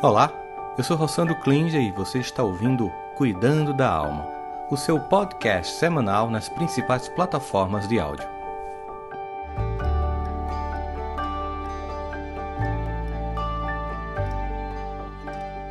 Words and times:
Olá, 0.00 0.32
eu 0.78 0.84
sou 0.84 0.96
Rossandro 0.96 1.34
Klinger 1.40 1.80
e 1.80 1.90
você 1.90 2.20
está 2.20 2.44
ouvindo 2.44 2.88
Cuidando 3.16 3.74
da 3.74 3.90
Alma, 3.90 4.28
o 4.70 4.76
seu 4.76 5.00
podcast 5.00 5.74
semanal 5.74 6.30
nas 6.30 6.48
principais 6.48 7.08
plataformas 7.08 7.88
de 7.88 7.98
áudio. 7.98 8.24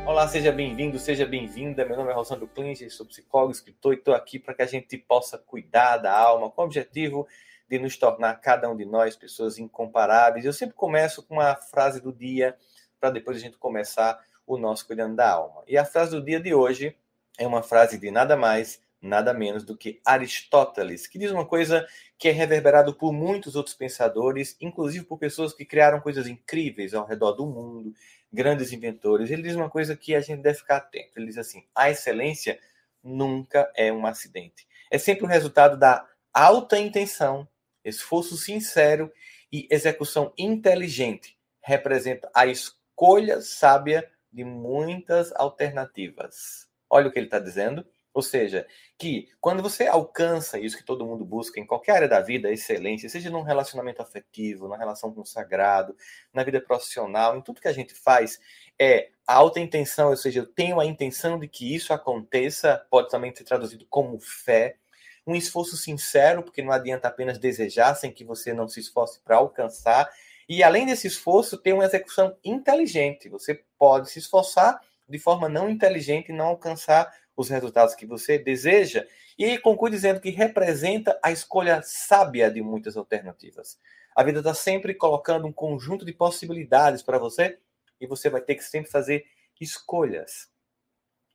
Olá, 0.04 0.28
seja 0.28 0.52
bem-vindo, 0.52 0.98
seja 0.98 1.24
bem-vinda. 1.24 1.86
Meu 1.86 1.96
nome 1.96 2.10
é 2.10 2.14
Rossandro 2.14 2.48
Klinger, 2.48 2.92
sou 2.92 3.06
psicólogo, 3.06 3.52
escritor 3.52 3.94
e 3.94 3.96
estou 3.96 4.12
aqui 4.12 4.38
para 4.38 4.52
que 4.52 4.60
a 4.60 4.66
gente 4.66 4.98
possa 4.98 5.38
cuidar 5.38 5.96
da 5.96 6.14
alma 6.14 6.50
com 6.50 6.60
o 6.60 6.64
objetivo 6.66 7.26
de 7.66 7.78
nos 7.78 7.96
tornar 7.96 8.34
cada 8.42 8.68
um 8.68 8.76
de 8.76 8.84
nós 8.84 9.16
pessoas 9.16 9.58
incomparáveis. 9.58 10.44
Eu 10.44 10.52
sempre 10.52 10.74
começo 10.74 11.22
com 11.22 11.36
uma 11.36 11.54
frase 11.56 11.98
do 11.98 12.12
dia 12.12 12.54
para 13.00 13.10
depois 13.10 13.36
a 13.36 13.40
gente 13.40 13.56
começar 13.56 14.18
o 14.46 14.56
nosso 14.56 14.86
Cuidando 14.86 15.16
da 15.16 15.30
Alma. 15.30 15.62
E 15.66 15.76
a 15.76 15.84
frase 15.84 16.12
do 16.12 16.22
dia 16.22 16.40
de 16.40 16.54
hoje 16.54 16.96
é 17.38 17.46
uma 17.46 17.62
frase 17.62 17.98
de 17.98 18.10
nada 18.10 18.36
mais, 18.36 18.82
nada 19.00 19.32
menos 19.32 19.64
do 19.64 19.76
que 19.76 20.00
Aristóteles, 20.04 21.06
que 21.06 21.18
diz 21.18 21.30
uma 21.30 21.46
coisa 21.46 21.86
que 22.18 22.28
é 22.28 22.32
reverberado 22.32 22.94
por 22.94 23.12
muitos 23.12 23.54
outros 23.54 23.76
pensadores, 23.76 24.56
inclusive 24.60 25.04
por 25.04 25.18
pessoas 25.18 25.52
que 25.52 25.64
criaram 25.64 26.00
coisas 26.00 26.26
incríveis 26.26 26.94
ao 26.94 27.06
redor 27.06 27.32
do 27.32 27.46
mundo, 27.46 27.92
grandes 28.32 28.72
inventores. 28.72 29.30
Ele 29.30 29.42
diz 29.42 29.54
uma 29.54 29.70
coisa 29.70 29.96
que 29.96 30.14
a 30.14 30.20
gente 30.20 30.42
deve 30.42 30.58
ficar 30.58 30.78
atento. 30.78 31.12
Ele 31.16 31.26
diz 31.26 31.38
assim: 31.38 31.64
a 31.74 31.90
excelência 31.90 32.58
nunca 33.04 33.70
é 33.76 33.92
um 33.92 34.06
acidente. 34.06 34.66
É 34.90 34.98
sempre 34.98 35.24
o 35.24 35.28
resultado 35.28 35.76
da 35.76 36.06
alta 36.32 36.78
intenção, 36.78 37.46
esforço 37.84 38.36
sincero 38.36 39.12
e 39.52 39.68
execução 39.70 40.32
inteligente. 40.36 41.38
Representa 41.60 42.30
a 42.34 42.46
escolha 42.46 42.77
escolha 42.98 43.40
sábia 43.40 44.10
de 44.32 44.42
muitas 44.42 45.32
alternativas. 45.36 46.66
Olha 46.90 47.06
o 47.06 47.12
que 47.12 47.18
ele 47.20 47.28
está 47.28 47.38
dizendo. 47.38 47.86
Ou 48.12 48.22
seja, 48.22 48.66
que 48.98 49.28
quando 49.40 49.62
você 49.62 49.86
alcança 49.86 50.58
isso 50.58 50.76
que 50.76 50.84
todo 50.84 51.06
mundo 51.06 51.24
busca 51.24 51.60
em 51.60 51.66
qualquer 51.66 51.92
área 51.92 52.08
da 52.08 52.20
vida, 52.20 52.50
excelência, 52.50 53.08
seja 53.08 53.30
num 53.30 53.42
relacionamento 53.42 54.02
afetivo, 54.02 54.66
na 54.66 54.76
relação 54.76 55.14
com 55.14 55.20
o 55.20 55.26
sagrado, 55.26 55.94
na 56.32 56.42
vida 56.42 56.60
profissional, 56.60 57.36
em 57.36 57.40
tudo 57.40 57.60
que 57.60 57.68
a 57.68 57.72
gente 57.72 57.94
faz, 57.94 58.40
é 58.76 59.10
a 59.24 59.34
alta 59.34 59.60
intenção, 59.60 60.08
ou 60.10 60.16
seja, 60.16 60.40
eu 60.40 60.46
tenho 60.46 60.80
a 60.80 60.84
intenção 60.84 61.38
de 61.38 61.46
que 61.46 61.72
isso 61.72 61.92
aconteça, 61.92 62.84
pode 62.90 63.08
também 63.10 63.32
ser 63.32 63.44
traduzido 63.44 63.86
como 63.88 64.18
fé, 64.18 64.76
um 65.24 65.36
esforço 65.36 65.76
sincero, 65.76 66.42
porque 66.42 66.62
não 66.62 66.72
adianta 66.72 67.06
apenas 67.06 67.38
desejar 67.38 67.94
sem 67.94 68.10
que 68.10 68.24
você 68.24 68.52
não 68.52 68.66
se 68.66 68.80
esforce 68.80 69.20
para 69.20 69.36
alcançar, 69.36 70.10
e 70.48 70.62
além 70.62 70.86
desse 70.86 71.06
esforço, 71.06 71.58
tem 71.58 71.74
uma 71.74 71.84
execução 71.84 72.36
inteligente. 72.42 73.28
Você 73.28 73.62
pode 73.78 74.10
se 74.10 74.18
esforçar 74.18 74.80
de 75.06 75.18
forma 75.18 75.48
não 75.48 75.68
inteligente 75.68 76.30
e 76.30 76.34
não 76.34 76.46
alcançar 76.46 77.12
os 77.36 77.50
resultados 77.50 77.94
que 77.94 78.06
você 78.06 78.38
deseja. 78.38 79.06
E 79.38 79.58
conclui 79.58 79.90
dizendo 79.90 80.20
que 80.20 80.30
representa 80.30 81.18
a 81.22 81.30
escolha 81.30 81.82
sábia 81.82 82.50
de 82.50 82.62
muitas 82.62 82.96
alternativas. 82.96 83.78
A 84.16 84.24
vida 84.24 84.38
está 84.40 84.54
sempre 84.54 84.94
colocando 84.94 85.46
um 85.46 85.52
conjunto 85.52 86.04
de 86.04 86.12
possibilidades 86.12 87.02
para 87.02 87.18
você 87.18 87.58
e 88.00 88.06
você 88.06 88.30
vai 88.30 88.40
ter 88.40 88.54
que 88.54 88.64
sempre 88.64 88.90
fazer 88.90 89.26
escolhas. 89.60 90.48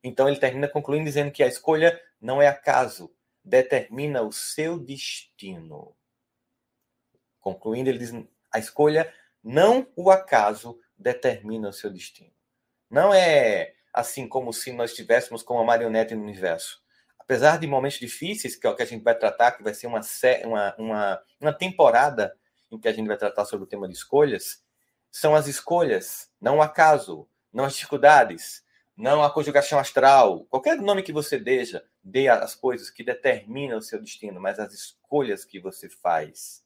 Então 0.03 0.28
ele 0.28 0.39
termina 0.39 0.67
concluindo 0.67 1.06
dizendo 1.06 1.31
que 1.31 1.44
a 1.44 1.47
escolha 1.47 2.00
não 2.19 2.41
é 2.41 2.47
acaso, 2.47 3.14
determina 3.44 4.22
o 4.22 4.31
seu 4.31 4.78
destino. 4.80 5.95
Concluindo, 7.39 7.89
ele 7.89 8.00
diz: 8.00 8.11
a 8.54 8.59
escolha, 8.59 9.12
não 9.44 9.88
o 9.96 10.12
acaso, 10.12 10.80
determina 10.98 11.70
o 11.70 11.73
seu 11.73 11.90
destino. 11.90 12.32
Não 12.90 13.14
é 13.14 13.73
assim 13.92 14.28
como 14.28 14.54
se 14.54 14.72
nós 14.72 14.92
estivéssemos 14.92 15.44
com 15.44 15.56
uma 15.56 15.64
marionete 15.64 16.16
no 16.16 16.23
universo. 16.23 16.81
Apesar 17.20 17.58
de 17.58 17.68
momentos 17.68 18.00
difíceis, 18.00 18.56
que 18.56 18.68
é 18.68 18.70
o 18.70 18.76
que 18.76 18.84
a 18.84 18.86
gente 18.86 19.03
vai 19.03 19.18
tratar, 19.18 19.53
que 19.53 19.64
vai 19.64 19.74
ser 19.74 19.88
uma, 19.88 20.02
uma, 20.44 20.75
uma, 20.78 21.24
uma 21.40 21.53
temporada 21.53 22.36
em 22.72 22.80
que 22.80 22.88
a 22.88 22.94
gente 22.94 23.08
vai 23.08 23.18
tratar 23.18 23.46
sobre 23.46 23.66
o 23.66 23.68
tema 23.68 23.88
de 23.88 23.94
escolhas, 23.94 24.64
são 25.12 25.35
as 25.35 25.47
escolhas, 25.47 26.30
não 26.41 26.58
o 26.58 26.62
acaso, 26.62 27.28
não 27.52 27.66
as 27.66 27.75
dificuldades, 27.75 28.64
não 28.96 29.24
a 29.24 29.31
conjugação 29.31 29.80
astral, 29.80 30.46
qualquer 30.46 30.78
nome 30.78 31.03
que 31.03 31.14
você 31.14 31.40
deixa, 31.40 31.84
dê 32.03 32.28
as 32.28 32.56
coisas 32.56 32.90
que 32.90 33.03
determinam 33.03 33.78
o 33.78 33.81
seu 33.81 34.02
destino, 34.02 34.40
mas 34.40 34.59
as 34.59 34.74
escolhas 34.74 35.46
que 35.46 35.59
você 35.59 35.90
faz, 35.90 36.64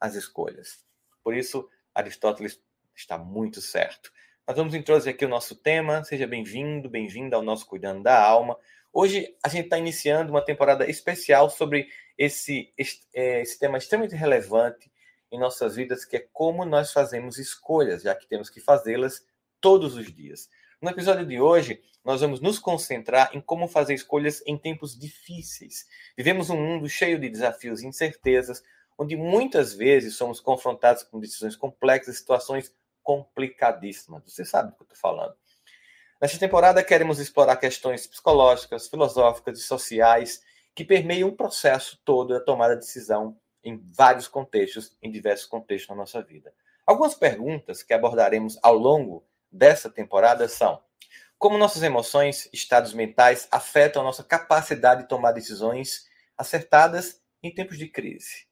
as 0.00 0.14
escolhas. 0.14 0.83
Por 1.24 1.34
isso, 1.34 1.66
Aristóteles 1.94 2.60
está 2.94 3.16
muito 3.16 3.62
certo. 3.62 4.12
Nós 4.46 4.58
vamos 4.58 4.74
introduzir 4.74 5.14
aqui 5.14 5.24
o 5.24 5.28
nosso 5.28 5.56
tema. 5.56 6.04
Seja 6.04 6.26
bem-vindo, 6.26 6.86
bem-vinda 6.86 7.34
ao 7.34 7.42
nosso 7.42 7.66
Cuidando 7.66 8.02
da 8.02 8.22
Alma. 8.22 8.58
Hoje 8.92 9.34
a 9.42 9.48
gente 9.48 9.64
está 9.64 9.78
iniciando 9.78 10.30
uma 10.30 10.44
temporada 10.44 10.88
especial 10.88 11.48
sobre 11.48 11.88
esse, 12.18 12.72
é, 13.14 13.40
esse 13.40 13.58
tema 13.58 13.78
extremamente 13.78 14.14
relevante 14.14 14.92
em 15.32 15.38
nossas 15.38 15.76
vidas, 15.76 16.04
que 16.04 16.16
é 16.18 16.28
como 16.30 16.62
nós 16.66 16.92
fazemos 16.92 17.38
escolhas, 17.38 18.02
já 18.02 18.14
que 18.14 18.28
temos 18.28 18.50
que 18.50 18.60
fazê-las 18.60 19.26
todos 19.62 19.96
os 19.96 20.12
dias. 20.14 20.50
No 20.80 20.90
episódio 20.90 21.24
de 21.24 21.40
hoje, 21.40 21.80
nós 22.04 22.20
vamos 22.20 22.38
nos 22.38 22.58
concentrar 22.58 23.30
em 23.32 23.40
como 23.40 23.66
fazer 23.66 23.94
escolhas 23.94 24.42
em 24.46 24.58
tempos 24.58 24.96
difíceis. 24.96 25.86
Vivemos 26.16 26.50
um 26.50 26.60
mundo 26.60 26.86
cheio 26.86 27.18
de 27.18 27.30
desafios 27.30 27.82
e 27.82 27.86
incertezas, 27.86 28.62
onde 28.98 29.16
muitas 29.16 29.74
vezes 29.74 30.16
somos 30.16 30.40
confrontados 30.40 31.02
com 31.02 31.20
decisões 31.20 31.56
complexas, 31.56 32.18
situações 32.18 32.72
complicadíssimas. 33.02 34.22
Você 34.26 34.44
sabe 34.44 34.70
do 34.70 34.76
que 34.76 34.82
eu 34.82 34.84
estou 34.84 34.98
falando. 34.98 35.34
Nesta 36.20 36.38
temporada, 36.38 36.82
queremos 36.82 37.18
explorar 37.18 37.56
questões 37.56 38.06
psicológicas, 38.06 38.88
filosóficas 38.88 39.58
e 39.58 39.62
sociais 39.62 40.42
que 40.74 40.84
permeiam 40.84 41.28
o 41.28 41.36
processo 41.36 42.00
todo 42.04 42.34
da 42.34 42.40
tomada 42.40 42.74
de 42.74 42.80
decisão 42.80 43.36
em 43.62 43.80
vários 43.96 44.28
contextos, 44.28 44.96
em 45.02 45.10
diversos 45.10 45.46
contextos 45.46 45.90
na 45.90 45.96
nossa 45.96 46.22
vida. 46.22 46.52
Algumas 46.86 47.14
perguntas 47.14 47.82
que 47.82 47.94
abordaremos 47.94 48.58
ao 48.62 48.74
longo 48.74 49.26
dessa 49.50 49.90
temporada 49.90 50.48
são: 50.48 50.82
como 51.38 51.58
nossas 51.58 51.82
emoções, 51.82 52.48
estados 52.52 52.94
mentais 52.94 53.48
afetam 53.50 54.02
a 54.02 54.04
nossa 54.04 54.24
capacidade 54.24 55.02
de 55.02 55.08
tomar 55.08 55.32
decisões 55.32 56.06
acertadas 56.36 57.20
em 57.42 57.54
tempos 57.54 57.76
de 57.76 57.88
crise? 57.88 58.46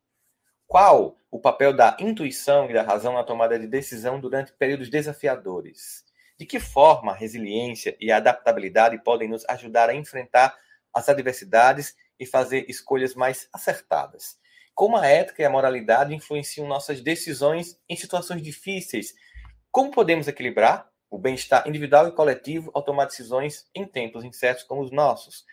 Qual 0.72 1.18
o 1.30 1.38
papel 1.38 1.76
da 1.76 1.94
intuição 2.00 2.70
e 2.70 2.72
da 2.72 2.82
razão 2.82 3.12
na 3.12 3.22
tomada 3.22 3.58
de 3.58 3.66
decisão 3.66 4.18
durante 4.18 4.54
períodos 4.54 4.88
desafiadores? 4.88 6.02
De 6.40 6.46
que 6.46 6.58
forma 6.58 7.12
a 7.12 7.14
resiliência 7.14 7.94
e 8.00 8.10
a 8.10 8.16
adaptabilidade 8.16 8.96
podem 9.04 9.28
nos 9.28 9.46
ajudar 9.50 9.90
a 9.90 9.94
enfrentar 9.94 10.56
as 10.90 11.10
adversidades 11.10 11.94
e 12.18 12.24
fazer 12.24 12.64
escolhas 12.70 13.14
mais 13.14 13.50
acertadas? 13.52 14.38
Como 14.74 14.96
a 14.96 15.06
ética 15.06 15.42
e 15.42 15.44
a 15.44 15.50
moralidade 15.50 16.14
influenciam 16.14 16.66
nossas 16.66 17.02
decisões 17.02 17.78
em 17.86 17.94
situações 17.94 18.40
difíceis? 18.40 19.12
Como 19.70 19.90
podemos 19.90 20.26
equilibrar 20.26 20.88
o 21.10 21.18
bem-estar 21.18 21.68
individual 21.68 22.08
e 22.08 22.12
coletivo 22.12 22.70
ao 22.72 22.82
tomar 22.82 23.04
decisões 23.04 23.68
em 23.74 23.84
tempos 23.84 24.24
incertos 24.24 24.64
como 24.64 24.80
os 24.80 24.90
nossos? 24.90 25.44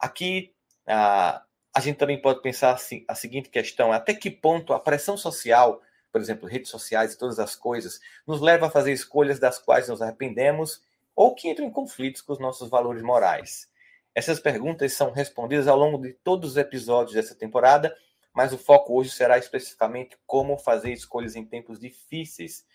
Aqui, 0.00 0.54
a 0.86 1.42
a 1.74 1.80
gente 1.80 1.96
também 1.96 2.20
pode 2.20 2.42
pensar 2.42 2.72
assim, 2.72 3.04
a 3.08 3.14
seguinte 3.14 3.48
questão: 3.48 3.92
até 3.92 4.12
que 4.14 4.30
ponto 4.30 4.72
a 4.72 4.80
pressão 4.80 5.16
social, 5.16 5.80
por 6.10 6.20
exemplo, 6.20 6.48
redes 6.48 6.70
sociais 6.70 7.14
e 7.14 7.18
todas 7.18 7.38
as 7.38 7.56
coisas, 7.56 8.00
nos 8.26 8.40
leva 8.40 8.66
a 8.66 8.70
fazer 8.70 8.92
escolhas 8.92 9.38
das 9.38 9.58
quais 9.58 9.88
nos 9.88 10.02
arrependemos 10.02 10.82
ou 11.16 11.34
que 11.34 11.48
entram 11.48 11.66
em 11.66 11.70
conflitos 11.70 12.20
com 12.20 12.32
os 12.32 12.38
nossos 12.38 12.68
valores 12.68 13.02
morais? 13.02 13.70
Essas 14.14 14.38
perguntas 14.38 14.92
são 14.92 15.10
respondidas 15.10 15.66
ao 15.66 15.78
longo 15.78 15.98
de 15.98 16.12
todos 16.12 16.52
os 16.52 16.56
episódios 16.58 17.14
dessa 17.14 17.34
temporada, 17.34 17.94
mas 18.34 18.52
o 18.52 18.58
foco 18.58 18.94
hoje 18.98 19.10
será 19.10 19.38
especificamente 19.38 20.16
como 20.26 20.58
fazer 20.58 20.92
escolhas 20.92 21.34
em 21.34 21.44
tempos 21.44 21.80
difíceis. 21.80 22.66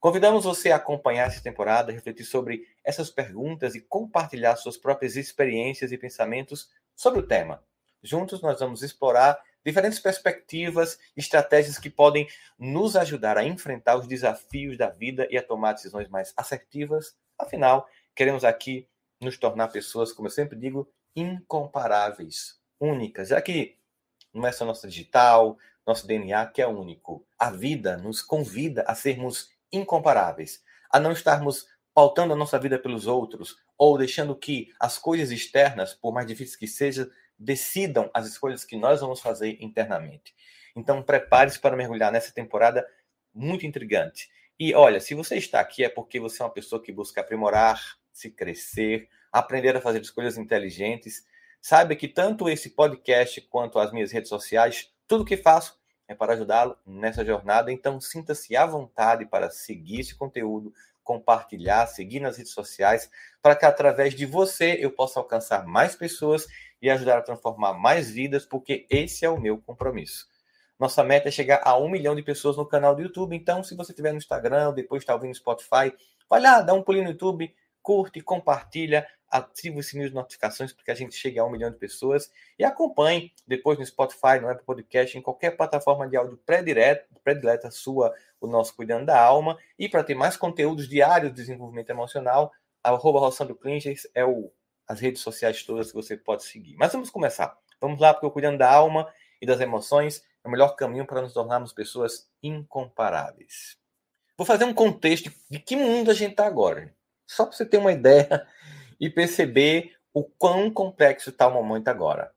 Convidamos 0.00 0.44
você 0.44 0.72
a 0.72 0.76
acompanhar 0.76 1.28
essa 1.28 1.42
temporada, 1.42 1.92
refletir 1.92 2.24
sobre 2.24 2.66
essas 2.82 3.10
perguntas 3.10 3.74
e 3.74 3.80
compartilhar 3.80 4.56
suas 4.56 4.76
próprias 4.76 5.14
experiências 5.14 5.92
e 5.92 5.98
pensamentos 5.98 6.70
sobre 6.96 7.20
o 7.20 7.26
tema. 7.26 7.62
Juntos 8.02 8.40
nós 8.40 8.60
vamos 8.60 8.82
explorar 8.82 9.38
diferentes 9.64 9.98
perspectivas, 9.98 10.98
estratégias 11.16 11.78
que 11.78 11.90
podem 11.90 12.26
nos 12.58 12.96
ajudar 12.96 13.36
a 13.36 13.44
enfrentar 13.44 13.96
os 13.96 14.06
desafios 14.06 14.76
da 14.76 14.88
vida 14.88 15.28
e 15.30 15.36
a 15.36 15.42
tomar 15.42 15.74
decisões 15.74 16.08
mais 16.08 16.32
assertivas. 16.36 17.14
Afinal, 17.38 17.86
queremos 18.14 18.44
aqui 18.44 18.88
nos 19.20 19.36
tornar 19.36 19.68
pessoas, 19.68 20.12
como 20.12 20.28
eu 20.28 20.32
sempre 20.32 20.58
digo, 20.58 20.90
incomparáveis, 21.14 22.58
únicas, 22.80 23.28
já 23.28 23.40
que 23.42 23.76
não 24.32 24.46
é 24.46 24.52
só 24.52 24.64
nossa 24.64 24.88
digital, 24.88 25.58
nosso 25.86 26.06
DNA 26.06 26.46
que 26.46 26.62
é 26.62 26.66
único. 26.66 27.26
A 27.38 27.50
vida 27.50 27.96
nos 27.96 28.22
convida 28.22 28.82
a 28.86 28.94
sermos 28.94 29.50
incomparáveis, 29.72 30.62
a 30.90 30.98
não 30.98 31.12
estarmos 31.12 31.66
pautando 31.92 32.32
a 32.32 32.36
nossa 32.36 32.58
vida 32.58 32.78
pelos 32.78 33.06
outros 33.06 33.56
ou 33.76 33.98
deixando 33.98 34.36
que 34.36 34.72
as 34.78 34.98
coisas 34.98 35.30
externas, 35.30 35.94
por 35.94 36.12
mais 36.12 36.26
difíceis 36.26 36.56
que 36.56 36.66
sejam, 36.66 37.10
decidam 37.40 38.10
as 38.12 38.26
escolhas 38.26 38.64
que 38.64 38.76
nós 38.76 39.00
vamos 39.00 39.20
fazer 39.20 39.56
internamente. 39.60 40.34
Então, 40.76 41.02
prepare-se 41.02 41.58
para 41.58 41.74
mergulhar 41.74 42.12
nessa 42.12 42.32
temporada 42.32 42.86
muito 43.34 43.64
intrigante. 43.66 44.30
E 44.58 44.74
olha, 44.74 45.00
se 45.00 45.14
você 45.14 45.36
está 45.36 45.58
aqui 45.58 45.82
é 45.82 45.88
porque 45.88 46.20
você 46.20 46.42
é 46.42 46.44
uma 46.44 46.52
pessoa 46.52 46.82
que 46.82 46.92
busca 46.92 47.22
aprimorar, 47.22 47.80
se 48.12 48.30
crescer, 48.30 49.08
aprender 49.32 49.74
a 49.74 49.80
fazer 49.80 50.02
escolhas 50.02 50.36
inteligentes. 50.36 51.24
Saiba 51.62 51.94
que 51.96 52.06
tanto 52.06 52.48
esse 52.48 52.70
podcast 52.70 53.40
quanto 53.42 53.78
as 53.78 53.90
minhas 53.90 54.12
redes 54.12 54.28
sociais, 54.28 54.92
tudo 55.08 55.24
que 55.24 55.36
faço 55.36 55.80
é 56.06 56.14
para 56.14 56.34
ajudá-lo 56.34 56.76
nessa 56.84 57.24
jornada. 57.24 57.72
Então, 57.72 58.00
sinta-se 58.00 58.56
à 58.56 58.66
vontade 58.66 59.24
para 59.24 59.48
seguir 59.50 60.00
esse 60.00 60.14
conteúdo, 60.14 60.74
compartilhar, 61.02 61.86
seguir 61.86 62.20
nas 62.20 62.36
redes 62.36 62.52
sociais, 62.52 63.10
para 63.40 63.56
que 63.56 63.64
através 63.64 64.14
de 64.14 64.26
você 64.26 64.76
eu 64.80 64.90
possa 64.90 65.20
alcançar 65.20 65.66
mais 65.66 65.94
pessoas 65.94 66.46
e 66.80 66.88
ajudar 66.90 67.18
a 67.18 67.22
transformar 67.22 67.74
mais 67.74 68.10
vidas, 68.10 68.44
porque 68.44 68.86
esse 68.90 69.24
é 69.24 69.30
o 69.30 69.40
meu 69.40 69.58
compromisso. 69.58 70.26
Nossa 70.78 71.04
meta 71.04 71.28
é 71.28 71.30
chegar 71.30 71.60
a 71.62 71.76
um 71.76 71.90
milhão 71.90 72.16
de 72.16 72.22
pessoas 72.22 72.56
no 72.56 72.64
canal 72.64 72.94
do 72.94 73.02
YouTube. 73.02 73.36
Então, 73.36 73.62
se 73.62 73.76
você 73.76 73.92
estiver 73.92 74.12
no 74.12 74.18
Instagram, 74.18 74.72
depois 74.72 75.02
está 75.02 75.12
ouvindo 75.12 75.28
no 75.28 75.34
Spotify, 75.34 75.92
vai 76.28 76.40
lá, 76.40 76.62
dá 76.62 76.72
um 76.72 76.82
pulinho 76.82 77.04
no 77.04 77.10
YouTube, 77.10 77.54
curte, 77.82 78.20
compartilha, 78.22 79.06
ative 79.30 79.78
o 79.78 79.82
sininho 79.82 80.08
de 80.08 80.14
notificações 80.14 80.72
para 80.72 80.84
que 80.84 80.90
a 80.90 80.94
gente 80.94 81.14
chegue 81.14 81.38
a 81.38 81.44
um 81.44 81.50
milhão 81.50 81.70
de 81.70 81.76
pessoas 81.76 82.30
e 82.58 82.64
acompanhe 82.64 83.32
depois 83.46 83.78
no 83.78 83.84
Spotify, 83.84 84.40
no 84.40 84.48
Apple 84.48 84.64
Podcast, 84.64 85.16
em 85.16 85.22
qualquer 85.22 85.50
plataforma 85.50 86.08
de 86.08 86.16
áudio 86.16 86.40
predileta 87.22 87.70
sua, 87.70 88.14
o 88.40 88.46
nosso 88.46 88.74
Cuidando 88.74 89.06
da 89.06 89.20
Alma. 89.20 89.58
E 89.78 89.88
para 89.88 90.02
ter 90.02 90.14
mais 90.14 90.36
conteúdos 90.36 90.88
diários 90.88 91.30
de 91.30 91.36
desenvolvimento 91.36 91.90
emocional, 91.90 92.50
arroba 92.82 93.20
Rossandro 93.20 93.54
Klingers 93.54 94.08
é 94.14 94.24
o, 94.24 94.50
as 94.90 94.98
redes 94.98 95.22
sociais 95.22 95.62
todas 95.62 95.86
que 95.86 95.94
você 95.94 96.16
pode 96.16 96.42
seguir. 96.42 96.74
Mas 96.76 96.92
vamos 96.92 97.10
começar. 97.10 97.56
Vamos 97.80 98.00
lá, 98.00 98.12
porque 98.12 98.28
Cuidando 98.28 98.58
da 98.58 98.68
Alma 98.68 99.08
e 99.40 99.46
das 99.46 99.60
Emoções 99.60 100.20
é 100.42 100.48
o 100.48 100.50
melhor 100.50 100.74
caminho 100.74 101.06
para 101.06 101.22
nos 101.22 101.32
tornarmos 101.32 101.72
pessoas 101.72 102.28
incomparáveis. 102.42 103.76
Vou 104.36 104.44
fazer 104.44 104.64
um 104.64 104.74
contexto 104.74 105.30
de 105.48 105.60
que 105.60 105.76
mundo 105.76 106.10
a 106.10 106.14
gente 106.14 106.32
está 106.32 106.44
agora. 106.44 106.92
Só 107.24 107.46
para 107.46 107.56
você 107.56 107.64
ter 107.64 107.78
uma 107.78 107.92
ideia 107.92 108.44
e 108.98 109.08
perceber 109.08 109.92
o 110.12 110.24
quão 110.24 110.68
complexo 110.72 111.30
está 111.30 111.46
o 111.46 111.54
momento 111.54 111.86
agora. 111.86 112.32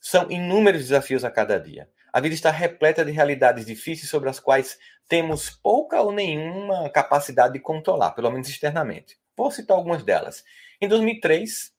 São 0.00 0.28
inúmeros 0.28 0.82
desafios 0.82 1.24
a 1.24 1.30
cada 1.30 1.60
dia. 1.60 1.88
A 2.12 2.18
vida 2.18 2.34
está 2.34 2.50
repleta 2.50 3.04
de 3.04 3.12
realidades 3.12 3.64
difíceis 3.64 4.10
sobre 4.10 4.28
as 4.28 4.40
quais 4.40 4.80
temos 5.06 5.48
pouca 5.48 6.02
ou 6.02 6.10
nenhuma 6.10 6.90
capacidade 6.90 7.52
de 7.52 7.60
controlar, 7.60 8.10
pelo 8.10 8.32
menos 8.32 8.48
externamente. 8.48 9.16
Vou 9.38 9.52
citar 9.52 9.76
algumas 9.76 10.02
delas. 10.02 10.44
Em 10.80 10.88
2003, 10.88 11.72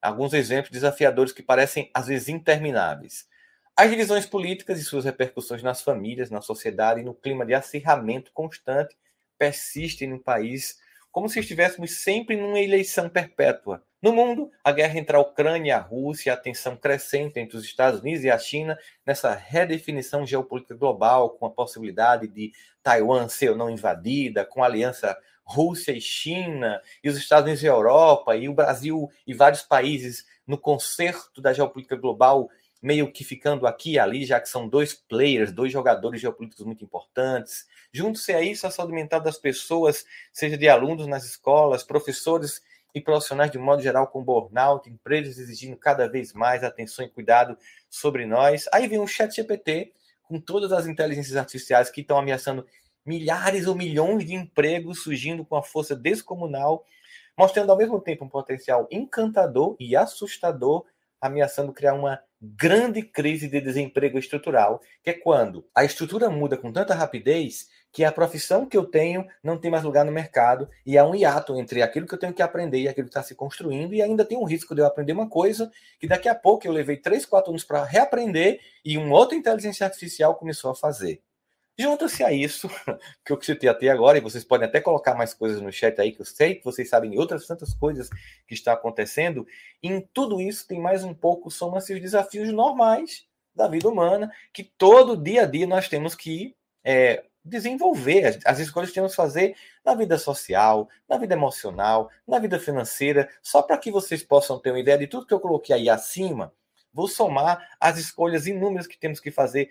alguns 0.00 0.32
exemplos 0.32 0.70
desafiadores 0.70 1.30
que 1.30 1.42
parecem 1.42 1.90
às 1.92 2.06
vezes 2.06 2.30
intermináveis. 2.30 3.28
As 3.76 3.90
divisões 3.90 4.24
políticas 4.24 4.80
e 4.80 4.84
suas 4.84 5.04
repercussões 5.04 5.62
nas 5.62 5.82
famílias, 5.82 6.30
na 6.30 6.40
sociedade 6.40 7.00
e 7.00 7.04
no 7.04 7.14
clima 7.14 7.44
de 7.44 7.52
acirramento 7.52 8.32
constante 8.32 8.96
persistem 9.36 10.08
no 10.08 10.18
país 10.18 10.80
como 11.10 11.28
se 11.28 11.38
estivéssemos 11.38 11.98
sempre 11.98 12.34
numa 12.34 12.58
eleição 12.58 13.10
perpétua. 13.10 13.84
No 14.00 14.10
mundo, 14.10 14.50
a 14.64 14.72
guerra 14.72 14.98
entre 14.98 15.14
a 15.14 15.20
Ucrânia 15.20 15.68
e 15.68 15.72
a 15.72 15.78
Rússia, 15.78 16.32
a 16.32 16.36
tensão 16.36 16.74
crescente 16.74 17.38
entre 17.38 17.58
os 17.58 17.64
Estados 17.64 18.00
Unidos 18.00 18.24
e 18.24 18.30
a 18.30 18.38
China, 18.38 18.78
nessa 19.06 19.34
redefinição 19.34 20.26
geopolítica 20.26 20.74
global, 20.74 21.30
com 21.30 21.44
a 21.44 21.50
possibilidade 21.50 22.26
de 22.26 22.52
Taiwan 22.82 23.28
ser 23.28 23.50
ou 23.50 23.56
não 23.56 23.68
invadida, 23.68 24.46
com 24.46 24.62
a 24.62 24.66
aliança 24.66 25.14
Rússia 25.44 25.92
e 25.92 26.00
China, 26.00 26.80
e 27.02 27.08
os 27.08 27.16
Estados 27.16 27.44
Unidos 27.44 27.62
e 27.62 27.66
Europa, 27.66 28.36
e 28.36 28.48
o 28.48 28.54
Brasil 28.54 29.10
e 29.26 29.34
vários 29.34 29.62
países 29.62 30.24
no 30.46 30.58
concerto 30.58 31.40
da 31.40 31.52
geopolítica 31.52 31.96
global 31.96 32.48
meio 32.82 33.12
que 33.12 33.22
ficando 33.22 33.64
aqui 33.64 33.92
e 33.92 33.98
ali, 33.98 34.26
já 34.26 34.40
que 34.40 34.48
são 34.48 34.68
dois 34.68 34.92
players, 34.92 35.52
dois 35.52 35.72
jogadores 35.72 36.20
geopolíticos 36.20 36.66
muito 36.66 36.84
importantes. 36.84 37.64
Junto-se 37.92 38.32
a 38.32 38.42
isso 38.42 38.66
a 38.66 38.70
saúde 38.72 38.92
mental 38.92 39.20
das 39.20 39.38
pessoas, 39.38 40.04
seja 40.32 40.58
de 40.58 40.68
alunos 40.68 41.06
nas 41.06 41.24
escolas, 41.24 41.84
professores 41.84 42.60
e 42.92 43.00
profissionais 43.00 43.52
de 43.52 43.58
modo 43.58 43.80
geral 43.80 44.08
com 44.08 44.22
burnout, 44.22 44.90
empresas 44.90 45.38
exigindo 45.38 45.76
cada 45.76 46.08
vez 46.08 46.32
mais 46.32 46.64
atenção 46.64 47.04
e 47.04 47.08
cuidado 47.08 47.56
sobre 47.88 48.26
nós. 48.26 48.68
Aí 48.72 48.88
vem 48.88 48.98
o 48.98 49.06
chat 49.06 49.32
GPT, 49.34 49.92
com 50.24 50.40
todas 50.40 50.72
as 50.72 50.86
inteligências 50.86 51.36
artificiais 51.36 51.88
que 51.88 52.00
estão 52.00 52.18
ameaçando 52.18 52.66
milhares 53.04 53.66
ou 53.66 53.74
milhões 53.74 54.24
de 54.24 54.34
empregos 54.34 55.02
surgindo 55.02 55.44
com 55.44 55.56
a 55.56 55.62
força 55.62 55.96
descomunal, 55.96 56.84
mostrando 57.36 57.70
ao 57.70 57.78
mesmo 57.78 58.00
tempo 58.00 58.24
um 58.24 58.28
potencial 58.28 58.86
encantador 58.90 59.76
e 59.78 59.96
assustador 59.96 60.84
ameaçando 61.22 61.72
criar 61.72 61.94
uma 61.94 62.20
grande 62.40 63.00
crise 63.02 63.48
de 63.48 63.60
desemprego 63.60 64.18
estrutural, 64.18 64.82
que 65.04 65.10
é 65.10 65.12
quando 65.12 65.64
a 65.72 65.84
estrutura 65.84 66.28
muda 66.28 66.56
com 66.56 66.72
tanta 66.72 66.92
rapidez 66.92 67.68
que 67.92 68.04
a 68.04 68.10
profissão 68.10 68.66
que 68.66 68.76
eu 68.76 68.84
tenho 68.84 69.24
não 69.44 69.56
tem 69.56 69.70
mais 69.70 69.84
lugar 69.84 70.04
no 70.04 70.10
mercado 70.10 70.68
e 70.84 70.98
há 70.98 71.06
um 71.06 71.14
hiato 71.14 71.56
entre 71.56 71.80
aquilo 71.80 72.06
que 72.06 72.14
eu 72.14 72.18
tenho 72.18 72.32
que 72.32 72.42
aprender 72.42 72.80
e 72.80 72.88
aquilo 72.88 73.06
que 73.06 73.10
está 73.10 73.22
se 73.22 73.36
construindo 73.36 73.94
e 73.94 74.02
ainda 74.02 74.24
tem 74.24 74.36
um 74.36 74.44
risco 74.44 74.74
de 74.74 74.80
eu 74.80 74.86
aprender 74.86 75.12
uma 75.12 75.28
coisa 75.28 75.70
que 76.00 76.08
daqui 76.08 76.28
a 76.28 76.34
pouco 76.34 76.66
eu 76.66 76.72
levei 76.72 76.96
três, 76.96 77.24
quatro 77.24 77.50
anos 77.50 77.62
para 77.62 77.84
reaprender 77.84 78.60
e 78.84 78.98
uma 78.98 79.14
outra 79.14 79.36
inteligência 79.36 79.86
artificial 79.86 80.34
começou 80.34 80.72
a 80.72 80.74
fazer. 80.74 81.22
Junta-se 81.78 82.22
a 82.22 82.32
isso 82.32 82.68
que 83.24 83.32
eu 83.32 83.40
citei 83.42 83.68
até 83.68 83.88
agora, 83.88 84.18
e 84.18 84.20
vocês 84.20 84.44
podem 84.44 84.68
até 84.68 84.80
colocar 84.80 85.14
mais 85.14 85.32
coisas 85.32 85.60
no 85.60 85.72
chat 85.72 85.98
aí, 86.00 86.12
que 86.12 86.20
eu 86.20 86.26
sei 86.26 86.56
que 86.56 86.64
vocês 86.64 86.88
sabem 86.88 87.18
outras 87.18 87.46
tantas 87.46 87.74
coisas 87.74 88.10
que 88.46 88.54
estão 88.54 88.72
acontecendo. 88.74 89.46
em 89.82 90.00
tudo 90.12 90.40
isso 90.40 90.66
tem 90.66 90.80
mais 90.80 91.02
um 91.02 91.14
pouco, 91.14 91.50
soma-se 91.50 91.94
os 91.94 92.00
desafios 92.00 92.52
normais 92.52 93.26
da 93.54 93.68
vida 93.68 93.88
humana, 93.88 94.30
que 94.52 94.64
todo 94.64 95.16
dia 95.16 95.42
a 95.42 95.46
dia 95.46 95.66
nós 95.66 95.88
temos 95.88 96.14
que 96.14 96.54
é, 96.84 97.24
desenvolver, 97.44 98.38
as 98.44 98.58
escolhas 98.58 98.90
que 98.90 98.94
temos 98.94 99.12
que 99.12 99.16
fazer 99.16 99.56
na 99.84 99.94
vida 99.94 100.18
social, 100.18 100.88
na 101.08 101.16
vida 101.16 101.34
emocional, 101.34 102.10
na 102.26 102.38
vida 102.38 102.58
financeira, 102.58 103.28
só 103.42 103.62
para 103.62 103.78
que 103.78 103.90
vocês 103.90 104.22
possam 104.22 104.58
ter 104.58 104.70
uma 104.70 104.80
ideia 104.80 104.98
de 104.98 105.06
tudo 105.06 105.26
que 105.26 105.34
eu 105.34 105.40
coloquei 105.40 105.74
aí 105.74 105.88
acima. 105.88 106.52
Vou 106.92 107.08
somar 107.08 107.74
as 107.80 107.98
escolhas 107.98 108.46
inúmeras 108.46 108.86
que 108.86 108.98
temos 108.98 109.18
que 109.18 109.30
fazer 109.30 109.70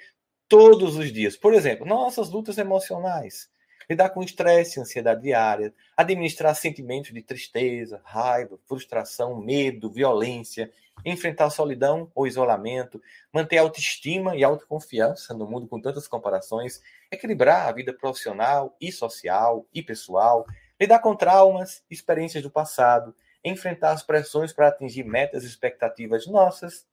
todos 0.52 0.98
os 0.98 1.14
dias. 1.14 1.38
Por 1.38 1.54
exemplo, 1.54 1.86
nossas 1.86 2.30
lutas 2.30 2.58
emocionais, 2.58 3.50
lidar 3.90 4.10
com 4.10 4.22
estresse, 4.22 4.82
ansiedade 4.82 5.22
diária, 5.22 5.74
administrar 5.96 6.54
sentimentos 6.54 7.14
de 7.14 7.22
tristeza, 7.22 8.02
raiva, 8.04 8.60
frustração, 8.68 9.42
medo, 9.42 9.90
violência, 9.90 10.70
enfrentar 11.06 11.50
solidão 11.52 12.12
ou 12.14 12.28
isolamento, 12.28 13.02
manter 13.32 13.60
autoestima 13.60 14.36
e 14.36 14.44
autoconfiança 14.44 15.34
no 15.34 15.48
mundo 15.48 15.70
com 15.70 15.80
tantas 15.80 16.06
comparações, 16.06 16.82
equilibrar 17.10 17.70
a 17.70 17.72
vida 17.72 17.94
profissional 17.94 18.76
e 18.82 18.92
social 18.92 19.66
e 19.74 19.82
pessoal, 19.82 20.46
lidar 20.78 21.00
com 21.00 21.16
traumas, 21.16 21.82
experiências 21.90 22.44
do 22.44 22.52
passado, 22.52 23.16
enfrentar 23.42 23.92
as 23.92 24.04
pressões 24.04 24.52
para 24.52 24.68
atingir 24.68 25.06
metas 25.06 25.46
e 25.46 25.48
expectativas 25.48 26.28
nossas, 26.28 26.86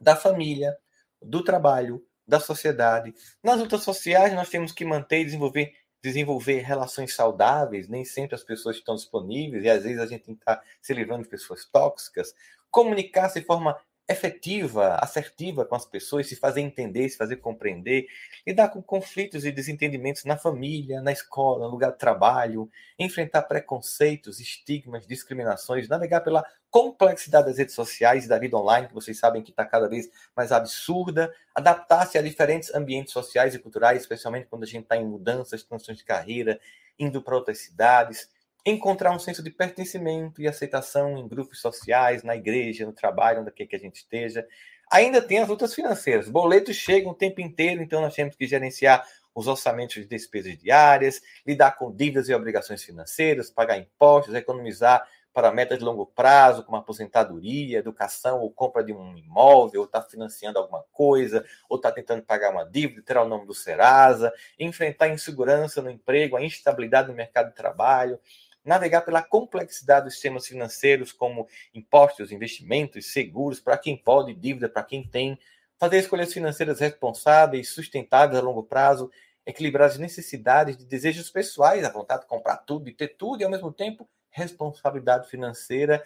da 0.00 0.16
família, 0.16 0.74
do 1.20 1.44
trabalho, 1.44 2.02
da 2.26 2.40
sociedade. 2.40 3.14
Nas 3.42 3.58
lutas 3.58 3.82
sociais, 3.82 4.32
nós 4.32 4.48
temos 4.48 4.72
que 4.72 4.84
manter 4.84 5.20
e 5.20 5.24
desenvolver, 5.24 5.74
desenvolver 6.02 6.60
relações 6.60 7.14
saudáveis, 7.14 7.88
nem 7.88 8.04
sempre 8.04 8.34
as 8.34 8.44
pessoas 8.44 8.76
estão 8.76 8.94
disponíveis, 8.94 9.64
e 9.64 9.70
às 9.70 9.82
vezes 9.82 9.98
a 9.98 10.06
gente 10.06 10.30
estar 10.30 10.62
se 10.80 10.94
livrando 10.94 11.24
de 11.24 11.28
pessoas 11.28 11.64
tóxicas. 11.64 12.34
Comunicar-se 12.70 13.40
de 13.40 13.46
forma 13.46 13.76
efetiva, 14.08 14.96
assertiva 14.96 15.64
com 15.64 15.74
as 15.74 15.86
pessoas, 15.86 16.28
se 16.28 16.36
fazer 16.36 16.60
entender, 16.60 17.08
se 17.08 17.16
fazer 17.16 17.36
compreender, 17.36 18.06
lidar 18.46 18.68
com 18.68 18.82
conflitos 18.82 19.44
e 19.44 19.52
desentendimentos 19.52 20.24
na 20.24 20.36
família, 20.36 21.00
na 21.00 21.12
escola, 21.12 21.66
no 21.66 21.70
lugar 21.70 21.92
de 21.92 21.98
trabalho, 21.98 22.70
enfrentar 22.98 23.42
preconceitos, 23.42 24.40
estigmas, 24.40 25.06
discriminações, 25.06 25.88
navegar 25.88 26.20
pela 26.20 26.44
complexidade 26.72 27.48
das 27.48 27.58
redes 27.58 27.74
sociais 27.74 28.24
e 28.24 28.28
da 28.28 28.38
vida 28.38 28.56
online, 28.56 28.88
que 28.88 28.94
vocês 28.94 29.18
sabem 29.18 29.42
que 29.42 29.50
está 29.50 29.62
cada 29.62 29.86
vez 29.90 30.10
mais 30.34 30.50
absurda, 30.50 31.32
adaptar-se 31.54 32.16
a 32.16 32.22
diferentes 32.22 32.74
ambientes 32.74 33.12
sociais 33.12 33.54
e 33.54 33.58
culturais, 33.58 34.00
especialmente 34.00 34.46
quando 34.48 34.62
a 34.62 34.66
gente 34.66 34.84
está 34.84 34.96
em 34.96 35.04
mudanças, 35.04 35.62
transições 35.62 35.98
de 35.98 36.04
carreira, 36.04 36.58
indo 36.98 37.20
para 37.20 37.36
outras 37.36 37.58
cidades, 37.58 38.26
encontrar 38.64 39.14
um 39.14 39.18
senso 39.18 39.42
de 39.42 39.50
pertencimento 39.50 40.40
e 40.40 40.48
aceitação 40.48 41.18
em 41.18 41.28
grupos 41.28 41.60
sociais, 41.60 42.22
na 42.22 42.34
igreja, 42.34 42.86
no 42.86 42.92
trabalho, 42.92 43.42
onde 43.42 43.50
quer 43.50 43.66
que 43.66 43.76
a 43.76 43.78
gente 43.78 43.96
esteja. 43.96 44.48
Ainda 44.90 45.20
tem 45.20 45.40
as 45.40 45.48
lutas 45.48 45.74
financeiras. 45.74 46.30
Boletos 46.30 46.76
chegam 46.76 47.12
o 47.12 47.14
tempo 47.14 47.42
inteiro, 47.42 47.82
então 47.82 48.00
nós 48.00 48.14
temos 48.14 48.34
que 48.34 48.46
gerenciar 48.46 49.06
os 49.34 49.46
orçamentos 49.46 49.96
de 49.96 50.06
despesas 50.06 50.56
diárias, 50.56 51.20
lidar 51.46 51.72
com 51.72 51.94
dívidas 51.94 52.28
e 52.30 52.34
obrigações 52.34 52.82
financeiras, 52.82 53.50
pagar 53.50 53.78
impostos, 53.78 54.34
economizar 54.34 55.06
para 55.32 55.50
metas 55.50 55.78
de 55.78 55.84
longo 55.84 56.06
prazo, 56.06 56.62
como 56.62 56.76
aposentadoria, 56.76 57.78
educação 57.78 58.40
ou 58.40 58.50
compra 58.50 58.84
de 58.84 58.92
um 58.92 59.16
imóvel, 59.16 59.80
ou 59.80 59.86
está 59.86 60.02
financiando 60.02 60.58
alguma 60.58 60.84
coisa, 60.92 61.44
ou 61.68 61.76
está 61.76 61.90
tentando 61.90 62.22
pagar 62.22 62.50
uma 62.50 62.64
dívida, 62.64 63.02
terá 63.02 63.22
o 63.22 63.28
nome 63.28 63.46
do 63.46 63.54
Serasa, 63.54 64.32
enfrentar 64.58 65.06
a 65.06 65.08
insegurança 65.08 65.80
no 65.80 65.90
emprego, 65.90 66.36
a 66.36 66.44
instabilidade 66.44 67.08
no 67.08 67.14
mercado 67.14 67.48
de 67.48 67.54
trabalho, 67.54 68.20
navegar 68.64 69.00
pela 69.00 69.22
complexidade 69.22 70.04
dos 70.04 70.14
sistemas 70.14 70.46
financeiros, 70.46 71.12
como 71.12 71.48
impostos, 71.74 72.30
investimentos, 72.30 73.12
seguros, 73.12 73.60
para 73.60 73.78
quem 73.78 73.96
pode, 73.96 74.34
dívida 74.34 74.68
para 74.68 74.82
quem 74.82 75.02
tem, 75.02 75.38
fazer 75.78 75.98
escolhas 75.98 76.32
financeiras 76.32 76.78
responsáveis, 76.78 77.70
sustentáveis 77.70 78.38
a 78.38 78.42
longo 78.42 78.62
prazo, 78.62 79.10
equilibrar 79.44 79.88
as 79.88 79.98
necessidades 79.98 80.76
de 80.76 80.84
desejos 80.84 81.28
pessoais, 81.30 81.84
a 81.84 81.90
vontade 81.90 82.22
de 82.22 82.28
comprar 82.28 82.58
tudo 82.58 82.88
e 82.88 82.94
ter 82.94 83.16
tudo, 83.16 83.40
e 83.40 83.44
ao 83.44 83.50
mesmo 83.50 83.72
tempo 83.72 84.08
responsabilidade 84.32 85.28
financeira. 85.28 86.02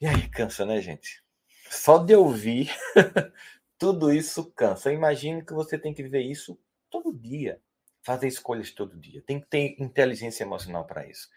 E 0.00 0.06
aí 0.06 0.28
cansa, 0.28 0.66
né, 0.66 0.80
gente? 0.80 1.22
Só 1.70 1.98
de 1.98 2.14
ouvir 2.14 2.70
tudo 3.78 4.12
isso 4.12 4.50
cansa. 4.52 4.92
Imagine 4.92 5.44
que 5.44 5.52
você 5.52 5.78
tem 5.78 5.94
que 5.94 6.02
viver 6.02 6.22
isso 6.22 6.58
todo 6.90 7.12
dia, 7.12 7.60
fazer 8.02 8.28
escolhas 8.28 8.70
todo 8.70 8.98
dia. 8.98 9.22
Tem 9.22 9.40
que 9.40 9.46
ter 9.46 9.76
inteligência 9.78 10.44
emocional 10.44 10.84
para 10.84 11.06
isso. 11.06 11.28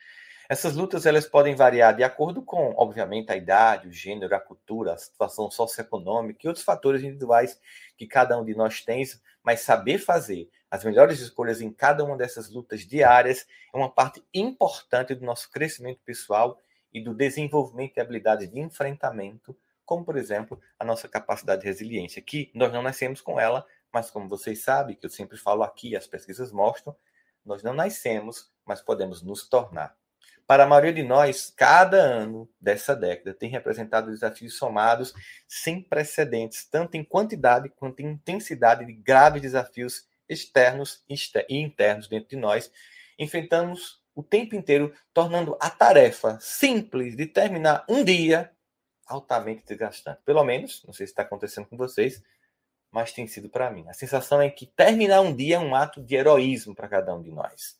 Essas 0.51 0.75
lutas 0.75 1.05
elas 1.05 1.25
podem 1.25 1.55
variar 1.55 1.95
de 1.95 2.03
acordo 2.03 2.41
com, 2.41 2.73
obviamente, 2.75 3.31
a 3.31 3.37
idade, 3.37 3.87
o 3.87 3.91
gênero, 3.93 4.35
a 4.35 4.39
cultura, 4.41 4.91
a 4.91 4.97
situação 4.97 5.49
socioeconômica 5.49 6.41
e 6.43 6.47
outros 6.49 6.65
fatores 6.65 7.01
individuais 7.01 7.57
que 7.97 8.05
cada 8.05 8.37
um 8.37 8.43
de 8.43 8.53
nós 8.53 8.81
tem, 8.81 9.01
mas 9.41 9.61
saber 9.61 9.97
fazer 9.97 10.49
as 10.69 10.83
melhores 10.83 11.21
escolhas 11.21 11.61
em 11.61 11.71
cada 11.71 12.03
uma 12.03 12.17
dessas 12.17 12.49
lutas 12.49 12.81
diárias 12.81 13.47
é 13.73 13.77
uma 13.77 13.89
parte 13.89 14.21
importante 14.33 15.15
do 15.15 15.25
nosso 15.25 15.49
crescimento 15.49 16.01
pessoal 16.03 16.59
e 16.93 17.01
do 17.01 17.13
desenvolvimento 17.13 17.93
de 17.93 18.01
habilidades 18.01 18.51
de 18.51 18.59
enfrentamento, 18.59 19.57
como, 19.85 20.03
por 20.03 20.17
exemplo, 20.17 20.59
a 20.77 20.83
nossa 20.83 21.07
capacidade 21.07 21.61
de 21.61 21.67
resiliência, 21.67 22.21
que 22.21 22.51
nós 22.53 22.73
não 22.73 22.81
nascemos 22.81 23.21
com 23.21 23.39
ela, 23.39 23.65
mas 23.89 24.11
como 24.11 24.27
vocês 24.27 24.61
sabem, 24.61 24.97
que 24.97 25.05
eu 25.05 25.09
sempre 25.09 25.37
falo 25.37 25.63
aqui, 25.63 25.95
as 25.95 26.07
pesquisas 26.07 26.51
mostram, 26.51 26.93
nós 27.45 27.63
não 27.63 27.73
nascemos, 27.73 28.51
mas 28.65 28.81
podemos 28.81 29.21
nos 29.21 29.47
tornar. 29.47 30.00
Para 30.51 30.65
a 30.65 30.67
maioria 30.67 30.91
de 30.91 31.01
nós, 31.01 31.49
cada 31.55 31.95
ano 31.95 32.45
dessa 32.59 32.93
década 32.93 33.33
tem 33.33 33.49
representado 33.49 34.11
desafios 34.11 34.57
somados 34.57 35.13
sem 35.47 35.81
precedentes, 35.81 36.65
tanto 36.65 36.97
em 36.97 37.05
quantidade 37.05 37.69
quanto 37.69 38.01
em 38.01 38.07
intensidade 38.07 38.85
de 38.85 38.91
graves 38.91 39.41
desafios 39.41 40.09
externos 40.27 41.05
e 41.07 41.57
internos 41.57 42.09
dentro 42.09 42.27
de 42.27 42.35
nós. 42.35 42.69
Enfrentamos 43.17 44.03
o 44.13 44.21
tempo 44.21 44.53
inteiro, 44.53 44.93
tornando 45.13 45.55
a 45.57 45.69
tarefa 45.69 46.37
simples 46.41 47.15
de 47.15 47.27
terminar 47.27 47.85
um 47.87 48.03
dia 48.03 48.51
altamente 49.07 49.63
desgastante. 49.65 50.19
Pelo 50.25 50.43
menos, 50.43 50.83
não 50.85 50.91
sei 50.91 51.07
se 51.07 51.13
está 51.13 51.21
acontecendo 51.21 51.67
com 51.67 51.77
vocês, 51.77 52.21
mas 52.91 53.13
tem 53.13 53.25
sido 53.25 53.47
para 53.47 53.71
mim. 53.71 53.85
A 53.87 53.93
sensação 53.93 54.41
é 54.41 54.49
que 54.49 54.65
terminar 54.65 55.21
um 55.21 55.33
dia 55.33 55.55
é 55.55 55.59
um 55.59 55.73
ato 55.73 56.03
de 56.03 56.13
heroísmo 56.13 56.75
para 56.75 56.89
cada 56.89 57.15
um 57.15 57.21
de 57.21 57.31
nós. 57.31 57.79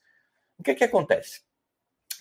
O 0.58 0.64
que 0.64 0.72
é 0.72 0.76
que 0.76 0.86
acontece? 0.86 1.51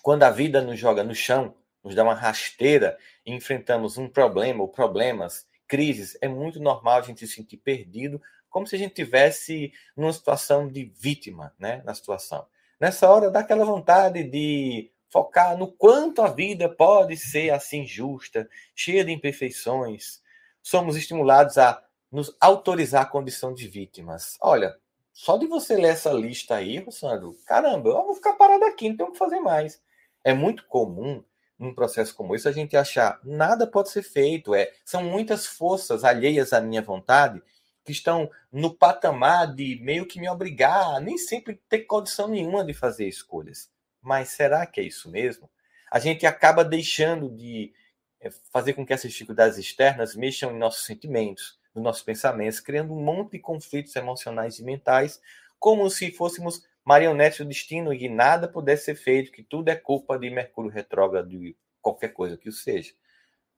Quando 0.02 0.23
a 0.23 0.30
vida 0.30 0.62
nos 0.62 0.78
joga 0.78 1.04
no 1.04 1.14
chão, 1.14 1.54
nos 1.83 1.95
dá 1.95 2.02
uma 2.02 2.14
rasteira 2.14 2.99
e 3.25 3.33
enfrentamos 3.33 3.99
um 3.99 4.09
problema 4.09 4.62
ou 4.62 4.69
problemas, 4.69 5.47
crises, 5.66 6.19
é 6.21 6.28
muito 6.28 6.59
normal 6.59 6.99
a 6.99 7.02
gente 7.02 7.26
se 7.26 7.35
sentir 7.35 7.59
perdido, 7.59 8.21
como 8.49 8.66
se 8.66 8.75
a 8.75 8.78
gente 8.78 8.95
tivesse 8.95 9.73
numa 9.97 10.12
situação 10.12 10.69
de 10.69 10.92
vítima, 10.97 11.54
né, 11.59 11.83
na 11.85 11.95
situação. 11.95 12.47
Nessa 12.80 13.09
hora 13.09 13.30
dá 13.30 13.40
aquela 13.40 13.64
vontade 13.64 14.25
de 14.25 14.90
focar 15.09 15.57
no 15.57 15.71
quanto 15.71 16.23
a 16.23 16.28
vida 16.28 16.69
pode 16.69 17.16
ser 17.16 17.50
assim 17.50 17.87
justa, 17.87 18.49
cheia 18.75 19.04
de 19.04 19.12
imperfeições. 19.12 20.21
Somos 20.62 20.97
estimulados 20.97 21.59
a 21.59 21.83
nos 22.11 22.35
autorizar 22.40 23.02
a 23.02 23.07
condição 23.07 23.54
de 23.54 23.69
vítimas. 23.69 24.37
Olha, 24.40 24.75
só 25.12 25.37
de 25.37 25.47
você 25.47 25.76
ler 25.76 25.90
essa 25.90 26.12
lista 26.12 26.57
aí, 26.57 26.78
Rossandro, 26.78 27.37
caramba, 27.47 27.90
eu 27.90 28.04
vou 28.04 28.14
ficar 28.14 28.33
parado 28.35 28.64
aqui, 28.64 28.88
não 28.88 28.97
tenho 28.97 29.09
o 29.11 29.12
que 29.12 29.19
fazer 29.19 29.40
mais. 29.40 29.80
É 30.23 30.35
muito 30.35 30.65
comum 30.67 31.23
num 31.59 31.75
processo 31.75 32.15
como 32.15 32.35
esse 32.35 32.49
a 32.49 32.53
gente 32.53 32.75
achar 32.75 33.21
nada 33.23 33.67
pode 33.67 33.91
ser 33.91 34.03
feito, 34.03 34.55
é, 34.55 34.73
são 34.83 35.05
muitas 35.05 35.47
forças 35.47 36.05
alheias 36.05 36.55
à 36.55 36.61
minha 36.61 36.81
vontade 36.81 37.43
que 37.85 37.93
estão 37.93 38.31
no 38.50 38.75
patamar 38.75 39.55
de 39.55 39.79
meio 39.83 40.07
que 40.07 40.19
me 40.19 40.29
obrigar 40.29 40.97
a 40.97 41.00
nem 41.00 41.19
sempre 41.19 41.61
ter 41.69 41.81
condição 41.81 42.29
nenhuma 42.29 42.65
de 42.65 42.73
fazer 42.73 43.07
escolhas. 43.07 43.71
Mas 44.00 44.31
será 44.31 44.65
que 44.65 44.81
é 44.81 44.85
isso 44.85 45.11
mesmo? 45.11 45.50
A 45.91 45.99
gente 45.99 46.25
acaba 46.25 46.65
deixando 46.65 47.29
de 47.29 47.75
é, 48.21 48.31
fazer 48.50 48.73
com 48.73 48.87
que 48.87 48.93
essas 48.93 49.11
dificuldades 49.11 49.59
externas 49.59 50.17
mexam 50.17 50.53
em 50.53 50.59
nossos 50.59 50.87
sentimentos, 50.87 51.59
nos 51.75 51.85
nossos 51.85 52.03
pensamentos, 52.03 52.61
criando 52.61 52.95
um 52.95 53.03
monte 53.03 53.33
de 53.33 53.39
conflitos 53.39 53.95
emocionais 53.97 54.59
e 54.59 54.65
mentais, 54.65 55.21
como 55.59 55.89
se 55.91 56.11
fôssemos 56.11 56.65
marionetes 56.90 57.38
do 57.38 57.44
destino 57.44 57.94
e 57.94 58.09
nada 58.09 58.49
pudesse 58.49 58.87
ser 58.87 58.97
feito, 58.97 59.30
que 59.30 59.44
tudo 59.44 59.68
é 59.68 59.76
culpa 59.76 60.18
de 60.18 60.28
Mercúrio 60.28 60.73
retrógrado 60.73 61.32
e 61.44 61.56
qualquer 61.80 62.09
coisa 62.09 62.37
que 62.37 62.49
o 62.49 62.52
seja. 62.52 62.92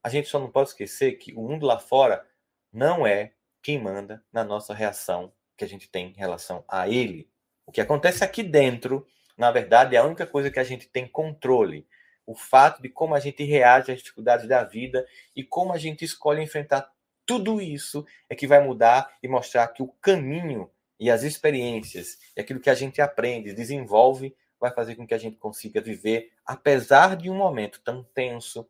A 0.02 0.10
gente 0.10 0.28
só 0.28 0.38
não 0.38 0.50
pode 0.50 0.68
esquecer 0.68 1.12
que 1.12 1.32
o 1.32 1.40
mundo 1.40 1.64
lá 1.64 1.78
fora 1.78 2.26
não 2.70 3.06
é 3.06 3.32
quem 3.62 3.80
manda 3.80 4.22
na 4.30 4.44
nossa 4.44 4.74
reação 4.74 5.32
que 5.56 5.64
a 5.64 5.66
gente 5.66 5.88
tem 5.88 6.08
em 6.08 6.18
relação 6.18 6.62
a 6.68 6.90
ele. 6.90 7.26
O 7.64 7.72
que 7.72 7.80
acontece 7.80 8.22
aqui 8.22 8.42
dentro, 8.42 9.06
na 9.34 9.50
verdade, 9.50 9.96
é 9.96 9.98
a 9.98 10.04
única 10.04 10.26
coisa 10.26 10.50
que 10.50 10.60
a 10.60 10.64
gente 10.64 10.86
tem 10.86 11.08
controle. 11.08 11.88
O 12.26 12.34
fato 12.34 12.82
de 12.82 12.90
como 12.90 13.14
a 13.14 13.20
gente 13.20 13.42
reage 13.44 13.92
às 13.92 14.00
dificuldades 14.00 14.46
da 14.46 14.62
vida 14.62 15.06
e 15.34 15.42
como 15.42 15.72
a 15.72 15.78
gente 15.78 16.04
escolhe 16.04 16.42
enfrentar 16.42 16.92
tudo 17.24 17.62
isso 17.62 18.04
é 18.28 18.34
que 18.34 18.46
vai 18.46 18.62
mudar 18.62 19.16
e 19.22 19.26
mostrar 19.26 19.68
que 19.68 19.82
o 19.82 19.88
caminho 20.02 20.70
e 21.02 21.10
as 21.10 21.24
experiências 21.24 22.16
e 22.36 22.40
aquilo 22.40 22.60
que 22.60 22.70
a 22.70 22.74
gente 22.74 23.00
aprende, 23.00 23.52
desenvolve, 23.52 24.36
vai 24.60 24.72
fazer 24.72 24.94
com 24.94 25.04
que 25.04 25.12
a 25.12 25.18
gente 25.18 25.36
consiga 25.36 25.80
viver, 25.80 26.30
apesar 26.46 27.16
de 27.16 27.28
um 27.28 27.34
momento 27.34 27.80
tão 27.82 28.04
tenso, 28.04 28.68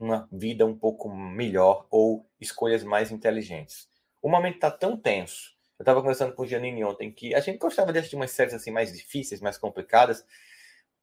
uma 0.00 0.26
vida 0.32 0.64
um 0.64 0.74
pouco 0.74 1.14
melhor 1.14 1.86
ou 1.90 2.26
escolhas 2.40 2.82
mais 2.82 3.12
inteligentes. 3.12 3.86
O 4.22 4.30
momento 4.30 4.54
está 4.54 4.70
tão 4.70 4.96
tenso. 4.96 5.54
Eu 5.78 5.82
estava 5.82 6.00
conversando 6.00 6.32
com 6.32 6.42
o 6.42 6.46
Janine 6.46 6.84
ontem 6.84 7.12
que 7.12 7.34
a 7.34 7.40
gente 7.40 7.58
gostava 7.58 7.92
de 7.92 7.98
assistir 7.98 8.16
umas 8.16 8.30
séries 8.30 8.54
assim 8.54 8.70
mais 8.70 8.90
difíceis, 8.90 9.42
mais 9.42 9.58
complicadas, 9.58 10.24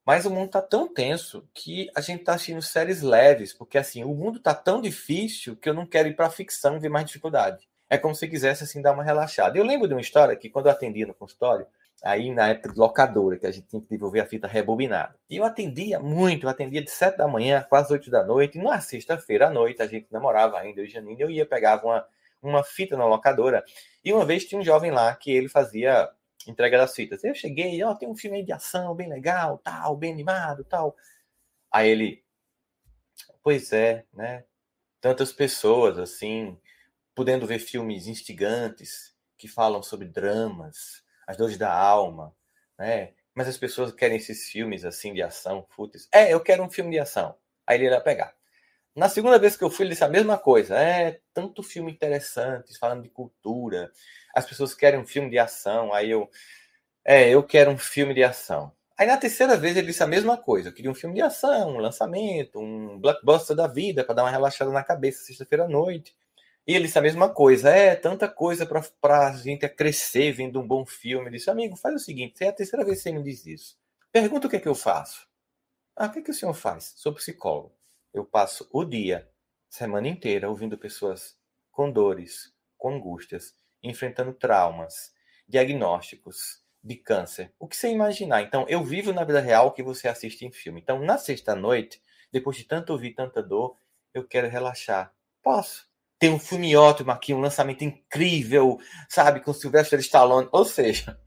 mas 0.03 0.25
o 0.25 0.32
mundo 0.32 0.48
está 0.48 0.63
tão 0.63 0.91
tenso 0.91 1.48
que 1.53 1.91
a 1.94 2.01
gente 2.01 2.22
está 2.22 2.34
assistindo 2.34 2.63
séries 2.63 3.03
leves, 3.03 3.53
porque 3.53 3.77
assim, 3.77 4.03
o 4.03 4.15
mundo 4.15 4.39
está 4.39 4.56
tão 4.56 4.82
difícil 4.82 5.56
que 5.56 5.70
eu 5.70 5.75
não 5.75 5.86
quero 5.86 6.08
ir 6.08 6.15
para 6.15 6.32
ficção 6.32 6.79
ver 6.79 6.89
mais 6.89 7.06
dificuldade. 7.06 7.70
É 7.89 7.98
como 7.98 8.13
se 8.13 8.27
quisesse 8.27 8.63
assim 8.63 8.81
dar 8.81 8.93
uma 8.93 9.03
relaxada. 9.03 9.58
Eu 9.58 9.63
lembro 9.63 9.88
de 9.88 9.93
uma 9.93 10.01
história 10.01 10.36
que 10.36 10.50
quando 10.50 10.67
eu 10.67 10.72
atendia 10.72 11.08
no 11.08 11.13
consultório, 11.13 11.65
aí 12.03 12.31
na 12.31 12.50
época 12.50 12.74
de 12.74 12.79
locadora, 12.79 13.38
que 13.38 13.48
a 13.48 13.51
gente 13.51 13.67
tinha 13.67 13.81
que 13.81 13.89
devolver 13.89 14.22
a 14.22 14.25
fita 14.25 14.48
rebobinada. 14.48 15.15
E 15.29 15.38
eu 15.38 15.43
atendia 15.43 16.00
muito, 16.00 16.46
eu 16.46 16.50
atendia 16.50 16.84
de 16.84 16.91
7 16.91 17.17
da 17.17 17.27
manhã, 17.27 17.65
quase 17.67 17.91
8 17.91 18.10
da 18.10 18.24
noite, 18.24 18.58
e 18.58 18.62
na 18.62 18.79
sexta-feira 18.79 19.48
à 19.48 19.50
noite, 19.50 19.81
a 19.81 19.88
gente 19.88 20.08
namorava 20.12 20.60
ainda, 20.60 20.81
eu 20.81 20.86
e 20.86 20.89
Janine, 20.89 21.22
eu 21.22 21.29
ia, 21.29 21.46
pegava 21.46 21.86
uma, 21.86 22.05
uma 22.41 22.63
fita 22.63 22.96
na 22.96 23.05
locadora, 23.05 23.63
e 24.03 24.13
uma 24.13 24.25
vez 24.25 24.46
tinha 24.46 24.60
um 24.60 24.63
jovem 24.63 24.91
lá 24.91 25.13
que 25.15 25.31
ele 25.31 25.50
fazia 25.50 26.10
entrega 26.48 26.77
das 26.77 26.96
fitas. 26.96 27.24
Eu 27.24 27.36
cheguei, 27.36 27.81
ó, 27.84 27.91
oh, 27.91 27.96
tem 27.96 28.10
um 28.10 28.15
filme 28.15 28.43
de 28.43 28.51
ação 28.51 28.96
bem 28.96 29.10
legal, 29.10 29.58
tal, 29.60 29.96
bem 29.96 30.13
animado, 30.13 30.63
tal. 30.63 30.96
Aí 31.72 31.89
ele, 31.89 32.24
pois 33.43 33.72
é, 33.74 34.05
né? 34.13 34.43
Tantas 35.01 35.31
pessoas 35.31 35.98
assim, 35.98 36.58
podendo 37.19 37.45
ver 37.45 37.59
filmes 37.59 38.07
instigantes 38.07 39.13
que 39.38 39.45
falam 39.45 39.83
sobre 39.83 40.07
dramas, 40.07 41.03
as 41.27 41.35
dores 41.35 41.57
da 41.57 41.69
alma, 41.69 42.33
né? 42.77 43.11
Mas 43.35 43.49
as 43.49 43.57
pessoas 43.57 43.91
querem 43.91 44.15
esses 44.15 44.47
filmes 44.47 44.85
assim 44.85 45.13
de 45.13 45.21
ação, 45.21 45.67
fúteis. 45.69 46.07
É, 46.13 46.33
eu 46.33 46.39
quero 46.39 46.63
um 46.63 46.69
filme 46.69 46.91
de 46.91 46.97
ação. 46.97 47.35
Aí 47.67 47.77
ele 47.77 47.93
ia 47.93 47.99
pegar. 47.99 48.33
Na 48.95 49.09
segunda 49.09 49.38
vez 49.38 49.57
que 49.57 49.63
eu 49.65 49.69
fui, 49.69 49.83
ele 49.83 49.91
disse 49.91 50.03
a 50.05 50.07
mesma 50.07 50.38
coisa. 50.38 50.77
É, 50.79 51.19
tanto 51.33 51.61
filme 51.61 51.91
interessante, 51.91 52.77
falando 52.79 53.03
de 53.03 53.09
cultura. 53.09 53.91
As 54.33 54.45
pessoas 54.45 54.73
querem 54.73 55.01
um 55.01 55.05
filme 55.05 55.29
de 55.29 55.38
ação. 55.38 55.93
Aí 55.93 56.09
eu, 56.09 56.29
é, 57.03 57.27
eu 57.27 57.43
quero 57.43 57.69
um 57.69 57.77
filme 57.77 58.13
de 58.13 58.23
ação. 58.23 58.71
Aí 58.97 59.05
na 59.05 59.17
terceira 59.17 59.57
vez 59.57 59.75
ele 59.75 59.88
disse 59.88 60.03
a 60.03 60.07
mesma 60.07 60.38
coisa. 60.38 60.69
Eu 60.69 60.73
queria 60.73 60.89
um 60.89 60.95
filme 60.95 61.15
de 61.15 61.21
ação, 61.21 61.75
um 61.75 61.79
lançamento, 61.79 62.61
um 62.61 62.97
blockbuster 62.97 63.57
da 63.57 63.67
vida 63.67 64.05
para 64.05 64.15
dar 64.15 64.23
uma 64.23 64.31
relaxada 64.31 64.71
na 64.71 64.85
cabeça 64.85 65.25
sexta-feira 65.25 65.65
à 65.65 65.67
noite. 65.67 66.15
E 66.69 66.75
ele 66.75 66.85
disse 66.85 66.99
a 66.99 67.01
mesma 67.01 67.27
coisa. 67.33 67.69
É, 67.69 67.95
tanta 67.95 68.29
coisa 68.29 68.65
para 69.01 69.27
a 69.27 69.35
gente 69.35 69.67
crescer 69.69 70.31
vendo 70.31 70.59
um 70.59 70.67
bom 70.67 70.85
filme. 70.85 71.27
Ele 71.27 71.38
disse, 71.38 71.49
amigo, 71.49 71.75
faz 71.75 71.95
o 71.95 71.99
seguinte, 71.99 72.43
é 72.43 72.49
a 72.49 72.53
terceira 72.53 72.85
vez 72.85 72.97
que 72.97 73.03
você 73.03 73.11
me 73.11 73.23
diz 73.23 73.45
isso. 73.45 73.77
Pergunta 74.11 74.45
o 74.45 74.49
que 74.49 74.57
é 74.57 74.59
que 74.59 74.67
eu 74.67 74.75
faço. 74.75 75.27
Ah, 75.95 76.05
o 76.05 76.11
que, 76.11 76.19
é 76.19 76.21
que 76.21 76.31
o 76.31 76.33
senhor 76.33 76.53
faz? 76.53 76.93
Sou 76.95 77.13
psicólogo 77.13 77.79
eu 78.13 78.25
passo 78.25 78.67
o 78.71 78.83
dia, 78.83 79.29
semana 79.69 80.07
inteira, 80.07 80.49
ouvindo 80.49 80.77
pessoas 80.77 81.38
com 81.71 81.91
dores, 81.91 82.53
com 82.77 82.95
angústias, 82.95 83.53
enfrentando 83.83 84.33
traumas, 84.33 85.13
diagnósticos 85.47 86.63
de 86.83 86.95
câncer. 86.95 87.53
O 87.59 87.67
que 87.67 87.75
você 87.75 87.89
imaginar? 87.89 88.41
Então, 88.41 88.65
eu 88.67 88.83
vivo 88.83 89.13
na 89.13 89.23
vida 89.23 89.39
real 89.39 89.73
que 89.73 89.83
você 89.83 90.07
assiste 90.07 90.45
em 90.45 90.51
filme. 90.51 90.81
Então, 90.81 90.99
na 90.99 91.17
sexta-noite, 91.17 92.01
depois 92.31 92.57
de 92.57 92.63
tanto 92.63 92.91
ouvir 92.91 93.13
tanta 93.13 93.43
dor, 93.43 93.77
eu 94.13 94.27
quero 94.27 94.49
relaxar. 94.49 95.13
Posso. 95.41 95.88
Tem 96.19 96.29
um 96.29 96.39
filme 96.39 96.75
ótimo 96.75 97.11
aqui, 97.11 97.33
um 97.33 97.39
lançamento 97.39 97.81
incrível, 97.81 98.77
sabe, 99.07 99.39
com 99.39 99.53
Sylvester 99.53 99.99
Stallone. 99.99 100.49
Ou 100.51 100.65
seja, 100.65 101.17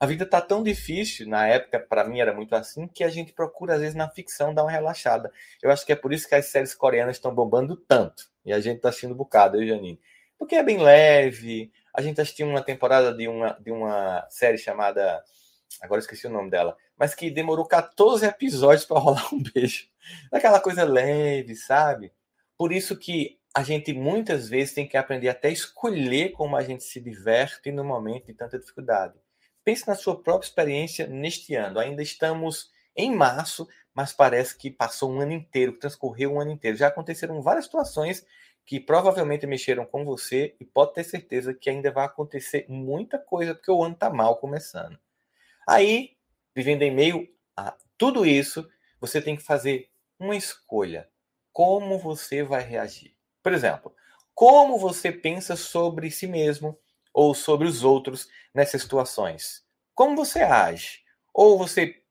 a 0.00 0.06
vida 0.06 0.24
tá 0.24 0.40
tão 0.40 0.62
difícil, 0.62 1.28
na 1.28 1.46
época, 1.46 1.78
para 1.78 2.02
mim 2.02 2.18
era 2.18 2.32
muito 2.34 2.54
assim, 2.54 2.88
que 2.88 3.04
a 3.04 3.10
gente 3.10 3.32
procura, 3.32 3.74
às 3.74 3.80
vezes, 3.80 3.94
na 3.94 4.08
ficção 4.08 4.54
dar 4.54 4.64
uma 4.64 4.70
relaxada. 4.70 5.30
Eu 5.62 5.70
acho 5.70 5.84
que 5.84 5.92
é 5.92 5.96
por 5.96 6.12
isso 6.14 6.26
que 6.26 6.34
as 6.34 6.46
séries 6.46 6.74
coreanas 6.74 7.16
estão 7.16 7.34
bombando 7.34 7.76
tanto. 7.76 8.24
E 8.44 8.52
a 8.52 8.58
gente 8.58 8.80
tá 8.80 8.88
assistindo 8.88 9.12
um 9.12 9.16
bocado, 9.16 9.58
eu 9.58 9.62
e 9.62 9.68
Janine. 9.68 10.00
Porque 10.38 10.56
é 10.56 10.62
bem 10.62 10.78
leve, 10.78 11.70
a 11.94 12.00
gente 12.00 12.20
assistiu 12.20 12.48
uma 12.48 12.62
temporada 12.62 13.14
de 13.14 13.28
uma, 13.28 13.52
de 13.60 13.70
uma 13.70 14.26
série 14.30 14.58
chamada. 14.58 15.22
Agora 15.80 16.00
esqueci 16.00 16.26
o 16.26 16.30
nome 16.30 16.50
dela. 16.50 16.76
Mas 16.96 17.14
que 17.14 17.30
demorou 17.30 17.66
14 17.66 18.26
episódios 18.26 18.86
para 18.86 18.98
rolar 18.98 19.32
um 19.32 19.42
beijo. 19.42 19.86
Aquela 20.32 20.58
coisa 20.58 20.84
leve, 20.84 21.54
sabe? 21.54 22.12
Por 22.56 22.72
isso 22.72 22.96
que 22.96 23.38
a 23.54 23.62
gente 23.62 23.92
muitas 23.92 24.48
vezes 24.48 24.74
tem 24.74 24.88
que 24.88 24.96
aprender 24.96 25.28
até 25.28 25.50
escolher 25.50 26.30
como 26.32 26.56
a 26.56 26.62
gente 26.62 26.84
se 26.84 27.00
diverte 27.00 27.70
no 27.70 27.84
momento 27.84 28.26
de 28.26 28.34
tanta 28.34 28.58
dificuldade. 28.58 29.14
Pense 29.62 29.86
na 29.86 29.94
sua 29.94 30.20
própria 30.20 30.48
experiência 30.48 31.06
neste 31.06 31.54
ano. 31.54 31.78
Ainda 31.78 32.02
estamos 32.02 32.70
em 32.96 33.14
março, 33.14 33.68
mas 33.94 34.12
parece 34.12 34.56
que 34.56 34.70
passou 34.70 35.12
um 35.12 35.20
ano 35.20 35.32
inteiro, 35.32 35.78
transcorreu 35.78 36.32
um 36.32 36.40
ano 36.40 36.50
inteiro. 36.50 36.76
Já 36.76 36.88
aconteceram 36.88 37.42
várias 37.42 37.66
situações 37.66 38.26
que 38.64 38.80
provavelmente 38.80 39.46
mexeram 39.46 39.84
com 39.84 40.04
você 40.04 40.54
e 40.58 40.64
pode 40.64 40.94
ter 40.94 41.04
certeza 41.04 41.52
que 41.52 41.68
ainda 41.68 41.90
vai 41.90 42.06
acontecer 42.06 42.64
muita 42.68 43.18
coisa 43.18 43.54
porque 43.54 43.70
o 43.70 43.82
ano 43.84 43.94
está 43.94 44.08
mal 44.08 44.36
começando. 44.36 44.98
Aí, 45.68 46.16
vivendo 46.54 46.82
em 46.82 46.90
meio 46.90 47.28
a 47.56 47.76
tudo 47.98 48.24
isso, 48.24 48.68
você 49.00 49.20
tem 49.20 49.36
que 49.36 49.42
fazer 49.42 49.90
uma 50.18 50.36
escolha. 50.36 51.08
Como 51.52 51.98
você 51.98 52.42
vai 52.42 52.62
reagir? 52.62 53.14
Por 53.42 53.52
exemplo, 53.52 53.94
como 54.34 54.78
você 54.78 55.12
pensa 55.12 55.56
sobre 55.56 56.10
si 56.10 56.26
mesmo 56.26 56.78
ou 57.12 57.34
sobre 57.34 57.66
os 57.68 57.84
outros 57.84 58.28
nessas 58.54 58.82
situações? 58.82 59.64
Como 59.94 60.16
você 60.16 60.40
age? 60.42 61.00
Ou 61.34 61.58
você 61.58 62.02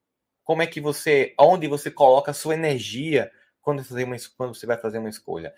como 0.43 0.61
é 0.61 0.67
que 0.67 0.81
você, 0.81 1.33
onde 1.39 1.67
você 1.67 1.91
coloca 1.91 2.31
a 2.31 2.33
sua 2.33 2.55
energia 2.55 3.31
quando, 3.61 3.83
fazer 3.83 4.03
uma, 4.03 4.15
quando 4.38 4.55
você 4.55 4.65
vai 4.65 4.77
fazer 4.77 4.97
uma 4.97 5.09
escolha? 5.09 5.53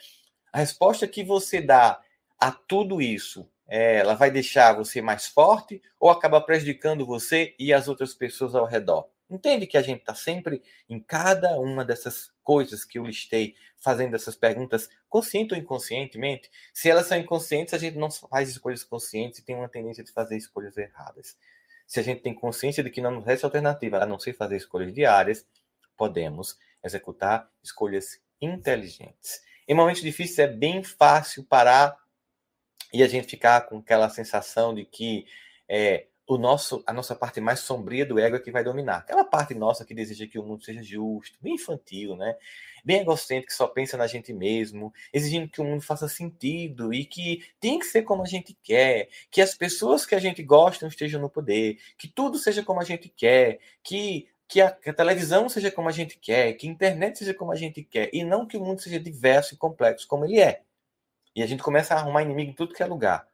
A 0.52 0.60
resposta 0.60 1.08
que 1.08 1.24
você 1.24 1.62
dá 1.62 2.02
a 2.40 2.52
tudo 2.52 3.02
isso, 3.02 3.50
é, 3.68 3.98
ela 3.98 4.16
vai 4.16 4.32
deixar 4.32 4.74
você 4.74 5.02
mais 5.02 5.28
forte 5.28 5.82
ou 6.00 6.10
acaba 6.10 6.42
prejudicando 6.42 7.06
você 7.06 7.56
e 7.60 7.74
as 7.74 7.88
outras 7.88 8.14
pessoas 8.14 8.56
ao 8.56 8.66
redor? 8.66 9.10
Entende 9.34 9.66
que 9.66 9.78
a 9.78 9.82
gente 9.82 10.02
está 10.02 10.14
sempre 10.14 10.62
em 10.88 11.00
cada 11.00 11.60
uma 11.60 11.84
dessas 11.84 12.32
coisas 12.44 12.86
que 12.86 13.00
eu 13.00 13.06
listei, 13.06 13.56
fazendo 13.78 14.16
essas 14.16 14.36
perguntas, 14.36 14.88
consciente 15.10 15.56
ou 15.56 15.60
inconscientemente? 15.60 16.52
Se 16.72 16.88
elas 16.88 17.08
são 17.08 17.18
inconscientes, 17.18 17.74
a 17.74 17.80
gente 17.80 17.98
não 17.98 18.12
faz 18.12 18.50
escolhas 18.50 18.84
conscientes 18.84 19.40
e 19.40 19.44
tem 19.44 19.56
uma 19.56 19.68
tendência 19.68 20.04
de 20.04 20.12
fazer 20.12 20.38
escolhas 20.38 20.78
erradas. 20.78 21.36
Se 21.88 22.00
a 22.00 22.04
gente 22.04 22.22
tem 22.22 22.32
consciência 22.32 22.84
de 22.84 22.92
que 22.92 23.02
não 23.02 23.10
nos 23.10 23.26
resta 23.26 23.48
alternativa 23.48 23.98
a 23.98 24.06
não 24.06 24.20
ser 24.20 24.34
fazer 24.34 24.58
escolhas 24.58 24.94
diárias, 24.94 25.48
podemos 25.98 26.56
executar 26.84 27.50
escolhas 27.64 28.22
inteligentes. 28.40 29.42
Em 29.68 29.74
momentos 29.74 30.04
difíceis 30.04 30.38
é 30.38 30.48
bem 30.48 30.84
fácil 30.84 31.44
parar 31.44 31.98
e 32.94 33.02
a 33.02 33.08
gente 33.08 33.28
ficar 33.28 33.62
com 33.62 33.80
aquela 33.80 34.10
sensação 34.10 34.76
de 34.76 34.86
que 34.86 35.26
é, 35.68 36.06
o 36.26 36.38
nosso, 36.38 36.84
a 36.88 36.94
nossa 36.94 37.16
parte 37.16 37.42
mais 37.42 37.60
sombria 37.60 38.06
do 38.06 38.18
ego 38.18 38.38
é 38.38 38.40
que 38.40 38.52
vai 38.52 38.64
dominar. 38.64 38.98
Aquela 39.00 39.26
parte 39.26 39.54
nossa 39.54 39.86
que 39.86 39.94
deseja 39.94 40.26
que 40.26 40.40
o 40.40 40.44
mundo 40.44 40.64
seja 40.64 40.82
justo, 40.82 41.38
bem 41.42 41.56
infantil, 41.56 42.16
né? 42.16 42.38
Bem 42.84 43.02
egocêntrico, 43.02 43.48
que 43.48 43.54
só 43.54 43.68
pensa 43.68 43.98
na 43.98 44.08
gente 44.08 44.34
mesmo, 44.34 44.94
exigindo 45.14 45.50
que 45.50 45.62
o 45.62 45.64
mundo 45.64 45.82
faça 45.82 46.08
sentido 46.08 46.94
e 46.94 47.06
que 47.06 47.46
tem 47.60 47.78
que 47.80 47.86
ser 47.86 48.04
como 48.04 48.24
a 48.24 48.26
gente 48.26 48.58
quer, 48.64 49.10
que 49.30 49.42
as 49.42 49.54
pessoas 49.56 50.06
que 50.06 50.16
a 50.16 50.20
gente 50.20 50.42
gosta 50.44 50.88
estejam 50.88 51.22
no 51.22 51.30
poder, 51.30 51.78
que 51.98 52.08
tudo 52.08 52.38
seja 52.38 52.64
como 52.64 52.80
a 52.80 52.84
gente 52.86 53.10
quer, 53.10 53.60
que 53.84 54.28
que 54.48 54.62
a, 54.62 54.70
que 54.72 54.90
a, 54.90 54.94
televisão 54.94 55.50
seja 55.50 55.72
como 55.72 55.90
a 55.90 55.92
gente 55.92 56.20
quer, 56.20 56.54
que 56.54 56.68
a 56.68 56.72
internet 56.72 57.18
seja 57.18 57.34
como 57.34 57.52
a 57.52 57.56
gente 57.56 57.84
quer, 57.84 58.10
e 58.14 58.24
não 58.24 58.46
que 58.46 58.58
o 58.58 58.64
mundo 58.64 58.82
seja 58.82 59.00
diverso 59.00 59.56
e 59.56 59.58
complexo 59.58 60.08
como 60.08 60.26
ele 60.26 60.40
é. 60.40 60.62
E 61.36 61.42
a 61.42 61.48
gente 61.48 61.64
começa 61.64 61.96
a 61.96 61.98
arrumar 61.98 62.22
inimigo 62.22 62.52
em 62.52 62.54
tudo 62.54 62.74
que 62.74 62.84
é 62.84 62.86
lugar. 62.86 63.28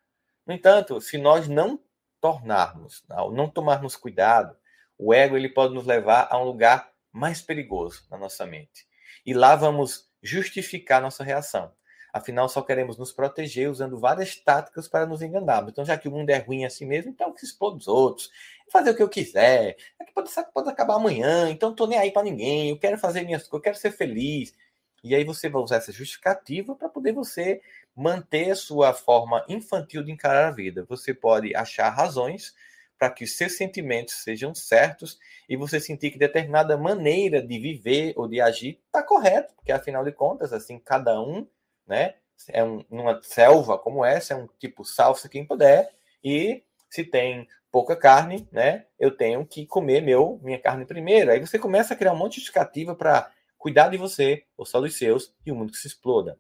No 0.46 0.54
entanto, 0.54 1.02
se 1.02 1.18
nós 1.18 1.48
não 1.50 1.80
tornarmos, 2.22 3.04
ao 3.10 3.32
não 3.32 3.50
tomarmos 3.50 3.96
cuidado, 3.96 4.56
o 4.98 5.14
ego 5.14 5.38
ele 5.38 5.50
pode 5.50 5.74
nos 5.74 5.86
levar 5.86 6.28
a 6.30 6.38
um 6.38 6.44
lugar 6.44 6.92
mais 7.12 7.42
perigoso 7.42 8.06
na 8.10 8.18
nossa 8.18 8.46
mente. 8.46 8.88
E 9.26 9.34
lá 9.34 9.56
vamos 9.56 10.10
justificar 10.22 11.02
nossa 11.02 11.24
reação. 11.24 11.72
Afinal, 12.12 12.50
só 12.50 12.62
queremos 12.62 12.98
nos 12.98 13.12
proteger 13.12 13.70
usando 13.70 14.00
várias 14.00 14.36
táticas 14.36 14.88
para 14.88 15.06
nos 15.06 15.22
enganarmos. 15.22 15.72
Então, 15.72 15.86
já 15.86 15.98
que 15.98 16.08
o 16.08 16.12
mundo 16.12 16.30
é 16.32 16.40
ruim 16.40 16.66
assim 16.66 16.86
mesmo, 16.86 17.12
então 17.12 17.32
que 17.32 17.40
se 17.40 17.46
expor 17.46 17.76
dos 17.76 17.88
outros, 17.88 18.32
fazer 18.72 18.92
o 18.92 18.96
que 18.96 19.04
eu 19.04 19.10
quiser. 19.10 19.78
É 20.00 20.04
que 20.04 20.12
pode, 20.12 20.30
pode 20.54 20.70
acabar 20.70 20.96
amanhã, 20.96 21.50
então 21.50 21.74
tô 21.74 21.86
nem 21.86 22.00
aí 22.00 22.12
para 22.12 22.24
ninguém. 22.24 22.70
Eu 22.70 22.80
quero 22.80 22.98
fazer 22.98 23.22
minhas 23.24 23.44
coisas, 23.44 23.54
eu 23.54 23.62
quero 23.62 23.78
ser 23.78 23.92
feliz. 23.92 24.56
E 25.04 25.16
aí 25.16 25.24
você 25.24 25.50
vai 25.50 25.62
usar 25.62 25.78
essa 25.78 25.92
justificativa 25.92 26.76
para 26.76 26.90
poder 26.90 27.14
você 27.14 27.62
manter 28.00 28.56
sua 28.56 28.94
forma 28.94 29.44
infantil 29.48 30.04
de 30.04 30.12
encarar 30.12 30.48
a 30.48 30.52
vida. 30.52 30.86
Você 30.88 31.14
pode 31.14 31.56
achar 31.56 31.90
razões 31.90 32.54
para 32.98 33.10
que 33.10 33.24
os 33.24 33.38
seus 33.38 33.56
sentimentos 33.56 34.16
sejam 34.24 34.54
certos 34.54 35.18
e 35.48 35.56
você 35.56 35.80
sentir 35.80 36.12
que 36.12 36.20
determinada 36.20 36.78
maneira 36.78 37.42
de 37.42 37.60
viver 37.60 38.14
ou 38.16 38.28
de 38.28 38.42
agir 38.42 38.80
está 38.86 39.02
correto, 39.02 39.54
porque 39.56 39.72
afinal 39.72 40.04
de 40.04 40.12
contas, 40.12 40.52
assim, 40.52 40.80
cada 40.80 41.22
um 41.22 41.48
né? 41.90 42.14
É 42.48 42.64
um, 42.64 42.86
selva 43.22 43.78
como 43.78 44.06
essa, 44.06 44.34
é 44.34 44.38
um 44.38 44.48
tipo 44.60 44.86
salsa 44.86 45.28
quem 45.28 45.46
puder, 45.46 45.90
e 46.24 46.64
se 46.90 47.04
tem 47.04 47.48
pouca 47.72 47.96
carne, 47.96 48.48
né? 48.52 48.86
Eu 48.98 49.12
tenho 49.12 49.46
que 49.46 49.66
comer 49.66 50.02
meu 50.02 50.40
minha 50.42 50.60
carne 50.60 50.86
primeiro. 50.86 51.32
Aí 51.32 51.40
você 51.40 51.60
começa 51.60 51.94
a 51.94 51.98
criar 51.98 52.14
um 52.14 52.18
monte 52.18 52.34
de 52.34 52.38
justificativa 52.38 52.96
para 52.96 53.30
cuidar 53.58 53.90
de 53.90 53.98
você, 53.98 54.46
ou 54.56 54.66
só 54.66 54.80
dos 54.80 54.96
seus, 54.96 55.34
e 55.46 55.52
o 55.52 55.56
mundo 55.56 55.74
que 55.74 55.78
se 55.78 55.88
exploda. 55.88 56.40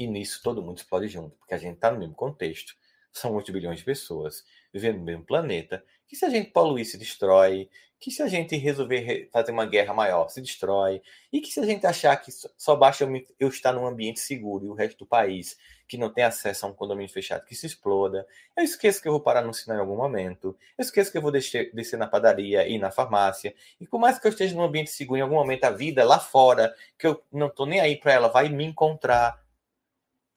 E 0.00 0.06
nisso 0.06 0.40
todo 0.42 0.62
mundo 0.62 0.78
explode 0.78 1.08
junto, 1.08 1.36
porque 1.36 1.52
a 1.52 1.58
gente 1.58 1.74
está 1.74 1.90
no 1.90 1.98
mesmo 1.98 2.14
contexto. 2.14 2.74
São 3.12 3.34
8 3.34 3.52
bilhões 3.52 3.80
de 3.80 3.84
pessoas 3.84 4.42
vivendo 4.72 4.96
no 4.96 5.04
mesmo 5.04 5.26
planeta, 5.26 5.84
que 6.08 6.16
se 6.16 6.24
a 6.24 6.30
gente 6.30 6.52
poluir, 6.52 6.86
se 6.86 6.96
destrói, 6.96 7.68
que 7.98 8.10
se 8.10 8.22
a 8.22 8.26
gente 8.26 8.56
resolver 8.56 9.28
fazer 9.30 9.52
uma 9.52 9.66
guerra 9.66 9.92
maior, 9.92 10.30
se 10.30 10.40
destrói, 10.40 11.02
e 11.30 11.42
que 11.42 11.52
se 11.52 11.60
a 11.60 11.66
gente 11.66 11.86
achar 11.86 12.16
que 12.16 12.32
só 12.32 12.74
basta 12.74 13.06
eu, 13.38 13.48
estar 13.48 13.74
num 13.74 13.86
ambiente 13.86 14.20
seguro 14.20 14.64
e 14.64 14.68
o 14.70 14.72
resto 14.72 15.00
do 15.00 15.06
país 15.06 15.58
que 15.86 15.98
não 15.98 16.10
tem 16.10 16.24
acesso 16.24 16.64
a 16.64 16.70
um 16.70 16.72
condomínio 16.72 17.12
fechado 17.12 17.44
que 17.44 17.54
se 17.54 17.66
exploda, 17.66 18.26
eu 18.56 18.64
esqueço 18.64 19.02
que 19.02 19.08
eu 19.08 19.12
vou 19.12 19.20
parar 19.20 19.42
no 19.42 19.52
sinal 19.52 19.76
em 19.76 19.80
algum 19.80 19.96
momento, 19.96 20.56
eu 20.78 20.82
esqueço 20.82 21.12
que 21.12 21.18
eu 21.18 21.22
vou 21.22 21.30
descer, 21.30 21.74
descer 21.74 21.98
na 21.98 22.06
padaria 22.06 22.66
e 22.66 22.78
na 22.78 22.90
farmácia, 22.90 23.54
e 23.78 23.86
por 23.86 24.00
mais 24.00 24.18
que 24.18 24.26
eu 24.26 24.30
esteja 24.30 24.54
num 24.54 24.62
ambiente 24.62 24.90
seguro, 24.90 25.18
em 25.18 25.22
algum 25.22 25.34
momento 25.34 25.64
a 25.64 25.70
vida 25.70 26.02
lá 26.06 26.18
fora, 26.18 26.74
que 26.98 27.06
eu 27.06 27.22
não 27.30 27.48
estou 27.48 27.66
nem 27.66 27.80
aí 27.80 27.96
para 27.96 28.14
ela, 28.14 28.28
vai 28.28 28.48
me 28.48 28.64
encontrar. 28.64 29.38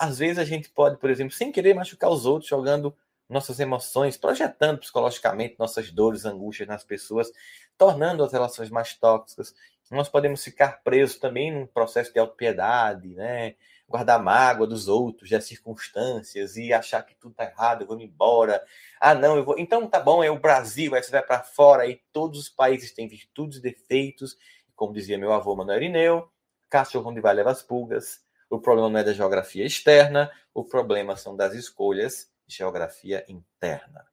Às 0.03 0.17
vezes 0.17 0.37
a 0.37 0.43
gente 0.43 0.67
pode, 0.67 0.97
por 0.97 1.09
exemplo, 1.09 1.33
sem 1.33 1.49
querer 1.49 1.73
machucar 1.73 2.09
os 2.09 2.25
outros, 2.25 2.49
jogando 2.49 2.93
nossas 3.29 3.57
emoções, 3.61 4.17
projetando 4.17 4.79
psicologicamente 4.79 5.55
nossas 5.57 5.89
dores, 5.89 6.25
angústias 6.25 6.67
nas 6.67 6.83
pessoas, 6.83 7.31
tornando 7.77 8.21
as 8.21 8.33
relações 8.33 8.69
mais 8.69 8.93
tóxicas. 8.95 9.55
Nós 9.89 10.09
podemos 10.09 10.43
ficar 10.43 10.83
presos 10.83 11.17
também 11.17 11.53
num 11.53 11.65
processo 11.65 12.11
de 12.11 12.19
autopiedade, 12.19 13.15
né? 13.15 13.55
guardar 13.87 14.21
mágoa 14.21 14.67
dos 14.67 14.89
outros, 14.89 15.29
das 15.29 15.45
circunstâncias 15.45 16.57
e 16.57 16.73
achar 16.73 17.01
que 17.03 17.15
tudo 17.15 17.31
está 17.31 17.45
errado, 17.45 17.83
eu 17.83 17.87
vou 17.87 18.01
embora. 18.01 18.61
Ah, 18.99 19.15
não, 19.15 19.37
eu 19.37 19.45
vou. 19.45 19.57
Então 19.57 19.87
tá 19.87 20.01
bom, 20.01 20.21
é 20.21 20.29
o 20.29 20.39
Brasil, 20.39 20.95
aí 20.95 21.01
você 21.01 21.11
vai 21.11 21.21
para 21.21 21.43
fora, 21.43 21.83
aí 21.83 22.01
todos 22.11 22.39
os 22.39 22.49
países 22.49 22.91
têm 22.91 23.07
virtudes 23.07 23.59
e 23.59 23.61
defeitos. 23.61 24.35
Como 24.75 24.93
dizia 24.93 25.17
meu 25.17 25.31
avô 25.31 25.55
Manuel 25.55 25.77
Irineu, 25.77 26.29
cachorro 26.69 27.09
onde 27.09 27.21
vai 27.21 27.33
leva 27.33 27.51
as 27.51 27.61
pulgas. 27.61 28.22
O 28.53 28.59
problema 28.59 28.87
não 28.87 28.99
é 28.99 29.03
da 29.03 29.13
geografia 29.13 29.65
externa, 29.65 30.31
o 30.53 30.63
problema 30.63 31.17
são 31.17 31.35
das 31.35 31.55
escolhas 31.55 32.31
geografia 32.47 33.25
interna. 33.27 34.05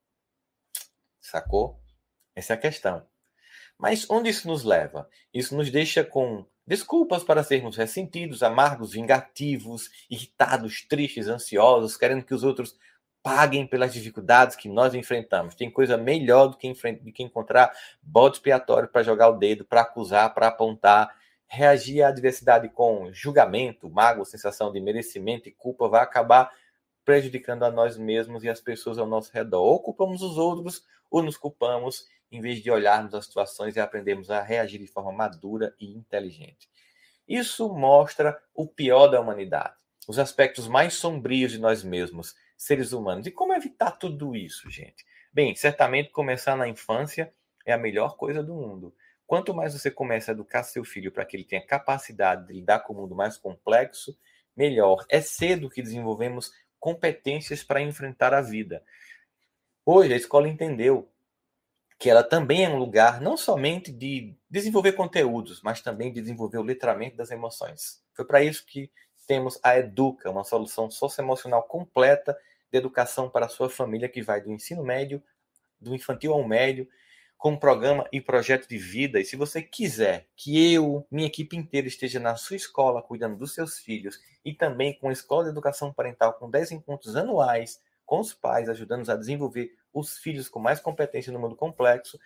Sacou? 1.20 1.78
Essa 2.34 2.54
é 2.54 2.56
a 2.56 2.58
questão. 2.58 3.06
Mas 3.76 4.08
onde 4.08 4.30
isso 4.30 4.48
nos 4.48 4.64
leva? 4.64 5.06
Isso 5.34 5.54
nos 5.54 5.70
deixa 5.70 6.02
com 6.02 6.46
desculpas 6.66 7.22
para 7.22 7.44
sermos 7.44 7.76
ressentidos, 7.76 8.42
amargos, 8.42 8.92
vingativos, 8.92 9.90
irritados, 10.08 10.86
tristes, 10.88 11.28
ansiosos, 11.28 11.98
querendo 11.98 12.24
que 12.24 12.32
os 12.34 12.42
outros 12.42 12.78
paguem 13.22 13.66
pelas 13.66 13.92
dificuldades 13.92 14.56
que 14.56 14.70
nós 14.70 14.94
enfrentamos. 14.94 15.54
Tem 15.54 15.70
coisa 15.70 15.98
melhor 15.98 16.46
do 16.46 16.56
que, 16.56 16.72
do 16.72 17.12
que 17.12 17.22
encontrar 17.22 17.70
bode 18.02 18.36
expiatório 18.36 18.88
para 18.88 19.02
jogar 19.02 19.28
o 19.28 19.36
dedo, 19.36 19.66
para 19.66 19.82
acusar, 19.82 20.32
para 20.32 20.46
apontar. 20.46 21.14
Reagir 21.52 22.02
à 22.02 22.08
adversidade 22.08 22.68
com 22.68 23.12
julgamento, 23.12 23.90
mágoa, 23.90 24.24
sensação 24.24 24.70
de 24.72 24.80
merecimento 24.80 25.48
e 25.48 25.52
culpa 25.52 25.88
vai 25.88 26.00
acabar 26.00 26.52
prejudicando 27.04 27.64
a 27.64 27.70
nós 27.70 27.96
mesmos 27.96 28.44
e 28.44 28.48
as 28.48 28.60
pessoas 28.60 28.98
ao 28.98 29.06
nosso 29.06 29.32
redor. 29.32 29.62
Ou 29.62 29.80
culpamos 29.80 30.22
os 30.22 30.38
outros, 30.38 30.86
ou 31.10 31.22
nos 31.22 31.36
culpamos, 31.36 32.06
em 32.30 32.40
vez 32.40 32.62
de 32.62 32.70
olharmos 32.70 33.14
as 33.14 33.26
situações 33.26 33.74
e 33.74 33.80
aprendermos 33.80 34.30
a 34.30 34.40
reagir 34.40 34.78
de 34.78 34.86
forma 34.86 35.10
madura 35.10 35.74
e 35.80 35.92
inteligente. 35.92 36.68
Isso 37.26 37.68
mostra 37.74 38.40
o 38.54 38.66
pior 38.66 39.08
da 39.08 39.20
humanidade, 39.20 39.74
os 40.06 40.18
aspectos 40.18 40.68
mais 40.68 40.94
sombrios 40.94 41.50
de 41.50 41.58
nós 41.58 41.82
mesmos, 41.82 42.36
seres 42.56 42.92
humanos. 42.92 43.26
E 43.26 43.30
como 43.30 43.54
evitar 43.54 43.92
tudo 43.92 44.36
isso, 44.36 44.70
gente? 44.70 45.04
Bem, 45.32 45.54
certamente 45.56 46.10
começar 46.10 46.56
na 46.56 46.68
infância 46.68 47.32
é 47.64 47.72
a 47.72 47.78
melhor 47.78 48.16
coisa 48.16 48.42
do 48.42 48.54
mundo. 48.54 48.94
Quanto 49.30 49.54
mais 49.54 49.74
você 49.74 49.92
começa 49.92 50.32
a 50.32 50.34
educar 50.34 50.64
seu 50.64 50.82
filho 50.82 51.12
para 51.12 51.24
que 51.24 51.36
ele 51.36 51.44
tenha 51.44 51.64
capacidade 51.64 52.48
de 52.48 52.52
lidar 52.52 52.80
com 52.80 52.92
o 52.92 52.96
mundo 52.96 53.14
mais 53.14 53.38
complexo, 53.38 54.18
melhor. 54.56 55.06
É 55.08 55.20
cedo 55.20 55.70
que 55.70 55.80
desenvolvemos 55.80 56.52
competências 56.80 57.62
para 57.62 57.80
enfrentar 57.80 58.34
a 58.34 58.40
vida. 58.40 58.82
Hoje 59.86 60.12
a 60.12 60.16
escola 60.16 60.48
entendeu 60.48 61.08
que 61.96 62.10
ela 62.10 62.24
também 62.24 62.64
é 62.64 62.68
um 62.68 62.76
lugar 62.76 63.20
não 63.20 63.36
somente 63.36 63.92
de 63.92 64.34
desenvolver 64.50 64.94
conteúdos, 64.94 65.62
mas 65.62 65.80
também 65.80 66.12
de 66.12 66.20
desenvolver 66.20 66.58
o 66.58 66.64
letramento 66.64 67.16
das 67.16 67.30
emoções. 67.30 68.02
Foi 68.12 68.24
para 68.24 68.42
isso 68.42 68.66
que 68.66 68.90
temos 69.28 69.60
a 69.62 69.78
Educa, 69.78 70.28
uma 70.28 70.42
solução 70.42 70.90
socioemocional 70.90 71.62
completa 71.62 72.36
de 72.68 72.76
educação 72.76 73.30
para 73.30 73.46
a 73.46 73.48
sua 73.48 73.70
família 73.70 74.08
que 74.08 74.22
vai 74.22 74.40
do 74.40 74.50
ensino 74.50 74.82
médio, 74.82 75.22
do 75.80 75.94
infantil 75.94 76.32
ao 76.32 76.42
médio, 76.42 76.88
com 77.40 77.56
programa 77.56 78.06
e 78.12 78.20
projeto 78.20 78.68
de 78.68 78.76
vida. 78.76 79.18
E 79.18 79.24
se 79.24 79.34
você 79.34 79.62
quiser 79.62 80.28
que 80.36 80.74
eu, 80.74 81.06
minha 81.10 81.26
equipe 81.26 81.56
inteira, 81.56 81.88
esteja 81.88 82.20
na 82.20 82.36
sua 82.36 82.54
escola 82.54 83.02
cuidando 83.02 83.38
dos 83.38 83.54
seus 83.54 83.78
filhos 83.78 84.20
e 84.44 84.52
também 84.52 84.92
com 84.92 85.08
a 85.08 85.12
Escola 85.12 85.44
de 85.44 85.50
Educação 85.50 85.90
Parental 85.90 86.34
com 86.34 86.50
10 86.50 86.72
encontros 86.72 87.16
anuais 87.16 87.80
com 88.04 88.20
os 88.20 88.34
pais, 88.34 88.68
ajudando-os 88.68 89.08
a 89.08 89.16
desenvolver 89.16 89.74
os 89.90 90.18
filhos 90.18 90.50
com 90.50 90.60
mais 90.60 90.80
competência 90.80 91.32
no 91.32 91.38
mundo 91.38 91.56
complexo, 91.56 92.20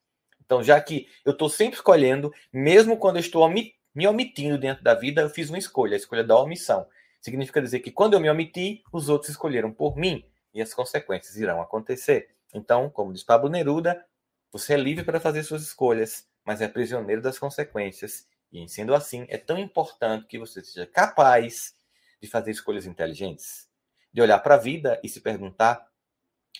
Então, 0.45 0.63
já 0.63 0.81
que 0.81 1.09
eu 1.25 1.33
estou 1.33 1.49
sempre 1.49 1.77
escolhendo, 1.77 2.33
mesmo 2.53 2.97
quando 2.97 3.17
eu 3.17 3.21
estou 3.21 3.49
me 3.49 3.75
omitindo 4.09 4.59
dentro 4.59 4.83
da 4.83 4.95
vida, 4.95 5.23
eu 5.23 5.31
fiz 5.31 5.49
uma 5.49 5.59
escolha, 5.59 5.95
a 5.95 5.97
escolha 5.97 6.25
da 6.25 6.37
omissão. 6.37 6.87
Significa 7.21 7.61
dizer 7.61 7.81
que 7.81 7.91
quando 7.91 8.15
eu 8.15 8.21
me 8.21 8.31
omiti, 8.31 8.83
os 8.93 9.09
outros 9.09 9.31
escolheram 9.31 9.73
por 9.73 9.97
mim 9.97 10.25
e 10.55 10.63
as 10.63 10.73
consequências 10.73 11.37
irão 11.37 11.61
acontecer. 11.61 12.31
Então, 12.55 12.89
como 12.89 13.13
diz 13.13 13.23
Pablo 13.23 13.49
Neruda, 13.49 14.05
você 14.53 14.75
é 14.75 14.77
livre 14.77 15.05
para 15.05 15.21
fazer 15.21 15.43
suas 15.43 15.63
escolhas, 15.63 16.27
mas 16.45 16.61
é 16.61 16.69
prisioneiro 16.69 17.23
das 17.23 17.39
consequências. 17.39 18.27
E, 18.53 18.69
sendo 18.69 18.95
assim, 18.95 19.27
é 19.29 19.37
tão 19.37 19.59
importante 19.59 20.27
que 20.27 20.39
você 20.39 20.63
seja 20.65 20.87
capaz 20.87 21.75
de 22.21 22.29
fazer 22.29 22.51
escolhas 22.51 22.87
inteligentes 22.87 23.69
de 24.17 24.23
olhar 24.23 24.39
para 24.39 24.55
a 24.55 24.59
vida 24.59 24.99
e 25.05 25.11
se 25.11 25.21
perguntar 25.21 25.87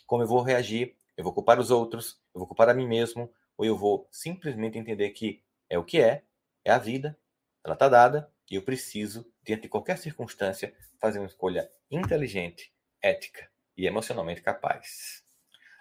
como 0.07 0.23
eu 0.23 0.27
vou 0.27 0.43
reagir, 0.43 0.95
eu 1.17 1.25
vou 1.25 1.33
culpar 1.33 1.59
os 1.59 1.71
outros, 1.71 2.21
eu 2.35 2.41
vou 2.41 2.47
culpar 2.47 2.69
a 2.69 2.75
mim 2.75 2.87
mesmo, 2.87 3.33
ou 3.57 3.65
eu 3.65 3.75
vou 3.75 4.07
simplesmente 4.11 4.77
entender 4.77 5.09
que 5.11 5.43
é 5.71 5.79
o 5.79 5.85
que 5.85 5.99
é, 5.99 6.23
é 6.63 6.71
a 6.71 6.77
vida, 6.77 7.19
ela 7.65 7.73
está 7.73 7.89
dada 7.89 8.31
e 8.51 8.57
eu 8.57 8.63
preciso, 8.63 9.27
diante 9.43 9.63
de 9.63 9.69
qualquer 9.71 9.97
circunstância, 9.97 10.77
fazer 11.01 11.19
uma 11.19 11.27
escolha 11.27 11.71
inteligente, 11.91 12.71
ética 13.01 13.51
e 13.75 13.87
emocionalmente 13.87 14.43
capaz. 14.43 15.26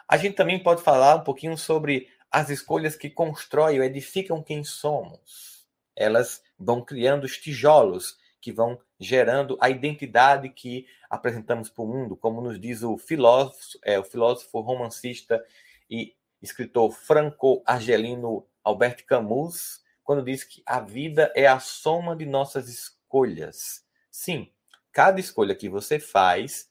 A 0.07 0.17
gente 0.17 0.35
também 0.35 0.61
pode 0.61 0.83
falar 0.83 1.15
um 1.15 1.23
pouquinho 1.23 1.57
sobre 1.57 2.07
as 2.31 2.49
escolhas 2.49 2.95
que 2.95 3.09
constroem 3.09 3.79
ou 3.79 3.85
edificam 3.85 4.43
quem 4.43 4.63
somos. 4.63 5.65
Elas 5.95 6.43
vão 6.59 6.83
criando 6.83 7.23
os 7.23 7.37
tijolos 7.37 8.17
que 8.41 8.51
vão 8.51 8.79
gerando 8.99 9.57
a 9.59 9.69
identidade 9.69 10.49
que 10.49 10.85
apresentamos 11.09 11.69
para 11.69 11.83
o 11.83 11.87
mundo, 11.87 12.15
como 12.15 12.41
nos 12.41 12.59
diz 12.59 12.83
o 12.83 12.97
filósofo, 12.97 13.79
é, 13.83 13.97
o 13.97 14.03
filósofo 14.03 14.59
romancista 14.59 15.43
e 15.89 16.15
escritor 16.41 16.91
franco-argelino 16.91 18.45
Albert 18.63 19.05
Camus, 19.05 19.81
quando 20.03 20.23
diz 20.23 20.43
que 20.43 20.61
a 20.65 20.79
vida 20.79 21.31
é 21.35 21.47
a 21.47 21.59
soma 21.59 22.15
de 22.15 22.25
nossas 22.25 22.69
escolhas. 22.69 23.83
Sim, 24.11 24.51
cada 24.91 25.19
escolha 25.19 25.55
que 25.55 25.67
você 25.67 25.99
faz, 25.99 26.69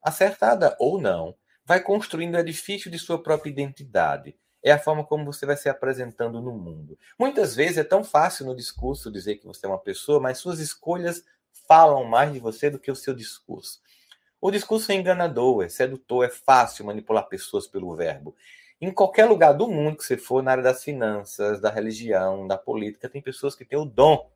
acertada 0.00 0.76
ou 0.78 1.00
não, 1.00 1.36
vai 1.66 1.80
construindo 1.80 2.36
o 2.36 2.38
edifício 2.38 2.90
de 2.90 2.98
sua 2.98 3.20
própria 3.20 3.50
identidade 3.50 4.36
é 4.62 4.72
a 4.72 4.78
forma 4.78 5.04
como 5.04 5.24
você 5.24 5.46
vai 5.46 5.56
se 5.56 5.68
apresentando 5.68 6.40
no 6.40 6.52
mundo. 6.52 6.98
Muitas 7.18 7.54
vezes 7.54 7.78
é 7.78 7.84
tão 7.84 8.02
fácil 8.02 8.46
no 8.46 8.56
discurso 8.56 9.12
dizer 9.12 9.36
que 9.36 9.46
você 9.46 9.64
é 9.64 9.68
uma 9.68 9.78
pessoa, 9.78 10.18
mas 10.18 10.38
suas 10.38 10.58
escolhas 10.58 11.22
falam 11.68 12.04
mais 12.04 12.32
de 12.32 12.40
você 12.40 12.68
do 12.68 12.78
que 12.78 12.90
o 12.90 12.96
seu 12.96 13.14
discurso. 13.14 13.80
O 14.40 14.50
discurso 14.50 14.90
é 14.90 14.96
enganador, 14.96 15.64
é 15.64 15.68
sedutor, 15.68 16.24
é 16.24 16.28
fácil 16.28 16.84
manipular 16.84 17.28
pessoas 17.28 17.66
pelo 17.66 17.94
verbo. 17.94 18.34
Em 18.80 18.92
qualquer 18.92 19.26
lugar 19.26 19.52
do 19.52 19.68
mundo 19.68 19.96
que 19.96 20.04
você 20.04 20.16
for, 20.16 20.42
na 20.42 20.50
área 20.50 20.64
das 20.64 20.82
finanças, 20.82 21.60
da 21.60 21.70
religião, 21.70 22.46
da 22.46 22.58
política, 22.58 23.08
tem 23.08 23.22
pessoas 23.22 23.54
que 23.54 23.64
têm 23.64 23.78
o 23.78 23.84
dom 23.84 24.30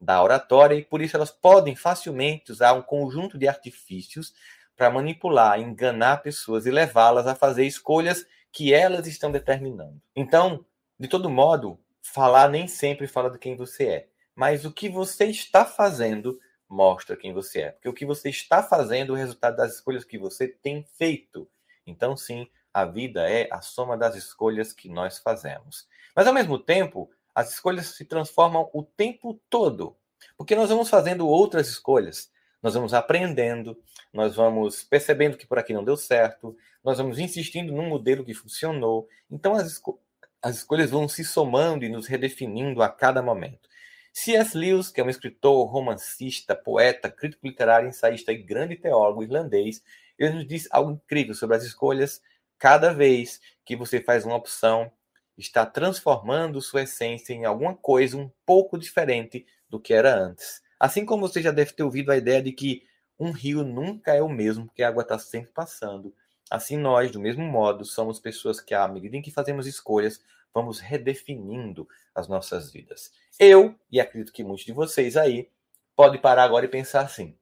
da 0.00 0.22
oratória 0.22 0.74
e 0.74 0.84
por 0.84 1.02
isso 1.02 1.16
elas 1.16 1.30
podem 1.30 1.76
facilmente 1.76 2.50
usar 2.50 2.72
um 2.72 2.82
conjunto 2.82 3.38
de 3.38 3.46
artifícios 3.46 4.34
para 4.76 4.90
manipular, 4.90 5.58
enganar 5.58 6.18
pessoas 6.18 6.66
e 6.66 6.70
levá-las 6.70 7.26
a 7.26 7.34
fazer 7.34 7.64
escolhas 7.64 8.26
que 8.52 8.74
elas 8.74 9.06
estão 9.06 9.32
determinando. 9.32 10.00
Então, 10.14 10.64
de 10.98 11.08
todo 11.08 11.30
modo, 11.30 11.78
falar 12.02 12.48
nem 12.48 12.68
sempre 12.68 13.06
fala 13.06 13.30
de 13.30 13.38
quem 13.38 13.56
você 13.56 13.86
é, 13.86 14.08
mas 14.34 14.64
o 14.64 14.72
que 14.72 14.88
você 14.88 15.26
está 15.26 15.64
fazendo 15.64 16.38
mostra 16.68 17.16
quem 17.16 17.32
você 17.32 17.62
é. 17.62 17.70
Porque 17.70 17.88
o 17.88 17.94
que 17.94 18.04
você 18.04 18.28
está 18.28 18.62
fazendo 18.62 19.12
é 19.12 19.16
o 19.16 19.18
resultado 19.18 19.56
das 19.56 19.74
escolhas 19.74 20.04
que 20.04 20.18
você 20.18 20.48
tem 20.48 20.84
feito. 20.96 21.48
Então, 21.86 22.16
sim, 22.16 22.48
a 22.72 22.84
vida 22.84 23.28
é 23.28 23.48
a 23.50 23.60
soma 23.60 23.96
das 23.96 24.14
escolhas 24.14 24.72
que 24.72 24.88
nós 24.88 25.18
fazemos. 25.18 25.86
Mas, 26.14 26.26
ao 26.26 26.34
mesmo 26.34 26.58
tempo, 26.58 27.10
as 27.34 27.52
escolhas 27.52 27.86
se 27.88 28.04
transformam 28.04 28.68
o 28.72 28.82
tempo 28.82 29.40
todo. 29.48 29.96
Porque 30.36 30.56
nós 30.56 30.68
vamos 30.68 30.88
fazendo 30.88 31.28
outras 31.28 31.68
escolhas 31.68 32.30
nós 32.62 32.74
vamos 32.74 32.94
aprendendo, 32.94 33.78
nós 34.12 34.34
vamos 34.34 34.82
percebendo 34.82 35.36
que 35.36 35.46
por 35.46 35.58
aqui 35.58 35.72
não 35.72 35.84
deu 35.84 35.96
certo, 35.96 36.56
nós 36.82 36.98
vamos 36.98 37.18
insistindo 37.18 37.72
num 37.72 37.88
modelo 37.88 38.24
que 38.24 38.34
funcionou. 38.34 39.08
Então 39.30 39.54
as, 39.54 39.72
esco 39.72 40.00
as 40.42 40.58
escolhas 40.58 40.90
vão 40.90 41.08
se 41.08 41.24
somando 41.24 41.84
e 41.84 41.88
nos 41.88 42.06
redefinindo 42.06 42.82
a 42.82 42.88
cada 42.88 43.22
momento. 43.22 43.68
C.S. 44.12 44.56
Lewis, 44.56 44.90
que 44.90 45.00
é 45.00 45.04
um 45.04 45.10
escritor, 45.10 45.66
romancista, 45.66 46.54
poeta, 46.54 47.10
crítico 47.10 47.46
literário, 47.46 47.88
ensaísta 47.88 48.32
e 48.32 48.42
grande 48.42 48.76
teólogo 48.76 49.22
irlandês, 49.22 49.82
ele 50.18 50.34
nos 50.34 50.46
diz 50.46 50.68
algo 50.70 50.92
incrível 50.92 51.34
sobre 51.34 51.56
as 51.56 51.64
escolhas. 51.64 52.22
Cada 52.58 52.94
vez 52.94 53.40
que 53.64 53.76
você 53.76 54.00
faz 54.00 54.24
uma 54.24 54.36
opção, 54.36 54.90
está 55.36 55.66
transformando 55.66 56.62
sua 56.62 56.82
essência 56.82 57.34
em 57.34 57.44
alguma 57.44 57.74
coisa 57.74 58.16
um 58.16 58.30
pouco 58.44 58.78
diferente 58.78 59.46
do 59.68 59.78
que 59.78 59.92
era 59.92 60.14
antes. 60.14 60.62
Assim 60.78 61.04
como 61.04 61.26
você 61.26 61.40
já 61.40 61.50
deve 61.50 61.72
ter 61.72 61.82
ouvido 61.82 62.10
a 62.10 62.16
ideia 62.16 62.42
de 62.42 62.52
que 62.52 62.84
um 63.18 63.30
rio 63.30 63.64
nunca 63.64 64.14
é 64.14 64.22
o 64.22 64.28
mesmo, 64.28 64.66
porque 64.66 64.82
a 64.82 64.88
água 64.88 65.02
está 65.02 65.18
sempre 65.18 65.50
passando. 65.52 66.14
Assim, 66.50 66.76
nós, 66.76 67.10
do 67.10 67.18
mesmo 67.18 67.44
modo, 67.44 67.84
somos 67.84 68.20
pessoas 68.20 68.60
que, 68.60 68.74
à 68.74 68.86
medida 68.86 69.16
em 69.16 69.22
que 69.22 69.30
fazemos 69.30 69.66
escolhas, 69.66 70.20
vamos 70.54 70.78
redefinindo 70.78 71.88
as 72.14 72.28
nossas 72.28 72.70
vidas. 72.70 73.10
Eu, 73.38 73.74
e 73.90 74.00
acredito 74.00 74.32
que 74.32 74.44
muitos 74.44 74.64
de 74.64 74.72
vocês 74.72 75.16
aí, 75.16 75.50
podem 75.94 76.20
parar 76.20 76.44
agora 76.44 76.66
e 76.66 76.68
pensar 76.68 77.00
assim: 77.00 77.36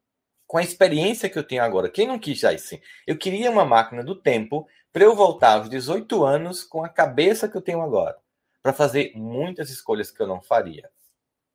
com 0.46 0.58
a 0.58 0.62
experiência 0.62 1.28
que 1.28 1.38
eu 1.38 1.44
tenho 1.44 1.62
agora. 1.62 1.90
Quem 1.90 2.06
não 2.06 2.18
quis 2.18 2.38
já 2.38 2.52
isso? 2.52 2.78
Eu 3.06 3.18
queria 3.18 3.50
uma 3.50 3.64
máquina 3.64 4.02
do 4.02 4.14
tempo 4.14 4.66
para 4.92 5.04
eu 5.04 5.14
voltar 5.14 5.58
aos 5.58 5.68
18 5.68 6.24
anos 6.24 6.62
com 6.62 6.84
a 6.84 6.88
cabeça 6.88 7.48
que 7.48 7.56
eu 7.56 7.62
tenho 7.62 7.82
agora, 7.82 8.16
para 8.62 8.72
fazer 8.72 9.12
muitas 9.16 9.70
escolhas 9.70 10.10
que 10.10 10.22
eu 10.22 10.26
não 10.26 10.40
faria. 10.40 10.88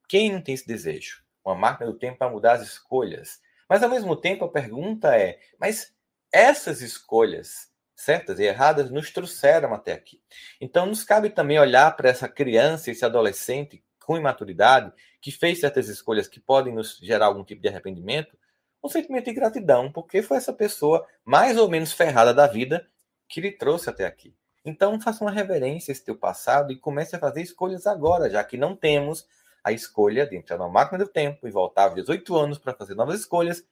Quem 0.08 0.32
não 0.32 0.42
tem 0.42 0.54
esse 0.56 0.68
desejo? 0.68 1.24
Uma 1.50 1.56
máquina 1.56 1.92
do 1.92 1.98
tempo 1.98 2.20
para 2.20 2.30
mudar 2.30 2.54
as 2.54 2.62
escolhas. 2.62 3.40
Mas 3.68 3.82
ao 3.82 3.90
mesmo 3.90 4.16
tempo 4.16 4.46
a 4.46 4.52
pergunta 4.52 5.18
é: 5.18 5.40
mas 5.60 5.92
essas 6.32 6.82
escolhas 6.82 7.70
certas 7.96 8.40
e 8.40 8.44
erradas 8.44 8.92
nos 8.92 9.12
trouxeram 9.12 9.74
até 9.74 9.94
aqui. 9.94 10.22
Então 10.62 10.86
nos 10.86 11.04
cabe 11.04 11.32
também 11.32 11.60
olhar 11.60 11.96
para 11.98 12.10
essa 12.10 12.30
criança, 12.30 12.92
esse 12.92 13.04
adolescente 13.04 13.84
com 14.06 14.16
imaturidade, 14.16 14.94
que 15.20 15.32
fez 15.32 15.60
certas 15.60 15.90
escolhas 15.90 16.28
que 16.28 16.40
podem 16.40 16.74
nos 16.74 16.98
gerar 16.98 17.26
algum 17.26 17.44
tipo 17.44 17.62
de 17.62 17.68
arrependimento, 17.68 18.38
um 18.84 18.88
sentimento 18.88 19.26
de 19.26 19.34
gratidão, 19.34 19.92
porque 19.92 20.22
foi 20.22 20.38
essa 20.38 20.54
pessoa 20.54 21.06
mais 21.26 21.58
ou 21.58 21.68
menos 21.68 21.92
ferrada 21.92 22.34
da 22.34 22.48
vida 22.48 22.88
que 23.28 23.42
lhe 23.42 23.52
trouxe 23.52 23.90
até 23.90 24.06
aqui. 24.06 24.36
Então 24.64 25.00
faça 25.02 25.24
uma 25.24 25.32
reverência 25.32 25.92
a 25.92 25.94
esse 25.94 26.04
teu 26.06 26.16
passado 26.16 26.72
e 26.72 26.78
comece 26.78 27.16
a 27.16 27.20
fazer 27.20 27.42
escolhas 27.42 27.88
agora, 27.88 28.30
já 28.30 28.44
que 28.44 28.56
não 28.56 28.76
temos 28.76 29.28
a 29.70 29.74
escolha 29.74 30.28
de 30.28 30.36
entrar 30.36 30.58
na 30.58 30.68
máquina 30.68 31.04
do 31.04 31.10
tempo 31.10 31.48
e 31.48 31.52
voltar 31.52 31.86
aos 31.86 31.96
18 31.96 32.36
anos 32.36 32.58
para 32.58 32.74
fazer 32.74 32.96
novas 32.96 33.22
escolhas, 33.22 33.64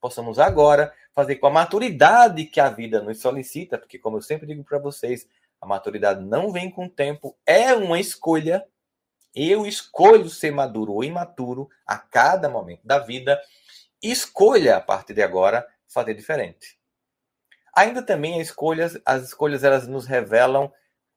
possamos 0.00 0.38
agora 0.38 0.92
fazer 1.12 1.36
com 1.36 1.46
a 1.46 1.50
maturidade 1.50 2.44
que 2.44 2.60
a 2.60 2.70
vida 2.70 3.02
nos 3.02 3.20
solicita, 3.20 3.78
porque 3.78 3.98
como 3.98 4.16
eu 4.16 4.22
sempre 4.22 4.46
digo 4.46 4.64
para 4.64 4.78
vocês, 4.78 5.28
a 5.60 5.66
maturidade 5.66 6.24
não 6.24 6.50
vem 6.50 6.70
com 6.70 6.86
o 6.86 6.90
tempo, 6.90 7.36
é 7.46 7.74
uma 7.74 8.00
escolha 8.00 8.66
eu 9.34 9.64
escolho 9.66 10.28
ser 10.28 10.50
maduro 10.50 10.92
ou 10.92 11.04
imaturo 11.04 11.68
a 11.86 11.96
cada 11.96 12.48
momento 12.48 12.84
da 12.84 12.98
vida. 12.98 13.40
Escolha 14.02 14.76
a 14.76 14.80
partir 14.80 15.14
de 15.14 15.22
agora 15.22 15.66
fazer 15.86 16.14
diferente. 16.14 16.78
Ainda 17.74 18.02
também 18.02 18.40
as 18.40 18.48
escolhas, 18.48 19.00
as 19.04 19.24
escolhas 19.24 19.62
elas 19.62 19.86
nos 19.86 20.06
revelam, 20.06 20.72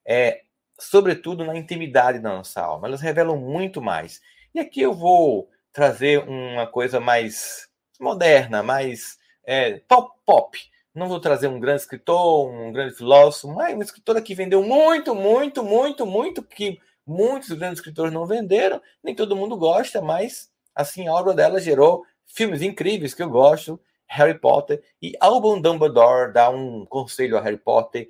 é, 0.05 0.43
sobretudo 0.79 1.45
na 1.45 1.55
intimidade 1.55 2.19
da 2.19 2.29
nossa 2.29 2.61
alma. 2.61 2.87
Elas 2.87 3.01
revelam 3.01 3.37
muito 3.37 3.81
mais. 3.81 4.21
E 4.53 4.59
aqui 4.59 4.81
eu 4.81 4.93
vou 4.93 5.49
trazer 5.71 6.27
uma 6.27 6.67
coisa 6.67 6.99
mais 6.99 7.67
moderna, 7.99 8.61
mais 8.61 9.17
é, 9.45 9.79
pop, 9.87 10.11
pop. 10.25 10.57
Não 10.93 11.07
vou 11.07 11.19
trazer 11.19 11.47
um 11.47 11.59
grande 11.59 11.81
escritor, 11.81 12.49
um 12.49 12.71
grande 12.71 12.95
filósofo, 12.95 13.47
mas 13.47 13.73
uma 13.73 13.83
escritora 13.83 14.21
que 14.21 14.35
vendeu 14.35 14.61
muito, 14.61 15.15
muito, 15.15 15.63
muito, 15.63 16.05
muito, 16.05 16.43
que 16.43 16.79
Muitos 17.05 17.49
grandes 17.49 17.79
escritores 17.79 18.13
não 18.13 18.25
venderam, 18.25 18.81
nem 19.03 19.13
todo 19.13 19.35
mundo 19.35 19.57
gosta, 19.57 20.01
mas 20.01 20.49
assim 20.73 21.07
a 21.07 21.13
obra 21.13 21.33
dela 21.33 21.59
gerou 21.59 22.05
filmes 22.25 22.61
incríveis 22.61 23.13
que 23.13 23.21
eu 23.21 23.29
gosto, 23.29 23.79
Harry 24.07 24.39
Potter 24.39 24.81
e 25.01 25.13
Album 25.19 25.59
Dumbledore 25.59 26.31
dá 26.31 26.49
um 26.49 26.85
conselho 26.85 27.37
a 27.37 27.41
Harry 27.41 27.57
Potter 27.57 28.09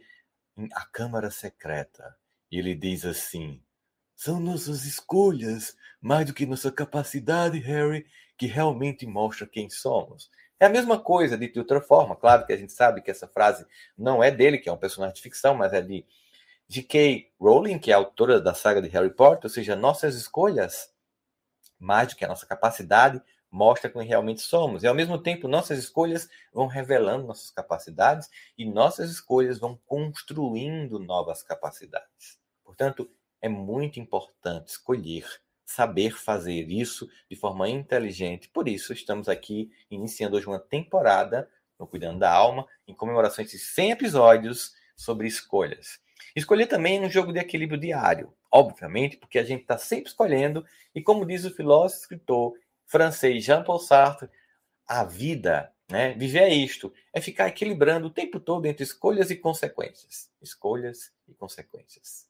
A 0.76 0.86
Câmara 0.86 1.32
Secreta. 1.32 2.16
E 2.54 2.60
ele 2.60 2.76
diz 2.76 3.04
assim: 3.04 3.60
"São 4.16 4.40
nossas 4.40 4.86
escolhas, 4.86 5.76
mais 6.00 6.28
do 6.28 6.36
que 6.36 6.46
nossa 6.46 6.72
capacidade, 6.72 7.58
Harry, 7.58 8.06
que 8.38 8.46
realmente 8.46 9.08
mostra 9.08 9.48
quem 9.48 9.72
somos." 9.72 10.30
É 10.60 10.68
a 10.68 10.70
mesma 10.70 11.00
coisa, 11.00 11.36
de 11.36 11.52
outra 11.58 11.82
forma. 11.82 12.16
Claro 12.16 12.46
que 12.46 12.54
a 12.54 12.56
gente 12.58 12.72
sabe 12.72 13.02
que 13.02 13.10
essa 13.10 13.28
frase 13.28 13.66
não 13.98 14.24
é 14.24 14.30
dele, 14.30 14.60
que 14.60 14.70
é 14.70 14.72
um 14.72 14.78
personagem 14.78 15.16
de 15.16 15.22
ficção, 15.24 15.56
mas 15.56 15.74
é 15.74 15.82
de 15.82 16.06
J.K. 16.68 17.32
Rowling, 17.40 17.80
que 17.80 17.90
é 17.90 17.96
autora 17.96 18.40
da 18.40 18.54
saga 18.54 18.84
de 18.84 18.90
Harry 18.90 19.10
Potter, 19.10 19.46
ou 19.46 19.50
seja, 19.50 19.76
nossas 19.76 20.14
escolhas, 20.14 20.94
mais 21.80 22.10
do 22.10 22.16
que 22.16 22.24
a 22.24 22.28
nossa 22.28 22.46
capacidade, 22.46 23.20
mostra 23.50 23.90
quem 23.90 24.04
realmente 24.04 24.42
somos. 24.42 24.84
E 24.84 24.88
ao 24.88 24.94
mesmo 24.94 25.18
tempo, 25.18 25.48
nossas 25.48 25.80
escolhas 25.80 26.30
vão 26.54 26.68
revelando 26.68 27.26
nossas 27.26 27.50
capacidades 27.50 28.30
e 28.56 28.64
nossas 28.64 29.10
escolhas 29.10 29.58
vão 29.58 29.76
construindo 29.88 31.00
novas 31.00 31.42
capacidades. 31.42 32.43
Portanto, 32.64 33.10
é 33.42 33.50
muito 33.50 34.00
importante 34.00 34.70
escolher, 34.70 35.26
saber 35.66 36.12
fazer 36.12 36.70
isso 36.70 37.10
de 37.30 37.36
forma 37.36 37.68
inteligente. 37.70 38.50
Por 38.50 38.68
isso, 38.68 38.94
estamos 38.94 39.28
aqui 39.28 39.72
iniciando 39.90 40.38
hoje 40.38 40.48
uma 40.48 40.60
temporada 40.60 41.50
no 41.80 41.88
Cuidando 41.88 42.20
da 42.20 42.32
Alma, 42.32 42.66
em 42.88 42.94
comemoração 42.94 43.44
de 43.44 43.58
100 43.60 43.92
episódios 43.92 44.74
sobre 44.96 45.28
escolhas. 45.28 46.00
Escolher 46.36 46.68
também 46.68 47.02
um 47.02 47.10
jogo 47.10 47.34
de 47.34 47.40
equilíbrio 47.40 47.80
diário, 47.80 48.34
obviamente, 48.52 49.18
porque 49.18 49.38
a 49.38 49.44
gente 49.44 49.62
está 49.62 49.78
sempre 49.78 50.10
escolhendo, 50.10 50.66
e 50.96 51.02
como 51.02 51.26
diz 51.26 51.44
o 51.44 51.54
filósofo 51.54 52.02
escritor 52.02 52.54
francês 52.86 53.44
Jean-Paul 53.44 53.80
Sartre, 53.80 54.30
a 54.88 55.04
vida, 55.04 55.74
né, 55.90 56.14
viver 56.14 56.44
é 56.44 56.54
isto, 56.54 56.94
é 57.12 57.20
ficar 57.20 57.48
equilibrando 57.48 58.08
o 58.08 58.12
tempo 58.12 58.40
todo 58.40 58.66
entre 58.66 58.84
escolhas 58.84 59.32
e 59.32 59.36
consequências. 59.36 60.30
Escolhas 60.42 61.12
e 61.28 61.34
consequências. 61.34 62.28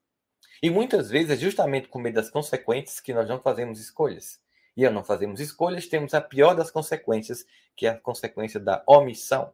E 0.63 0.69
muitas 0.69 1.09
vezes 1.09 1.31
é 1.31 1.35
justamente 1.35 1.89
com 1.89 1.99
medo 1.99 2.15
das 2.15 2.29
consequências 2.29 3.01
que 3.01 3.13
nós 3.13 3.27
não 3.27 3.37
fazemos 3.37 3.81
escolhas. 3.81 4.39
E 4.77 4.85
ao 4.85 4.93
não 4.93 5.03
fazermos 5.03 5.41
escolhas, 5.41 5.87
temos 5.87 6.13
a 6.13 6.21
pior 6.21 6.55
das 6.55 6.71
consequências, 6.71 7.45
que 7.75 7.85
é 7.85 7.89
a 7.89 7.97
consequência 7.99 8.61
da 8.61 8.81
omissão, 8.87 9.53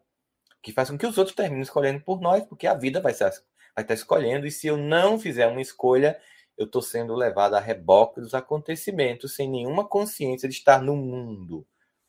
que 0.61 0.71
faz 0.71 0.87
com 0.87 0.99
que 0.99 1.07
os 1.07 1.17
outros 1.17 1.35
terminem 1.35 1.63
escolhendo 1.63 1.99
por 2.01 2.21
nós, 2.21 2.45
porque 2.45 2.67
a 2.67 2.75
vida 2.75 3.01
vai 3.01 3.11
vai 3.15 3.31
estar 3.79 3.93
escolhendo, 3.95 4.45
e 4.45 4.51
se 4.51 4.67
eu 4.67 4.77
não 4.77 5.19
fizer 5.19 5.47
uma 5.47 5.59
escolha, 5.61 6.21
eu 6.55 6.67
estou 6.67 6.81
sendo 6.81 7.15
levado 7.15 7.55
a 7.55 7.59
reboque 7.59 8.21
dos 8.21 8.35
acontecimentos, 8.35 9.33
sem 9.33 9.49
nenhuma 9.49 9.87
consciência 9.87 10.47
de 10.47 10.53
estar 10.53 10.79
no 10.79 10.95
mundo. 10.95 11.65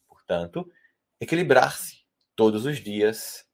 Portanto, 0.06 0.70
equilibrar-se 1.18 2.04
todos 2.36 2.66
os 2.66 2.76
dias, 2.76 3.46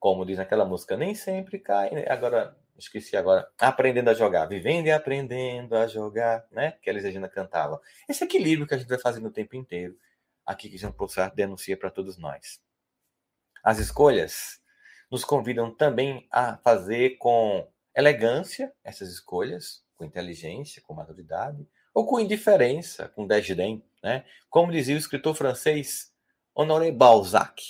como 0.00 0.24
diz 0.24 0.38
naquela 0.38 0.64
música, 0.64 0.96
nem 0.96 1.14
sempre 1.14 1.58
cai. 1.58 1.90
Né? 1.90 2.06
Agora, 2.08 2.56
esqueci 2.78 3.16
agora, 3.16 3.48
aprendendo 3.58 4.10
a 4.10 4.14
jogar, 4.14 4.46
vivendo 4.46 4.86
e 4.86 4.90
aprendendo 4.90 5.74
a 5.76 5.86
jogar, 5.86 6.46
né? 6.50 6.72
Que 6.82 6.90
a 6.90 6.92
Elis 6.92 7.14
cantava. 7.32 7.80
Esse 8.08 8.24
equilíbrio 8.24 8.66
que 8.66 8.74
a 8.74 8.78
gente 8.78 8.88
vai 8.88 8.98
fazendo 8.98 9.26
o 9.26 9.32
tempo 9.32 9.56
inteiro, 9.56 9.96
aqui 10.44 10.68
que 10.68 10.78
Jean 10.78 10.92
Paul 10.92 11.08
Sartre 11.08 11.36
denuncia 11.36 11.76
para 11.76 11.90
todos 11.90 12.16
nós. 12.16 12.60
As 13.62 13.78
escolhas 13.78 14.60
nos 15.10 15.24
convidam 15.24 15.74
também 15.74 16.26
a 16.30 16.56
fazer 16.58 17.16
com 17.18 17.68
elegância 17.94 18.72
essas 18.84 19.08
escolhas, 19.08 19.82
com 19.96 20.04
inteligência, 20.04 20.82
com 20.82 20.94
maturidade, 20.94 21.66
ou 21.94 22.06
com 22.06 22.20
indiferença, 22.20 23.08
com 23.08 23.26
desdém. 23.26 23.82
Né? 24.02 24.24
Como 24.50 24.70
dizia 24.70 24.94
o 24.94 24.98
escritor 24.98 25.34
francês 25.34 26.12
Honoré 26.54 26.92
Balzac, 26.92 27.62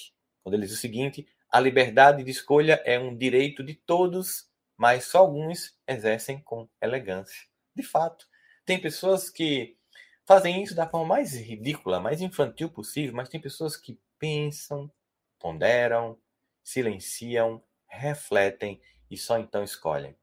quando 0.42 0.55
ele 0.55 0.66
diz 0.66 0.75
o 0.75 0.81
seguinte: 0.81 1.27
a 1.51 1.61
liberdade 1.61 2.23
de 2.23 2.31
escolha 2.31 2.83
é 2.85 2.99
um 2.99 3.16
direito 3.16 3.62
de 3.64 3.75
todos, 3.75 4.49
mas 4.77 5.05
só 5.05 5.19
alguns 5.19 5.77
exercem 5.87 6.41
com 6.41 6.69
elegância. 6.81 7.47
De 7.75 7.83
fato, 7.83 8.27
tem 8.65 8.81
pessoas 8.81 9.31
que 9.31 9.77
fazem 10.25 10.62
isso 10.62 10.75
da 10.75 10.89
forma 10.89 11.07
mais 11.07 11.35
ridícula, 11.35 12.01
mais 12.01 12.21
infantil 12.21 12.69
possível, 12.69 13.15
mas 13.15 13.29
tem 13.29 13.41
pessoas 13.41 13.77
que 13.77 13.99
pensam, 14.19 14.91
ponderam, 15.39 16.19
silenciam, 16.62 17.62
refletem 17.87 18.81
e 19.11 19.17
só 19.17 19.39
então 19.39 19.62
escolhem. 19.62 20.17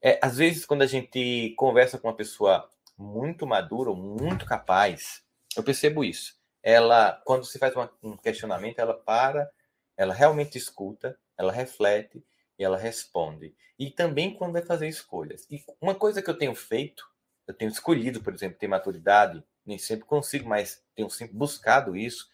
É, 0.00 0.18
às 0.22 0.36
vezes, 0.36 0.64
quando 0.64 0.82
a 0.82 0.86
gente 0.86 1.54
conversa 1.56 1.98
com 1.98 2.08
uma 2.08 2.16
pessoa 2.16 2.68
muito 2.96 3.46
madura, 3.46 3.92
muito 3.92 4.44
capaz, 4.44 5.24
eu 5.56 5.62
percebo 5.62 6.04
isso. 6.04 6.38
Ela, 6.62 7.20
quando 7.24 7.44
se 7.44 7.58
faz 7.58 7.74
uma, 7.74 7.90
um 8.02 8.16
questionamento, 8.16 8.78
ela 8.78 8.94
para, 8.94 9.50
ela 9.96 10.12
realmente 10.12 10.58
escuta, 10.58 11.18
ela 11.36 11.52
reflete 11.52 12.22
e 12.58 12.64
ela 12.64 12.76
responde. 12.76 13.54
E 13.78 13.90
também 13.90 14.34
quando 14.34 14.52
vai 14.52 14.62
fazer 14.62 14.88
escolhas. 14.88 15.46
E 15.50 15.64
uma 15.80 15.94
coisa 15.94 16.20
que 16.20 16.28
eu 16.28 16.36
tenho 16.36 16.54
feito, 16.54 17.08
eu 17.46 17.54
tenho 17.54 17.70
escolhido, 17.70 18.22
por 18.22 18.34
exemplo, 18.34 18.58
ter 18.58 18.68
maturidade, 18.68 19.42
nem 19.64 19.78
sempre 19.78 20.06
consigo, 20.06 20.48
mas 20.48 20.82
tenho 20.94 21.08
sempre 21.10 21.36
buscado 21.36 21.96
isso, 21.96 22.28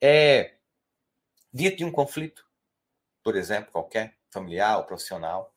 é 0.00 0.54
diante 1.52 1.76
de 1.78 1.84
um 1.84 1.92
conflito, 1.92 2.44
por 3.22 3.36
exemplo, 3.36 3.72
qualquer, 3.72 4.16
familiar 4.30 4.78
ou 4.78 4.84
profissional, 4.84 5.54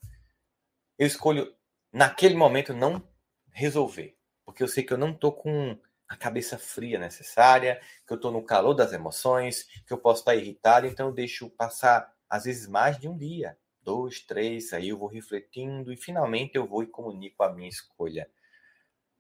eu 0.98 1.08
escolho 1.08 1.54
naquele 1.92 2.36
momento 2.36 2.74
não 2.74 3.06
resolver, 3.52 4.16
porque 4.46 4.64
eu 4.64 4.68
sei 4.68 4.84
que 4.84 4.94
eu 4.94 4.98
não 4.98 5.12
estou 5.12 5.34
com 5.34 5.78
a 6.08 6.16
cabeça 6.16 6.58
fria 6.58 7.00
necessária, 7.00 7.82
que 8.06 8.14
eu 8.14 8.16
estou 8.16 8.32
no 8.32 8.44
calor 8.44 8.74
das 8.74 8.94
emoções, 8.94 9.64
que 9.86 9.94
eu 9.94 9.98
posso 9.98 10.22
estar 10.22 10.36
irritado, 10.36 10.86
então 10.86 11.08
eu 11.08 11.14
deixo 11.14 11.50
passar 11.50 12.14
às 12.30 12.44
vezes 12.46 12.68
mais 12.68 12.98
de 12.98 13.08
um 13.08 13.18
dia, 13.18 13.58
dois, 13.84 14.20
três, 14.22 14.74
aí 14.74 14.90
eu 14.90 14.98
vou 14.98 15.08
refletindo 15.08 15.92
e 15.92 15.98
finalmente 15.98 16.56
eu 16.56 16.66
vou 16.66 16.84
e 16.84 16.88
comunico 16.88 17.44
a 17.44 17.52
minha 17.52 17.70
escolha. 17.70 18.30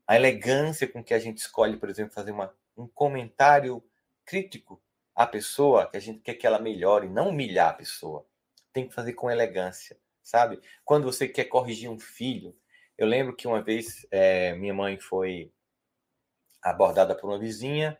A 0.08 0.16
elegância 0.16 0.88
com 0.88 1.04
que 1.04 1.14
a 1.14 1.20
gente 1.20 1.38
escolhe, 1.38 1.78
por 1.78 1.90
exemplo, 1.90 2.14
fazer 2.14 2.32
uma, 2.32 2.54
um 2.78 2.88
comentário 2.88 3.84
crítico 4.26 4.82
à 5.16 5.26
pessoa, 5.26 5.90
que 5.90 5.98
a 5.98 6.00
gente 6.00 6.20
quer 6.20 6.36
que 6.36 6.46
ela 6.46 6.60
melhore, 6.60 7.08
não 7.08 7.30
humilhar 7.30 7.70
a 7.70 7.74
pessoa 7.74 8.26
tem 8.74 8.88
que 8.88 8.94
fazer 8.94 9.14
com 9.14 9.30
elegância, 9.30 10.00
sabe? 10.24 10.62
Quando 10.86 11.04
você 11.04 11.28
quer 11.28 11.46
corrigir 11.46 11.90
um 11.90 12.00
filho, 12.00 12.56
eu 12.98 13.06
lembro 13.06 13.36
que 13.36 13.46
uma 13.46 13.62
vez 13.62 14.08
é, 14.10 14.54
minha 14.56 14.74
mãe 14.74 14.98
foi 14.98 15.52
abordada 16.62 17.14
por 17.14 17.30
uma 17.30 17.38
vizinha, 17.38 18.00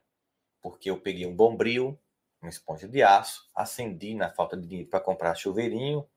porque 0.62 0.90
eu 0.90 0.98
peguei 0.98 1.26
um 1.26 1.36
bombril 1.36 2.00
uma 2.42 2.50
esponja 2.50 2.88
de 2.88 3.04
aço, 3.04 3.48
acendi 3.56 4.16
na 4.16 4.30
falta 4.32 4.58
de 4.58 4.68
dinheiro 4.68 4.90
para 4.90 5.00
comprar 5.00 5.36
chuveirinho, 5.36 6.08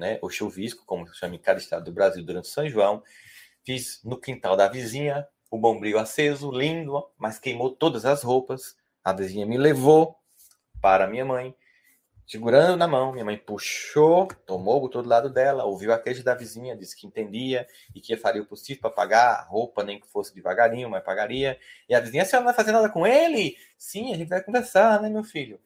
né, 0.00 0.18
chuvisco, 0.30 0.84
como 0.84 1.06
se 1.06 1.14
chama 1.14 1.36
em 1.36 1.38
cada 1.38 1.60
estado 1.60 1.84
do 1.84 1.92
Brasil 1.92 2.24
durante 2.24 2.48
São 2.48 2.68
João. 2.68 3.02
Fiz 3.62 4.00
no 4.02 4.18
quintal 4.18 4.56
da 4.56 4.66
vizinha, 4.66 5.28
o 5.50 5.58
bombril 5.58 5.98
aceso, 5.98 6.50
lindo, 6.50 7.06
mas 7.18 7.38
queimou 7.38 7.70
todas 7.70 8.04
as 8.06 8.22
roupas. 8.22 8.74
A 9.04 9.12
vizinha 9.12 9.44
me 9.46 9.58
levou 9.58 10.16
para 10.80 11.06
minha 11.06 11.24
mãe, 11.24 11.54
segurando 12.26 12.76
na 12.76 12.88
mão. 12.88 13.12
Minha 13.12 13.24
mãe 13.24 13.36
puxou, 13.36 14.28
tomou, 14.46 14.80
botou 14.80 15.02
do 15.02 15.08
lado 15.08 15.28
dela, 15.28 15.64
ouviu 15.64 15.92
a 15.92 15.98
queixa 15.98 16.22
da 16.22 16.34
vizinha, 16.34 16.74
disse 16.74 16.96
que 16.96 17.06
entendia 17.06 17.68
e 17.94 18.00
que 18.00 18.16
faria 18.16 18.40
o 18.40 18.46
possível 18.46 18.80
para 18.80 18.90
pagar 18.90 19.34
a 19.34 19.42
roupa, 19.42 19.84
nem 19.84 20.00
que 20.00 20.08
fosse 20.08 20.34
devagarinho, 20.34 20.88
mas 20.88 21.04
pagaria. 21.04 21.58
E 21.88 21.94
a 21.94 22.00
vizinha, 22.00 22.22
a 22.22 22.26
senhora 22.26 22.44
não 22.44 22.52
vai 22.52 22.56
fazer 22.56 22.72
nada 22.72 22.88
com 22.88 23.06
ele? 23.06 23.56
Sim, 23.76 24.14
a 24.14 24.16
gente 24.16 24.28
vai 24.28 24.42
conversar, 24.42 25.02
né, 25.02 25.10
meu 25.10 25.22
filho? 25.22 25.60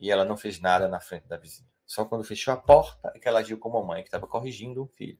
E 0.00 0.10
ela 0.10 0.24
não 0.24 0.36
fez 0.36 0.60
nada 0.60 0.88
na 0.88 0.98
frente 0.98 1.28
da 1.28 1.36
vizinha. 1.36 1.75
Só 1.86 2.04
quando 2.04 2.24
fechou 2.24 2.52
a 2.52 2.56
porta 2.56 3.12
é 3.14 3.18
que 3.18 3.28
ela 3.28 3.40
agiu 3.40 3.58
como 3.58 3.78
a 3.78 3.84
mãe 3.84 4.02
que 4.02 4.08
estava 4.08 4.26
corrigindo 4.26 4.82
um 4.82 4.88
filho. 4.88 5.18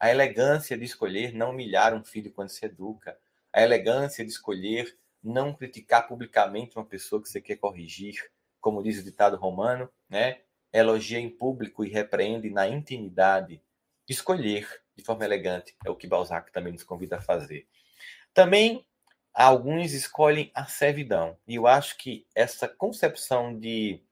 A 0.00 0.10
elegância 0.10 0.76
de 0.76 0.84
escolher 0.84 1.32
não 1.32 1.50
humilhar 1.50 1.94
um 1.94 2.02
filho 2.02 2.32
quando 2.32 2.48
se 2.48 2.64
educa. 2.64 3.18
A 3.52 3.62
elegância 3.62 4.24
de 4.24 4.30
escolher 4.30 4.98
não 5.22 5.54
criticar 5.54 6.08
publicamente 6.08 6.76
uma 6.76 6.84
pessoa 6.84 7.22
que 7.22 7.28
você 7.28 7.40
quer 7.40 7.56
corrigir, 7.56 8.30
como 8.60 8.82
diz 8.82 8.98
o 8.98 9.04
ditado 9.04 9.36
romano, 9.36 9.88
né? 10.08 10.40
Elogia 10.72 11.18
em 11.18 11.30
público 11.30 11.84
e 11.84 11.88
repreende 11.88 12.50
na 12.50 12.66
intimidade. 12.66 13.62
Escolher 14.08 14.68
de 14.96 15.04
forma 15.04 15.24
elegante 15.24 15.76
é 15.84 15.90
o 15.90 15.96
que 15.96 16.06
Balzac 16.06 16.52
também 16.52 16.72
nos 16.72 16.82
convida 16.82 17.16
a 17.16 17.22
fazer. 17.22 17.66
Também 18.32 18.84
alguns 19.32 19.92
escolhem 19.92 20.50
a 20.54 20.66
servidão. 20.66 21.36
E 21.46 21.54
eu 21.54 21.66
acho 21.66 21.96
que 21.96 22.26
essa 22.34 22.68
concepção 22.68 23.58
de 23.58 24.02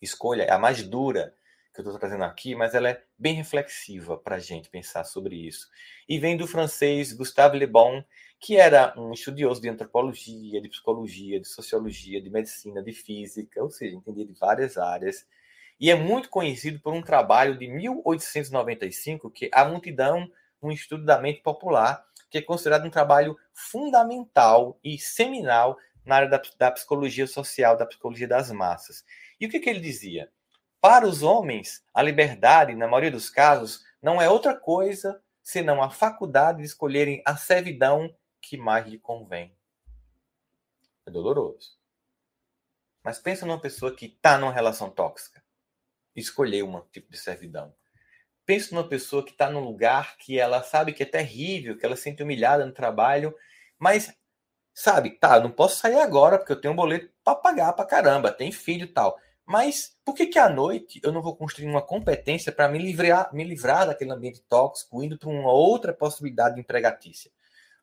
escolha 0.00 0.44
é 0.44 0.52
a 0.52 0.58
mais 0.58 0.82
dura 0.82 1.34
que 1.72 1.80
eu 1.80 1.84
estou 1.84 1.98
trazendo 1.98 2.24
aqui, 2.24 2.54
mas 2.54 2.74
ela 2.74 2.90
é 2.90 3.02
bem 3.16 3.34
reflexiva 3.34 4.18
para 4.18 4.36
a 4.36 4.40
gente 4.40 4.68
pensar 4.68 5.04
sobre 5.04 5.36
isso. 5.36 5.68
E 6.08 6.18
vem 6.18 6.36
do 6.36 6.46
francês 6.46 7.12
Gustave 7.12 7.58
Le 7.58 7.66
Bon, 7.66 8.02
que 8.40 8.56
era 8.56 8.92
um 8.96 9.12
estudioso 9.12 9.60
de 9.60 9.68
antropologia, 9.68 10.60
de 10.60 10.68
psicologia, 10.68 11.38
de 11.38 11.46
sociologia, 11.46 12.20
de 12.20 12.30
medicina, 12.30 12.82
de 12.82 12.92
física, 12.92 13.62
ou 13.62 13.70
seja, 13.70 13.94
entendia 13.94 14.26
de 14.26 14.32
várias 14.32 14.76
áreas. 14.76 15.26
E 15.78 15.90
é 15.90 15.94
muito 15.94 16.28
conhecido 16.28 16.80
por 16.80 16.92
um 16.92 17.02
trabalho 17.02 17.56
de 17.56 17.68
1895, 17.68 19.30
que 19.30 19.46
é 19.46 19.50
A 19.52 19.64
Multidão, 19.64 20.30
um 20.62 20.72
estudo 20.72 21.04
da 21.04 21.20
mente 21.20 21.40
popular, 21.40 22.04
que 22.30 22.38
é 22.38 22.42
considerado 22.42 22.86
um 22.86 22.90
trabalho 22.90 23.36
fundamental 23.52 24.78
e 24.82 24.98
seminal 24.98 25.76
na 26.04 26.16
área 26.16 26.28
da, 26.28 26.42
da 26.58 26.70
psicologia 26.70 27.26
social, 27.26 27.76
da 27.76 27.86
psicologia 27.86 28.26
das 28.26 28.50
massas. 28.50 29.04
E 29.40 29.46
o 29.46 29.48
que, 29.48 29.58
que 29.58 29.70
ele 29.70 29.80
dizia? 29.80 30.30
Para 30.80 31.06
os 31.06 31.22
homens, 31.22 31.84
a 31.92 32.02
liberdade, 32.02 32.74
na 32.74 32.86
maioria 32.86 33.10
dos 33.10 33.30
casos, 33.30 33.84
não 34.02 34.20
é 34.20 34.28
outra 34.28 34.54
coisa 34.54 35.20
senão 35.42 35.82
a 35.82 35.90
faculdade 35.90 36.58
de 36.58 36.64
escolherem 36.64 37.22
a 37.24 37.36
servidão 37.36 38.14
que 38.40 38.56
mais 38.56 38.86
lhe 38.86 38.98
convém. 38.98 39.56
É 41.06 41.10
doloroso. 41.10 41.78
Mas 43.02 43.18
pensa 43.18 43.46
numa 43.46 43.60
pessoa 43.60 43.94
que 43.94 44.06
está 44.06 44.38
numa 44.38 44.52
relação 44.52 44.90
tóxica. 44.90 45.42
Escolher 46.14 46.62
um 46.62 46.80
tipo 46.92 47.10
de 47.10 47.18
servidão. 47.18 47.74
Pensa 48.44 48.74
numa 48.74 48.88
pessoa 48.88 49.24
que 49.24 49.32
está 49.32 49.50
num 49.50 49.60
lugar 49.60 50.16
que 50.18 50.38
ela 50.38 50.62
sabe 50.62 50.92
que 50.92 51.02
é 51.02 51.06
terrível, 51.06 51.78
que 51.78 51.86
ela 51.86 51.96
se 51.96 52.02
sente 52.02 52.22
humilhada 52.22 52.66
no 52.66 52.72
trabalho, 52.72 53.34
mas 53.78 54.14
sabe, 54.74 55.10
tá, 55.10 55.40
não 55.40 55.50
posso 55.50 55.76
sair 55.76 56.00
agora 56.00 56.38
porque 56.38 56.52
eu 56.52 56.60
tenho 56.60 56.72
um 56.72 56.76
boleto 56.76 57.12
para 57.22 57.36
pagar 57.36 57.72
para 57.72 57.84
caramba, 57.84 58.32
tem 58.32 58.50
filho 58.50 58.84
e 58.84 58.92
tal. 58.92 59.18
Mas 59.50 59.96
por 60.04 60.14
que 60.14 60.28
que 60.28 60.38
à 60.38 60.48
noite 60.48 61.00
eu 61.02 61.10
não 61.10 61.20
vou 61.20 61.34
construir 61.34 61.66
uma 61.66 61.82
competência 61.82 62.52
para 62.52 62.68
me 62.68 62.78
livrar, 62.78 63.34
me 63.34 63.42
livrar 63.42 63.84
daquele 63.84 64.12
ambiente 64.12 64.40
tóxico, 64.48 65.02
indo 65.02 65.18
para 65.18 65.28
uma 65.28 65.50
outra 65.50 65.92
possibilidade 65.92 66.54
de 66.54 66.60
empregatícia? 66.60 67.32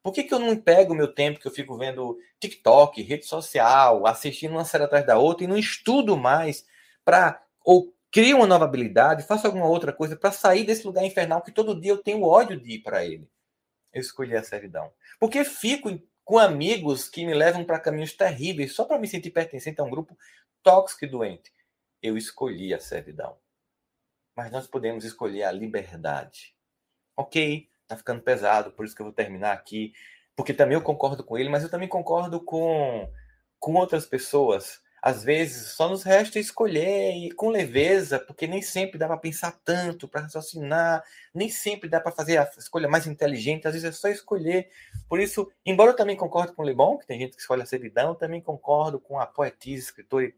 Por 0.02 0.14
que, 0.14 0.24
que 0.24 0.34
eu 0.34 0.40
não 0.40 0.56
pego 0.56 0.94
o 0.94 0.96
meu 0.96 1.14
tempo 1.14 1.42
que 1.42 1.46
eu 1.46 1.52
fico 1.52 1.78
vendo 1.78 2.18
TikTok, 2.40 3.02
rede 3.02 3.26
social, 3.26 4.08
assistindo 4.08 4.52
uma 4.52 4.64
série 4.64 4.86
atrás 4.86 5.06
da 5.06 5.18
outra 5.18 5.44
e 5.44 5.48
não 5.48 5.58
estudo 5.58 6.16
mais 6.16 6.66
para 7.04 7.44
ou 7.66 7.94
crio 8.14 8.38
uma 8.38 8.48
nova 8.48 8.64
habilidade, 8.64 9.28
faço 9.28 9.46
alguma 9.46 9.68
outra 9.68 9.92
coisa 9.92 10.16
para 10.16 10.32
sair 10.32 10.64
desse 10.64 10.88
lugar 10.88 11.04
infernal 11.04 11.42
que 11.42 11.52
todo 11.52 11.78
dia 11.78 11.92
eu 11.92 11.98
tenho 11.98 12.24
ódio 12.24 12.58
de 12.58 12.76
ir 12.76 12.80
para 12.80 13.04
ele? 13.04 13.30
Eu 13.92 14.00
escolhi 14.00 14.38
a 14.38 14.42
servidão. 14.42 14.90
Porque 15.20 15.44
fico 15.44 15.90
com 16.24 16.40
amigos 16.40 17.10
que 17.10 17.26
me 17.26 17.34
levam 17.34 17.66
para 17.66 17.78
caminhos 17.78 18.14
terríveis 18.14 18.74
só 18.74 18.86
para 18.86 18.98
me 18.98 19.06
sentir 19.06 19.32
pertencente 19.32 19.82
a 19.82 19.84
um 19.84 19.90
grupo 19.90 20.18
tóxico 20.64 21.04
e 21.04 21.10
doente 21.10 21.57
eu 22.02 22.18
escolhi 22.18 22.74
a 22.74 22.80
servidão. 22.80 23.38
Mas 24.36 24.52
nós 24.52 24.68
podemos 24.68 25.04
escolher 25.04 25.44
a 25.44 25.52
liberdade. 25.52 26.56
Ok, 27.16 27.68
tá 27.88 27.98
ficando 27.98 28.22
pesado, 28.22 28.72
por 28.72 28.86
isso 28.86 28.96
que 28.96 29.02
eu 29.02 29.08
vou 29.08 29.14
terminar 29.14 29.54
aqui. 29.54 29.94
Porque 30.36 30.54
também 30.54 30.76
eu 30.76 30.84
concordo 30.84 31.24
com 31.24 31.38
ele, 31.38 31.50
mas 31.50 31.64
eu 31.64 31.70
também 31.70 31.88
concordo 31.88 32.40
com, 32.40 33.12
com 33.60 33.74
outras 33.74 34.06
pessoas. 34.06 34.80
Às 35.02 35.24
vezes 35.24 35.72
só 35.72 35.88
nos 35.88 36.04
resta 36.04 36.40
escolher 36.40 37.14
e 37.16 37.32
com 37.32 37.50
leveza, 37.50 38.20
porque 38.20 38.46
nem 38.46 38.62
sempre 38.62 38.98
dá 38.98 39.08
para 39.08 39.18
pensar 39.18 39.52
tanto, 39.64 40.08
para 40.08 40.22
raciocinar, 40.22 41.04
nem 41.34 41.50
sempre 41.50 41.88
dá 41.90 42.00
para 42.00 42.12
fazer 42.12 42.38
a 42.38 42.44
escolha 42.58 42.88
mais 42.88 43.08
inteligente, 43.08 43.68
às 43.68 43.74
vezes 43.74 43.90
é 43.90 43.92
só 43.92 44.10
escolher. 44.10 44.70
Por 45.08 45.20
isso, 45.20 45.52
embora 45.66 45.92
eu 45.92 45.96
também 45.96 46.16
concorde 46.16 46.54
com 46.54 46.62
o 46.62 46.66
Lebon, 46.66 46.98
que 46.98 47.08
tem 47.08 47.20
gente 47.20 47.36
que 47.36 47.42
escolhe 47.42 47.62
a 47.62 47.66
servidão, 47.66 48.16
também 48.16 48.42
concordo 48.42 49.00
com 49.00 49.20
a 49.20 49.26
poetisa, 49.26 49.86
escritora 49.86 50.32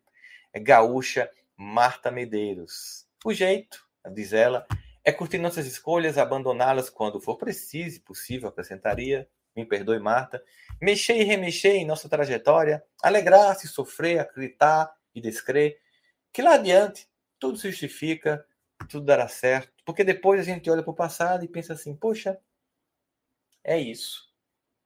gaúcha 0.61 1.29
Marta 1.61 2.09
Medeiros. 2.09 3.05
O 3.25 3.33
jeito, 3.33 3.85
diz 4.13 4.31
ela, 4.31 4.65
é 5.03 5.11
curtir 5.11 5.39
nossas 5.39 5.65
escolhas, 5.65 6.17
abandoná-las 6.17 6.89
quando 6.89 7.19
for 7.19 7.35
preciso 7.35 7.97
e 7.97 7.99
possível, 7.99 8.47
acrescentaria. 8.47 9.29
Me 9.53 9.65
perdoe, 9.65 9.99
Marta. 9.99 10.41
Mexer 10.81 11.17
e 11.17 11.25
remexer 11.25 11.73
em 11.75 11.85
nossa 11.85 12.07
trajetória, 12.07 12.81
alegrar-se, 13.03 13.67
sofrer, 13.67 14.19
acreditar 14.19 14.89
e 15.13 15.19
descrer. 15.19 15.81
Que 16.31 16.41
lá 16.41 16.53
adiante 16.53 17.09
tudo 17.37 17.57
se 17.57 17.69
justifica, 17.69 18.47
tudo 18.89 19.05
dará 19.05 19.27
certo. 19.27 19.73
Porque 19.83 20.05
depois 20.05 20.39
a 20.39 20.43
gente 20.43 20.69
olha 20.69 20.81
para 20.81 20.91
o 20.91 20.95
passado 20.95 21.43
e 21.43 21.49
pensa 21.49 21.73
assim: 21.73 21.93
poxa, 21.93 22.39
é 23.65 23.77
isso. 23.77 24.33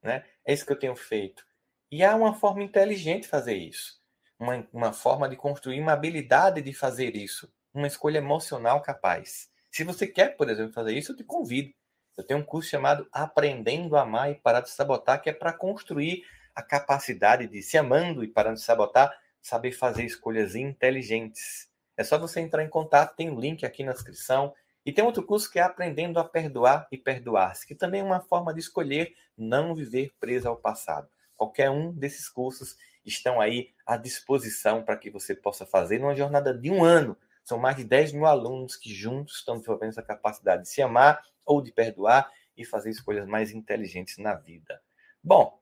Né? 0.02 0.26
É 0.44 0.52
isso 0.52 0.66
que 0.66 0.72
eu 0.72 0.80
tenho 0.80 0.96
feito. 0.96 1.46
E 1.92 2.04
há 2.04 2.16
uma 2.16 2.34
forma 2.34 2.64
inteligente 2.64 3.24
de 3.24 3.28
fazer 3.28 3.54
isso 3.54 4.03
uma, 4.40 4.68
uma 4.74 4.94
forma 4.94 5.30
de 5.30 5.36
construir 5.36 5.80
uma 5.80 5.94
habilidade 5.94 6.62
de 6.62 6.74
fazer 6.74 7.16
isso, 7.16 7.52
uma 7.74 7.88
escolha 7.88 8.18
emocional 8.18 8.82
capaz. 8.82 9.50
Se 9.72 9.84
você 9.84 10.06
quer, 10.06 10.38
por 10.38 10.50
exemplo, 10.50 10.74
fazer 10.74 10.94
isso, 10.94 11.12
eu 11.12 11.16
te 11.16 11.24
convido. 11.24 11.74
Eu 12.16 12.24
tenho 12.24 12.40
um 12.40 12.44
curso 12.44 12.70
chamado 12.70 13.08
Aprendendo 13.12 13.96
a 13.96 14.02
Amar 14.02 14.30
e 14.30 14.36
Parar 14.36 14.62
de 14.62 14.70
Sabotar, 14.70 15.22
que 15.22 15.30
é 15.30 15.34
para 15.34 15.52
construir 15.52 16.24
a 16.54 16.62
capacidade 16.62 17.48
de, 17.48 17.62
se 17.64 17.78
amando 17.78 18.24
e 18.24 18.28
parando 18.28 18.58
de 18.58 18.64
sabotar, 18.64 19.12
saber 19.42 19.72
fazer 19.72 20.06
escolhas 20.06 20.56
inteligentes. 20.56 21.68
É 21.98 22.04
só 22.04 22.18
você 22.18 22.40
entrar 22.40 22.64
em 22.64 22.70
contato, 22.70 23.16
tem 23.16 23.30
o 23.30 23.36
um 23.36 23.40
link 23.40 23.66
aqui 23.66 23.84
na 23.84 23.94
descrição. 23.94 24.54
E 24.86 24.92
tem 24.92 25.04
outro 25.04 25.24
curso 25.24 25.50
que 25.50 25.60
é 25.60 25.62
Aprendendo 25.62 26.20
a 26.20 26.24
Perdoar 26.24 26.88
e 26.92 26.98
Perdoar-se, 26.98 27.66
que 27.66 27.74
também 27.74 28.02
é 28.02 28.04
uma 28.04 28.20
forma 28.20 28.54
de 28.54 28.60
escolher 28.60 29.16
não 29.38 29.74
viver 29.74 30.14
preso 30.20 30.48
ao 30.48 30.58
passado. 30.58 31.08
Qualquer 31.36 31.70
um 31.70 31.92
desses 31.92 32.30
cursos 32.30 32.76
estão 33.06 33.40
aí 33.40 33.74
à 33.86 33.98
disposição 33.98 34.84
para 34.84 34.98
que 34.98 35.10
você 35.10 35.36
possa 35.36 35.66
fazer 35.66 36.00
numa 36.00 36.16
jornada 36.16 36.54
de 36.54 36.70
um 36.72 36.84
ano. 36.84 37.18
São 37.44 37.58
mais 37.58 37.76
de 37.76 37.84
10 37.84 38.14
mil 38.14 38.26
alunos 38.26 38.76
que 38.76 38.94
juntos 38.94 39.38
estão 39.38 39.56
desenvolvendo 39.56 39.90
essa 39.90 40.04
capacidade 40.04 40.64
de 40.64 40.70
se 40.70 40.82
amar 40.82 41.22
ou 41.46 41.62
de 41.62 41.72
perdoar 41.72 42.32
e 42.56 42.64
fazer 42.64 42.90
escolhas 42.90 43.28
mais 43.28 43.52
inteligentes 43.52 44.18
na 44.18 44.36
vida. 44.36 44.82
Bom, 45.22 45.60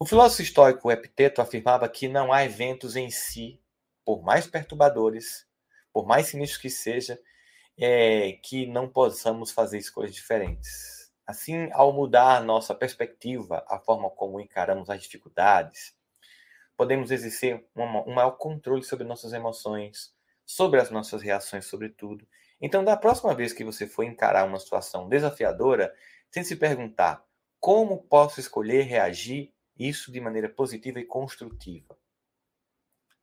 o 0.00 0.06
filósofo 0.06 0.42
estoico 0.42 0.90
Epiteto 0.90 1.40
afirmava 1.40 1.88
que 1.88 2.08
não 2.08 2.32
há 2.32 2.44
eventos 2.44 2.96
em 2.96 3.10
si, 3.10 3.60
por 4.04 4.22
mais 4.22 4.46
perturbadores, 4.46 5.46
por 5.92 6.06
mais 6.06 6.28
sinistros 6.28 6.62
que 6.62 6.70
seja, 6.70 7.20
é, 7.76 8.32
que 8.42 8.66
não 8.66 8.88
possamos 8.88 9.50
fazer 9.50 9.78
escolhas 9.78 10.14
diferentes. 10.14 11.12
Assim, 11.26 11.68
ao 11.72 11.92
mudar 11.92 12.42
nossa 12.42 12.74
perspectiva, 12.74 13.64
a 13.68 13.78
forma 13.78 14.08
como 14.08 14.40
encaramos 14.40 14.88
as 14.88 15.02
dificuldades, 15.02 15.94
podemos 16.78 17.10
exercer 17.10 17.66
um 17.74 18.14
maior 18.14 18.30
controle 18.38 18.84
sobre 18.84 19.04
nossas 19.04 19.32
emoções, 19.32 20.14
sobre 20.46 20.80
as 20.80 20.92
nossas 20.92 21.20
reações, 21.20 21.66
sobretudo. 21.66 22.24
Então, 22.60 22.84
da 22.84 22.96
próxima 22.96 23.34
vez 23.34 23.52
que 23.52 23.64
você 23.64 23.84
for 23.84 24.04
encarar 24.04 24.46
uma 24.46 24.60
situação 24.60 25.08
desafiadora, 25.08 25.92
tente 26.30 26.46
se 26.46 26.54
perguntar 26.54 27.24
como 27.58 28.04
posso 28.04 28.38
escolher 28.38 28.82
reagir 28.82 29.52
isso 29.76 30.12
de 30.12 30.20
maneira 30.20 30.48
positiva 30.48 31.00
e 31.00 31.04
construtiva. 31.04 31.98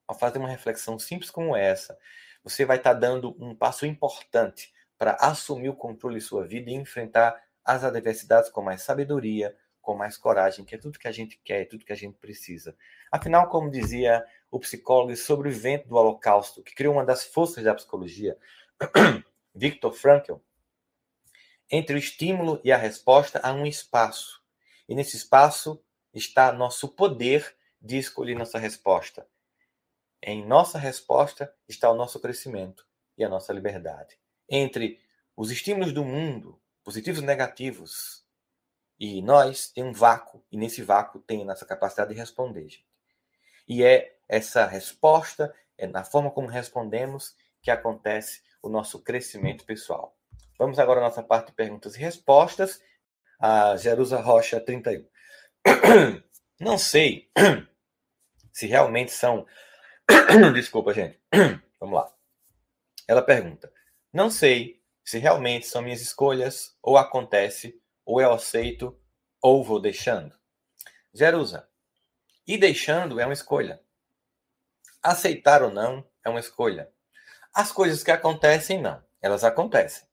Ao 0.06 0.20
fazer 0.20 0.38
uma 0.38 0.49
reflexão 0.49 0.99
simples 0.99 1.32
como 1.32 1.56
essa, 1.56 1.97
você 2.43 2.66
vai 2.66 2.76
estar 2.76 2.93
dando 2.93 3.38
um 3.39 3.56
passo 3.56 3.86
importante 3.86 4.74
para 4.97 5.14
assumir 5.14 5.70
o 5.70 5.76
controle 5.76 6.20
de 6.20 6.26
sua 6.26 6.45
vida 6.45 6.70
e 6.70 6.74
enfrentar 6.74 7.41
as 7.64 7.86
adversidades 7.86 8.49
com 8.49 8.62
mais 8.62 8.82
sabedoria, 8.82 9.56
com 9.86 9.95
mais 9.95 10.17
coragem, 10.17 10.65
que 10.65 10.73
é 10.73 10.77
tudo 10.77 10.97
que 10.97 11.07
a 11.07 11.11
gente 11.11 11.39
quer, 11.43 11.61
é 11.61 11.65
tudo 11.65 11.86
que 11.86 11.93
a 11.93 11.95
gente 11.95 12.17
precisa. 12.17 12.75
Afinal, 13.11 13.47
como 13.47 13.69
dizia 13.69 14.25
o 14.49 14.59
psicólogo 14.59 15.11
e 15.11 15.15
sobrevivente 15.15 15.88
do 15.88 15.95
Holocausto, 15.95 16.63
que 16.63 16.73
criou 16.73 16.95
uma 16.95 17.05
das 17.05 17.23
forças 17.23 17.63
da 17.63 17.75
psicologia, 17.75 18.36
Viktor 19.53 19.93
Frankl, 19.93 20.38
entre 21.71 21.95
o 21.95 21.99
estímulo 21.99 22.59
e 22.63 22.71
a 22.71 22.77
resposta 22.77 23.39
há 23.43 23.53
um 23.53 23.65
espaço. 23.65 24.41
E 24.89 24.95
nesse 24.95 25.15
espaço 25.15 25.81
está 26.13 26.51
nosso 26.51 26.89
poder 26.89 27.55
de 27.79 27.97
escolher 27.97 28.36
nossa 28.36 28.57
resposta. 28.57 29.27
Em 30.21 30.43
nossa 30.43 30.79
resposta 30.79 31.53
está 31.67 31.91
o 31.91 31.95
nosso 31.95 32.19
crescimento 32.19 32.88
e 33.15 33.23
a 33.23 33.29
nossa 33.29 33.53
liberdade. 33.53 34.17
Entre 34.49 34.99
os 35.38 35.51
estímulos 35.51 35.93
do 35.93 36.03
mundo, 36.03 36.59
positivos 36.83 37.21
e 37.21 37.25
negativos, 37.25 38.24
e 39.00 39.22
nós 39.22 39.70
tem 39.70 39.84
um 39.84 39.91
vácuo, 39.91 40.43
e 40.52 40.58
nesse 40.58 40.82
vácuo 40.82 41.20
tem 41.20 41.41
a 41.41 41.46
nossa 41.46 41.66
capacidade 41.66 42.14
de 42.14 42.20
responder, 42.20 42.70
gente. 42.70 42.86
E 43.68 43.84
é 43.84 44.16
essa 44.28 44.66
resposta, 44.66 45.54
é 45.78 45.88
na 45.88 46.04
forma 46.04 46.32
como 46.32 46.48
respondemos, 46.48 47.36
que 47.62 47.72
acontece 47.72 48.41
o 48.62 48.70
nosso 48.70 49.02
crescimento 49.02 49.66
pessoal. 49.66 50.16
Vamos 50.58 50.80
agora 50.80 51.02
à 51.02 51.04
nossa 51.04 51.22
parte 51.22 51.48
de 51.48 51.54
perguntas 51.54 51.96
e 51.96 52.00
respostas. 52.00 52.82
A 53.39 53.76
Jerusa 53.76 54.22
Rocha 54.22 54.60
31. 54.60 55.06
Não 56.60 56.78
sei 56.78 57.30
se 58.54 58.66
realmente 58.66 59.12
são. 59.12 59.46
Desculpa, 60.54 60.93
gente. 60.93 61.20
Vamos 61.80 61.96
lá. 61.96 62.14
Ela 63.08 63.22
pergunta: 63.22 63.72
Não 64.14 64.30
sei 64.30 64.82
se 65.04 65.18
realmente 65.20 65.68
são 65.68 65.82
minhas 65.82 66.02
escolhas, 66.02 66.76
ou 66.82 66.98
acontece, 66.98 67.80
ou 68.06 68.22
eu 68.22 68.32
aceito, 68.32 68.97
ou 69.41 69.64
vou 69.64 69.80
deixando. 69.80 70.34
Jerusa. 71.14 71.68
E 72.47 72.58
deixando 72.58 73.20
é 73.20 73.26
uma 73.26 73.34
escolha. 73.34 73.82
Aceitar 75.01 75.64
ou 75.64 75.72
não 75.72 76.08
é 76.24 76.30
uma 76.30 76.39
escolha. 76.39 76.91
As 77.53 77.72
coisas 77.72 78.03
que 78.03 78.12
acontecem, 78.12 78.82
não. 78.82 79.03
Elas 79.22 79.43
acontecem. 79.43 80.08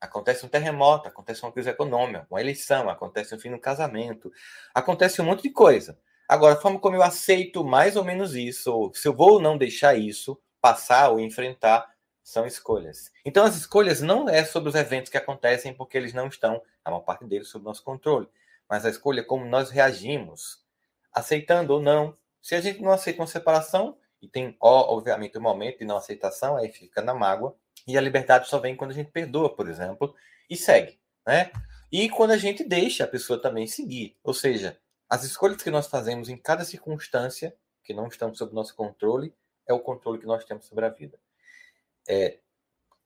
Acontece 0.00 0.44
um 0.44 0.48
terremoto, 0.48 1.08
acontece 1.08 1.42
uma 1.42 1.52
crise 1.52 1.70
econômica, 1.70 2.26
uma 2.30 2.40
eleição, 2.40 2.90
acontece 2.90 3.34
um 3.34 3.38
fim 3.38 3.48
no 3.48 3.60
casamento, 3.60 4.30
acontece 4.74 5.22
um 5.22 5.24
monte 5.24 5.42
de 5.42 5.50
coisa. 5.50 5.98
Agora, 6.28 6.54
a 6.54 6.60
forma 6.60 6.78
como 6.78 6.96
eu 6.96 7.02
aceito 7.02 7.64
mais 7.64 7.96
ou 7.96 8.04
menos 8.04 8.34
isso, 8.34 8.72
ou 8.72 8.94
se 8.94 9.06
eu 9.06 9.14
vou 9.14 9.34
ou 9.34 9.40
não 9.40 9.56
deixar 9.56 9.96
isso 9.96 10.40
passar 10.60 11.10
ou 11.10 11.20
enfrentar, 11.20 11.86
são 12.26 12.44
escolhas. 12.44 13.12
Então, 13.24 13.44
as 13.44 13.54
escolhas 13.54 14.00
não 14.00 14.28
é 14.28 14.44
sobre 14.44 14.68
os 14.68 14.74
eventos 14.74 15.12
que 15.12 15.16
acontecem, 15.16 15.72
porque 15.72 15.96
eles 15.96 16.12
não 16.12 16.26
estão, 16.26 16.60
a 16.84 16.90
maior 16.90 17.02
parte 17.02 17.24
deles, 17.24 17.46
sob 17.46 17.64
nosso 17.64 17.84
controle. 17.84 18.28
Mas 18.68 18.84
a 18.84 18.90
escolha 18.90 19.20
é 19.20 19.22
como 19.22 19.44
nós 19.44 19.70
reagimos, 19.70 20.60
aceitando 21.12 21.72
ou 21.74 21.80
não. 21.80 22.18
Se 22.42 22.56
a 22.56 22.60
gente 22.60 22.82
não 22.82 22.90
aceita 22.90 23.20
uma 23.20 23.28
separação, 23.28 23.96
e 24.20 24.26
tem, 24.26 24.56
obviamente, 24.60 25.38
um 25.38 25.40
momento 25.40 25.78
de 25.78 25.84
não 25.84 25.96
aceitação, 25.96 26.56
aí 26.56 26.72
fica 26.72 27.00
na 27.00 27.14
mágoa, 27.14 27.54
e 27.86 27.96
a 27.96 28.00
liberdade 28.00 28.48
só 28.48 28.58
vem 28.58 28.74
quando 28.74 28.90
a 28.90 28.94
gente 28.94 29.12
perdoa, 29.12 29.54
por 29.54 29.68
exemplo, 29.68 30.12
e 30.50 30.56
segue, 30.56 30.98
né? 31.24 31.52
E 31.92 32.10
quando 32.10 32.32
a 32.32 32.36
gente 32.36 32.64
deixa 32.64 33.04
a 33.04 33.08
pessoa 33.08 33.40
também 33.40 33.68
seguir. 33.68 34.18
Ou 34.24 34.34
seja, 34.34 34.76
as 35.08 35.22
escolhas 35.22 35.62
que 35.62 35.70
nós 35.70 35.86
fazemos 35.86 36.28
em 36.28 36.36
cada 36.36 36.64
circunstância, 36.64 37.56
que 37.84 37.94
não 37.94 38.08
estão 38.08 38.34
sob 38.34 38.52
nosso 38.52 38.74
controle, 38.74 39.32
é 39.64 39.72
o 39.72 39.78
controle 39.78 40.18
que 40.18 40.26
nós 40.26 40.44
temos 40.44 40.66
sobre 40.66 40.86
a 40.86 40.88
vida. 40.88 41.16
É 42.08 42.38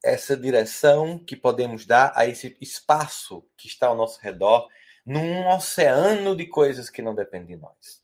essa 0.02 0.36
direção 0.36 1.18
que 1.18 1.36
podemos 1.36 1.84
dar 1.84 2.12
a 2.14 2.26
esse 2.26 2.56
espaço 2.60 3.44
que 3.56 3.66
está 3.66 3.88
ao 3.88 3.96
nosso 3.96 4.20
redor, 4.20 4.68
num 5.04 5.46
oceano 5.48 6.34
de 6.34 6.46
coisas 6.46 6.88
que 6.88 7.02
não 7.02 7.14
dependem 7.14 7.56
de 7.56 7.62
nós. 7.62 8.02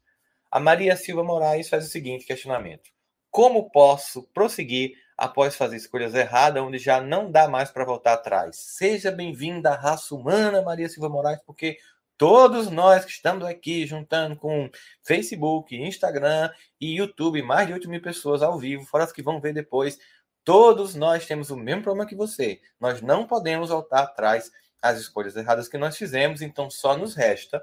A 0.51 0.61
Maria 0.61 0.97
Silva 0.97 1.25
Moraes 1.25 1.69
faz 1.69 1.87
o 1.87 1.91
seguinte 1.91 2.27
questionamento: 2.27 2.91
Como 3.31 3.71
posso 3.71 4.25
prosseguir 4.35 4.97
após 5.17 5.57
fazer 5.57 5.77
escolhas 5.77 6.15
erradas, 6.15 6.63
onde 6.63 6.79
já 6.79 7.01
não 7.01 7.31
dá 7.31 7.49
mais 7.49 7.71
para 7.71 7.85
voltar 7.85 8.13
atrás. 8.13 8.57
Seja 8.57 9.11
bem-vinda 9.11 9.71
à 9.71 9.75
raça 9.75 10.15
humana, 10.15 10.61
Maria 10.61 10.89
Silva 10.89 11.09
Moraes, 11.09 11.41
porque 11.47 11.79
todos 12.19 12.71
nós 12.71 13.05
que 13.05 13.11
estamos 13.11 13.45
aqui 13.45 13.87
juntando 13.87 14.37
com 14.37 14.71
Facebook, 15.03 15.75
Instagram 15.75 16.51
e 16.81 16.99
YouTube, 16.99 17.43
mais 17.43 17.67
de 17.67 17.73
8 17.73 17.89
mil 17.89 18.03
pessoas 18.03 18.43
ao 18.43 18.59
vivo, 18.59 18.85
fora 18.85 19.05
as 19.05 19.13
que 19.13 19.23
vão 19.23 19.41
ver 19.41 19.55
depois, 19.55 19.99
todos 20.47 20.95
nós 20.95 21.27
temos 21.27 21.51
o 21.51 21.57
mesmo 21.59 21.83
problema 21.83 22.09
que 22.09 22.15
você. 22.15 22.63
Nós 22.81 23.03
não 23.03 23.27
podemos 23.27 23.69
voltar 23.69 24.05
atrás 24.05 24.51
às 24.81 24.99
escolhas 24.99 25.37
erradas 25.37 25.69
que 25.69 25.77
nós 25.77 25.99
fizemos, 25.99 26.41
então 26.41 26.71
só 26.71 26.97
nos 26.97 27.15
resta 27.15 27.63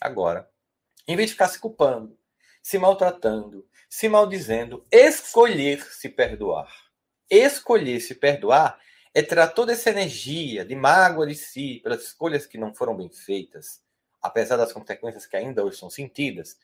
agora, 0.00 0.48
em 1.08 1.16
vez 1.16 1.30
de 1.30 1.32
ficar 1.32 1.48
se 1.48 1.58
culpando, 1.58 2.16
se 2.62 2.78
maltratando, 2.78 3.66
se 3.90 4.08
maldizendo, 4.08 4.86
escolher 4.92 5.82
se 5.82 6.08
perdoar 6.08 6.88
escolher 7.30 8.00
se 8.00 8.14
perdoar 8.14 8.78
é 9.14 9.22
tirar 9.22 9.48
toda 9.48 9.72
essa 9.72 9.90
energia 9.90 10.64
de 10.64 10.74
mágoa 10.74 11.26
de 11.26 11.34
si 11.34 11.80
pelas 11.82 12.02
escolhas 12.02 12.46
que 12.46 12.58
não 12.58 12.74
foram 12.74 12.96
bem 12.96 13.10
feitas, 13.10 13.82
apesar 14.22 14.56
das 14.56 14.72
consequências 14.72 15.26
que 15.26 15.36
ainda 15.36 15.64
hoje 15.64 15.78
são 15.78 15.90
sentidas, 15.90 16.58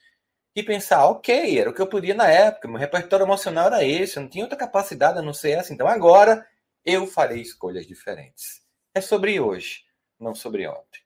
e 0.54 0.62
pensar, 0.62 1.06
ok, 1.06 1.58
era 1.58 1.68
o 1.68 1.74
que 1.74 1.82
eu 1.82 1.86
podia 1.86 2.14
na 2.14 2.28
época, 2.28 2.68
meu 2.68 2.78
repertório 2.78 3.24
emocional 3.24 3.66
era 3.66 3.84
esse, 3.84 4.16
eu 4.16 4.22
não 4.22 4.30
tinha 4.30 4.44
outra 4.44 4.58
capacidade 4.58 5.18
a 5.18 5.22
não 5.22 5.34
ser 5.34 5.52
essa, 5.52 5.72
então 5.72 5.88
agora 5.88 6.46
eu 6.84 7.06
farei 7.06 7.40
escolhas 7.40 7.86
diferentes. 7.86 8.62
É 8.94 9.00
sobre 9.00 9.40
hoje, 9.40 9.84
não 10.20 10.34
sobre 10.34 10.68
ontem. 10.68 11.02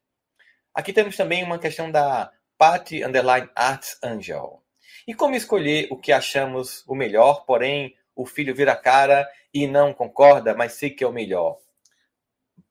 Aqui 0.74 0.92
temos 0.92 1.16
também 1.16 1.42
uma 1.42 1.58
questão 1.58 1.90
da 1.90 2.30
Patty 2.58 3.02
Underline 3.02 3.48
Arts 3.54 3.98
Angel. 4.02 4.62
E 5.06 5.14
como 5.14 5.34
escolher 5.34 5.88
o 5.90 5.96
que 5.96 6.12
achamos 6.12 6.84
o 6.86 6.94
melhor, 6.94 7.44
porém 7.46 7.96
o 8.14 8.26
filho 8.26 8.54
vira 8.54 8.72
a 8.72 8.76
cara 8.76 9.28
e 9.54 9.66
não 9.66 9.94
concorda, 9.94 10.54
mas 10.54 10.74
sei 10.74 10.90
que 10.90 11.02
é 11.02 11.06
o 11.06 11.12
melhor. 11.12 11.58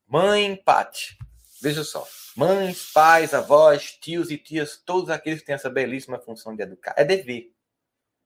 Mãe, 0.05 0.55
Pati, 0.55 1.17
veja 1.61 1.83
só. 1.83 2.07
Mães, 2.37 2.91
pais, 2.93 3.33
avós, 3.33 3.97
tios 3.99 4.29
e 4.29 4.37
tias, 4.37 4.77
todos 4.77 5.09
aqueles 5.09 5.39
que 5.39 5.47
têm 5.47 5.55
essa 5.55 5.69
belíssima 5.69 6.19
função 6.19 6.55
de 6.55 6.61
educar. 6.61 6.93
É 6.95 7.03
dever 7.03 7.51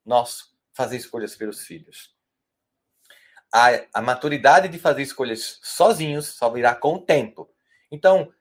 nosso 0.05 0.51
fazer 0.74 0.97
escolhas 0.97 1.36
pelos 1.36 1.66
filhos. 1.66 2.14
A, 3.53 3.70
a 3.93 4.01
maturidade 4.01 4.68
de 4.68 4.78
fazer 4.78 5.01
escolhas 5.01 5.59
sozinhos 5.64 6.28
só 6.28 6.49
virá 6.49 6.76
com 6.76 6.95
o 6.95 7.01
tempo. 7.01 7.49
Então, 7.89 8.34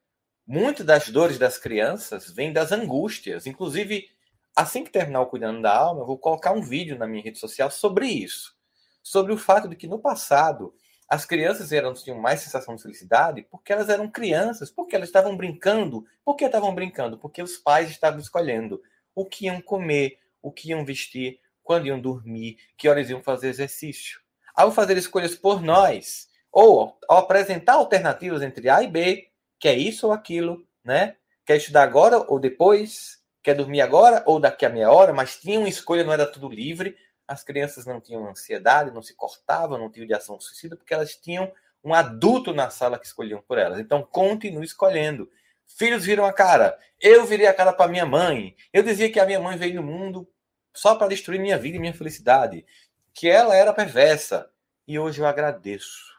muitas 0.47 0.85
das 0.85 1.09
dores 1.09 1.39
das 1.39 1.57
crianças 1.57 2.31
vêm 2.31 2.53
das 2.53 2.73
angústias. 2.73 3.47
Inclusive, 3.47 4.11
assim 4.55 4.83
que 4.83 4.91
terminar 4.91 5.21
o 5.21 5.27
Cuidando 5.27 5.63
da 5.63 5.77
Alma, 5.77 6.03
eu 6.03 6.07
vou 6.07 6.19
colocar 6.19 6.53
um 6.53 6.63
vídeo 6.63 6.99
na 6.99 7.07
minha 7.07 7.23
rede 7.23 7.39
social 7.39 7.71
sobre 7.71 8.09
isso 8.09 8.59
sobre 9.03 9.33
o 9.33 9.39
fato 9.39 9.69
de 9.69 9.77
que 9.77 9.87
no 9.87 9.99
passado 9.99 10.75
as 11.11 11.27
crianças 11.27 11.73
eram, 11.73 11.93
tinham 11.93 12.17
mais 12.21 12.41
sensação 12.41 12.77
de 12.77 12.83
felicidade 12.83 13.43
porque 13.51 13.73
elas 13.73 13.89
eram 13.89 14.09
crianças, 14.09 14.71
porque 14.71 14.95
elas 14.95 15.09
estavam 15.09 15.37
brincando. 15.37 16.07
Por 16.25 16.37
que 16.37 16.45
estavam 16.45 16.73
brincando? 16.73 17.19
Porque 17.19 17.43
os 17.43 17.59
pais 17.59 17.91
estavam 17.91 18.21
escolhendo 18.21 18.81
o 19.13 19.27
que 19.27 19.47
iam 19.47 19.61
comer, 19.61 20.19
o 20.41 20.53
que 20.53 20.71
iam 20.71 20.85
vestir, 20.85 21.41
quando 21.65 21.87
iam 21.87 22.01
dormir, 22.01 22.59
que 22.77 22.89
horas 22.89 23.11
iam 23.11 23.21
fazer 23.21 23.49
exercício. 23.49 24.21
Ao 24.55 24.71
fazer 24.71 24.97
escolhas 24.97 25.35
por 25.35 25.61
nós, 25.61 26.29
ou 26.53 26.97
ao 27.09 27.19
apresentar 27.19 27.75
alternativas 27.75 28.41
entre 28.41 28.69
A 28.69 28.81
e 28.81 28.87
B, 28.87 29.29
que 29.59 29.67
é 29.67 29.75
isso 29.75 30.07
ou 30.07 30.13
aquilo, 30.13 30.65
né? 30.85 31.17
Quer 31.45 31.57
estudar 31.57 31.83
agora 31.83 32.25
ou 32.29 32.39
depois? 32.39 33.19
Quer 33.43 33.55
dormir 33.55 33.81
agora 33.81 34.23
ou 34.27 34.39
daqui 34.39 34.65
a 34.65 34.71
meia 34.71 34.93
hora? 34.93 35.13
Mas 35.13 35.41
tinha 35.41 35.59
uma 35.59 35.69
escolha, 35.69 36.05
não 36.05 36.13
era 36.13 36.27
tudo 36.27 36.49
livre 36.49 36.97
as 37.31 37.45
crianças 37.45 37.87
não 37.87 38.01
tinham 38.01 38.29
ansiedade, 38.29 38.91
não 38.91 39.01
se 39.01 39.15
cortavam, 39.15 39.79
não 39.79 39.89
tinham 39.89 40.05
de 40.05 40.13
ação 40.13 40.41
suicida, 40.41 40.75
porque 40.75 40.93
elas 40.93 41.15
tinham 41.15 41.53
um 41.83 41.95
adulto 41.95 42.53
na 42.53 42.71
sala 42.71 42.99
que 42.99 43.07
escolhiam 43.07 43.41
por 43.41 43.57
elas. 43.57 43.79
Então, 43.79 44.03
continue 44.03 44.65
escolhendo. 44.65 45.31
Filhos 45.65 46.05
viram 46.05 46.25
a 46.25 46.33
cara. 46.33 46.77
Eu 47.01 47.25
virei 47.25 47.47
a 47.47 47.55
cara 47.55 47.73
para 47.73 47.89
minha 47.89 48.05
mãe. 48.05 48.57
Eu 48.73 48.83
dizia 48.83 49.13
que 49.13 49.21
a 49.21 49.25
minha 49.25 49.39
mãe 49.39 49.57
veio 49.57 49.77
no 49.77 49.87
mundo 49.87 50.29
só 50.75 50.97
para 50.97 51.07
destruir 51.07 51.41
minha 51.41 51.57
vida 51.57 51.77
e 51.77 51.81
minha 51.81 51.95
felicidade. 51.95 52.67
Que 53.15 53.29
ela 53.29 53.55
era 53.55 53.73
perversa. 53.73 54.51
E 54.85 54.99
hoje 54.99 55.21
eu 55.21 55.27
agradeço 55.27 56.13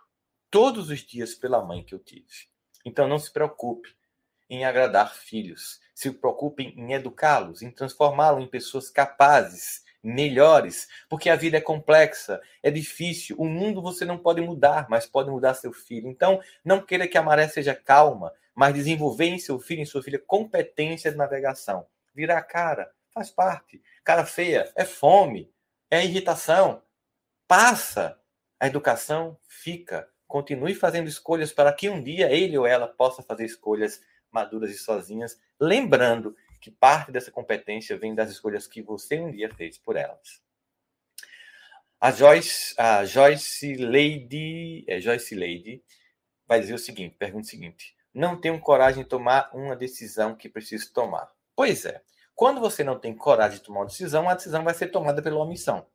todos 0.49 0.89
os 0.89 1.01
dias 1.01 1.36
pela 1.36 1.62
mãe 1.62 1.84
que 1.84 1.93
eu 1.93 1.99
tive. 1.99 2.47
Então, 2.86 3.05
não 3.05 3.20
se 3.20 3.30
preocupe 3.34 3.93
em 4.49 4.64
agradar 4.64 5.14
filhos. 5.14 5.82
Se 5.93 6.09
preocupe 6.09 6.64
em 6.64 6.93
educá-los, 6.93 7.62
em 7.62 7.70
transformá-los 7.70 8.41
em 8.41 8.47
pessoas 8.47 8.89
capazes 8.89 9.84
melhores, 10.04 10.88
porque 11.10 11.30
a 11.30 11.36
vida 11.36 11.58
é 11.58 11.62
complexa, 11.62 12.41
é 12.64 12.72
difícil. 12.72 13.36
O 13.38 13.45
mundo 13.45 13.82
você 13.82 14.06
não 14.06 14.18
pode 14.18 14.41
mudar, 14.41 14.88
mas 14.89 15.06
pode 15.06 15.30
mudar 15.30 15.54
seu 15.54 15.72
filho. 15.72 16.08
Então, 16.10 16.41
não 16.64 16.82
queira 16.82 17.08
que 17.08 17.18
a 17.18 17.24
maré 17.24 17.47
seja 17.47 17.76
calma, 17.76 18.34
mas 18.56 18.74
desenvolver 18.74 19.26
em 19.26 19.39
seu 19.39 19.60
filho, 19.60 19.82
em 19.82 19.86
sua 19.86 20.04
filha, 20.04 20.20
competência 20.20 21.12
de 21.12 21.18
navegação. 21.18 21.86
Virar 22.14 22.38
a 22.38 22.43
cara, 22.43 22.91
faz 23.14 23.30
parte. 23.30 23.82
Cara 24.04 24.26
feia 24.26 24.72
é 24.76 24.86
fome, 24.86 25.52
é 25.89 26.04
irritação. 26.04 26.82
Passa. 27.47 28.18
A 28.60 28.68
educação 28.68 29.38
fica. 29.47 30.08
Continue 30.28 30.76
fazendo 30.76 31.08
escolhas 31.08 31.52
para 31.52 31.74
que 31.74 31.89
um 31.89 32.02
dia 32.02 32.32
ele 32.32 32.58
ou 32.58 32.66
ela 32.66 32.88
possa 32.88 33.24
fazer 33.24 33.45
escolhas 33.45 34.02
maduras 34.32 34.72
e 34.72 34.78
sozinhas, 34.78 35.38
lembrando 35.60 36.36
que 36.62 36.70
parte 36.70 37.12
dessa 37.12 37.32
competência 37.32 37.97
vem 37.97 38.14
das 38.14 38.30
escolhas 38.30 38.68
que 38.68 38.82
você 38.82 39.20
um 39.20 39.32
dia 39.32 39.53
fez 39.53 39.80
por 39.80 39.95
elas. 39.95 40.41
A 41.99 42.12
Joyce, 42.12 42.74
a 42.78 43.03
Joyce 43.03 43.76
Lady, 43.76 44.86
é 44.88 44.99
Joyce 44.99 45.36
Lady, 45.36 45.84
vai 46.47 46.59
dizer 46.59 46.74
o 46.74 46.80
seguinte, 46.80 47.16
pergunta 47.18 47.47
o 47.47 47.49
seguinte: 47.49 47.95
não 48.14 48.39
tenho 48.39 48.59
coragem 48.59 49.03
de 49.03 49.09
tomar 49.09 49.49
uma 49.53 49.76
decisão 49.76 50.36
que 50.36 50.47
preciso 50.47 50.93
tomar. 50.93 51.32
Pois 51.55 51.86
é, 51.86 52.01
quando 52.36 52.62
você 52.62 52.84
não 52.84 52.99
tem 52.99 53.16
coragem 53.16 53.57
de 53.57 53.64
tomar 53.64 53.82
uma 53.82 53.86
decisão, 53.88 54.30
a 54.30 54.36
decisão 54.36 54.64
vai 54.64 54.74
ser 54.74 54.88
tomada 54.88 55.22
pela 55.22 55.39
omissão. 55.39 55.86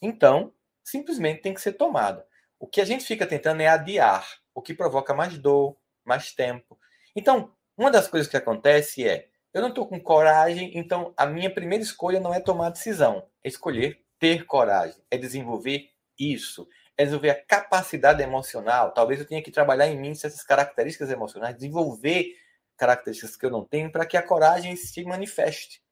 Então, 0.00 0.52
simplesmente 0.82 1.42
tem 1.42 1.54
que 1.54 1.60
ser 1.60 1.72
tomada. 1.72 2.26
O 2.58 2.66
que 2.66 2.80
a 2.80 2.84
gente 2.84 3.04
fica 3.04 3.26
tentando 3.26 3.60
é 3.60 3.68
adiar, 3.68 4.26
o 4.54 4.62
que 4.62 4.74
provoca 4.74 5.14
mais 5.14 5.36
dor, 5.38 5.76
mais 6.04 6.32
tempo. 6.32 6.78
Então, 7.14 7.52
uma 7.76 7.90
das 7.90 8.08
coisas 8.08 8.28
que 8.28 8.36
acontece 8.36 9.06
é, 9.06 9.28
eu 9.56 9.62
não 9.62 9.70
estou 9.70 9.86
com 9.86 9.98
coragem, 9.98 10.70
então 10.74 11.14
a 11.16 11.24
minha 11.24 11.48
primeira 11.48 11.82
escolha 11.82 12.20
não 12.20 12.34
é 12.34 12.38
tomar 12.38 12.68
decisão, 12.68 13.26
é 13.42 13.48
escolher 13.48 14.04
ter 14.18 14.44
coragem, 14.44 15.00
é 15.10 15.16
desenvolver 15.16 15.88
isso, 16.18 16.68
é 16.94 17.04
desenvolver 17.04 17.30
a 17.30 17.42
capacidade 17.42 18.22
emocional. 18.22 18.92
Talvez 18.92 19.18
eu 19.18 19.26
tenha 19.26 19.42
que 19.42 19.50
trabalhar 19.50 19.86
em 19.86 19.98
mim 19.98 20.10
essas 20.10 20.42
características 20.42 21.10
emocionais, 21.10 21.54
desenvolver 21.54 22.36
características 22.76 23.34
que 23.34 23.46
eu 23.46 23.50
não 23.50 23.64
tenho 23.64 23.90
para 23.90 24.04
que 24.04 24.18
a 24.18 24.22
coragem 24.22 24.76
se 24.76 25.02
manifeste. 25.04 25.82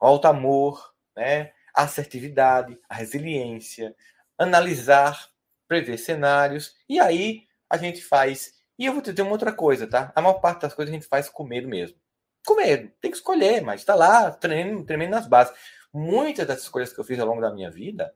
O 0.00 0.06
alto 0.06 0.28
amor, 0.28 0.94
né? 1.16 1.52
assertividade, 1.74 2.78
a 2.88 2.94
resiliência, 2.94 3.96
analisar, 4.38 5.28
prever 5.66 5.98
cenários, 5.98 6.76
e 6.88 7.00
aí 7.00 7.48
a 7.68 7.76
gente 7.76 8.00
faz. 8.00 8.54
E 8.78 8.86
eu 8.86 8.92
vou 8.92 9.02
te 9.02 9.10
dizer 9.10 9.22
uma 9.22 9.32
outra 9.32 9.52
coisa, 9.52 9.88
tá? 9.88 10.12
A 10.14 10.22
maior 10.22 10.34
parte 10.34 10.62
das 10.62 10.72
coisas 10.72 10.92
a 10.92 10.96
gente 10.96 11.08
faz 11.08 11.28
com 11.28 11.42
medo 11.42 11.66
mesmo. 11.66 12.03
Com 12.46 12.56
medo, 12.56 12.92
tem 13.00 13.10
que 13.10 13.16
escolher, 13.16 13.62
mas 13.62 13.80
está 13.80 13.94
lá, 13.94 14.30
tremendo 14.30 15.10
nas 15.10 15.26
bases. 15.26 15.54
Muitas 15.92 16.46
das 16.46 16.62
escolhas 16.62 16.92
que 16.92 17.00
eu 17.00 17.04
fiz 17.04 17.18
ao 17.18 17.26
longo 17.26 17.40
da 17.40 17.52
minha 17.52 17.70
vida 17.70 18.14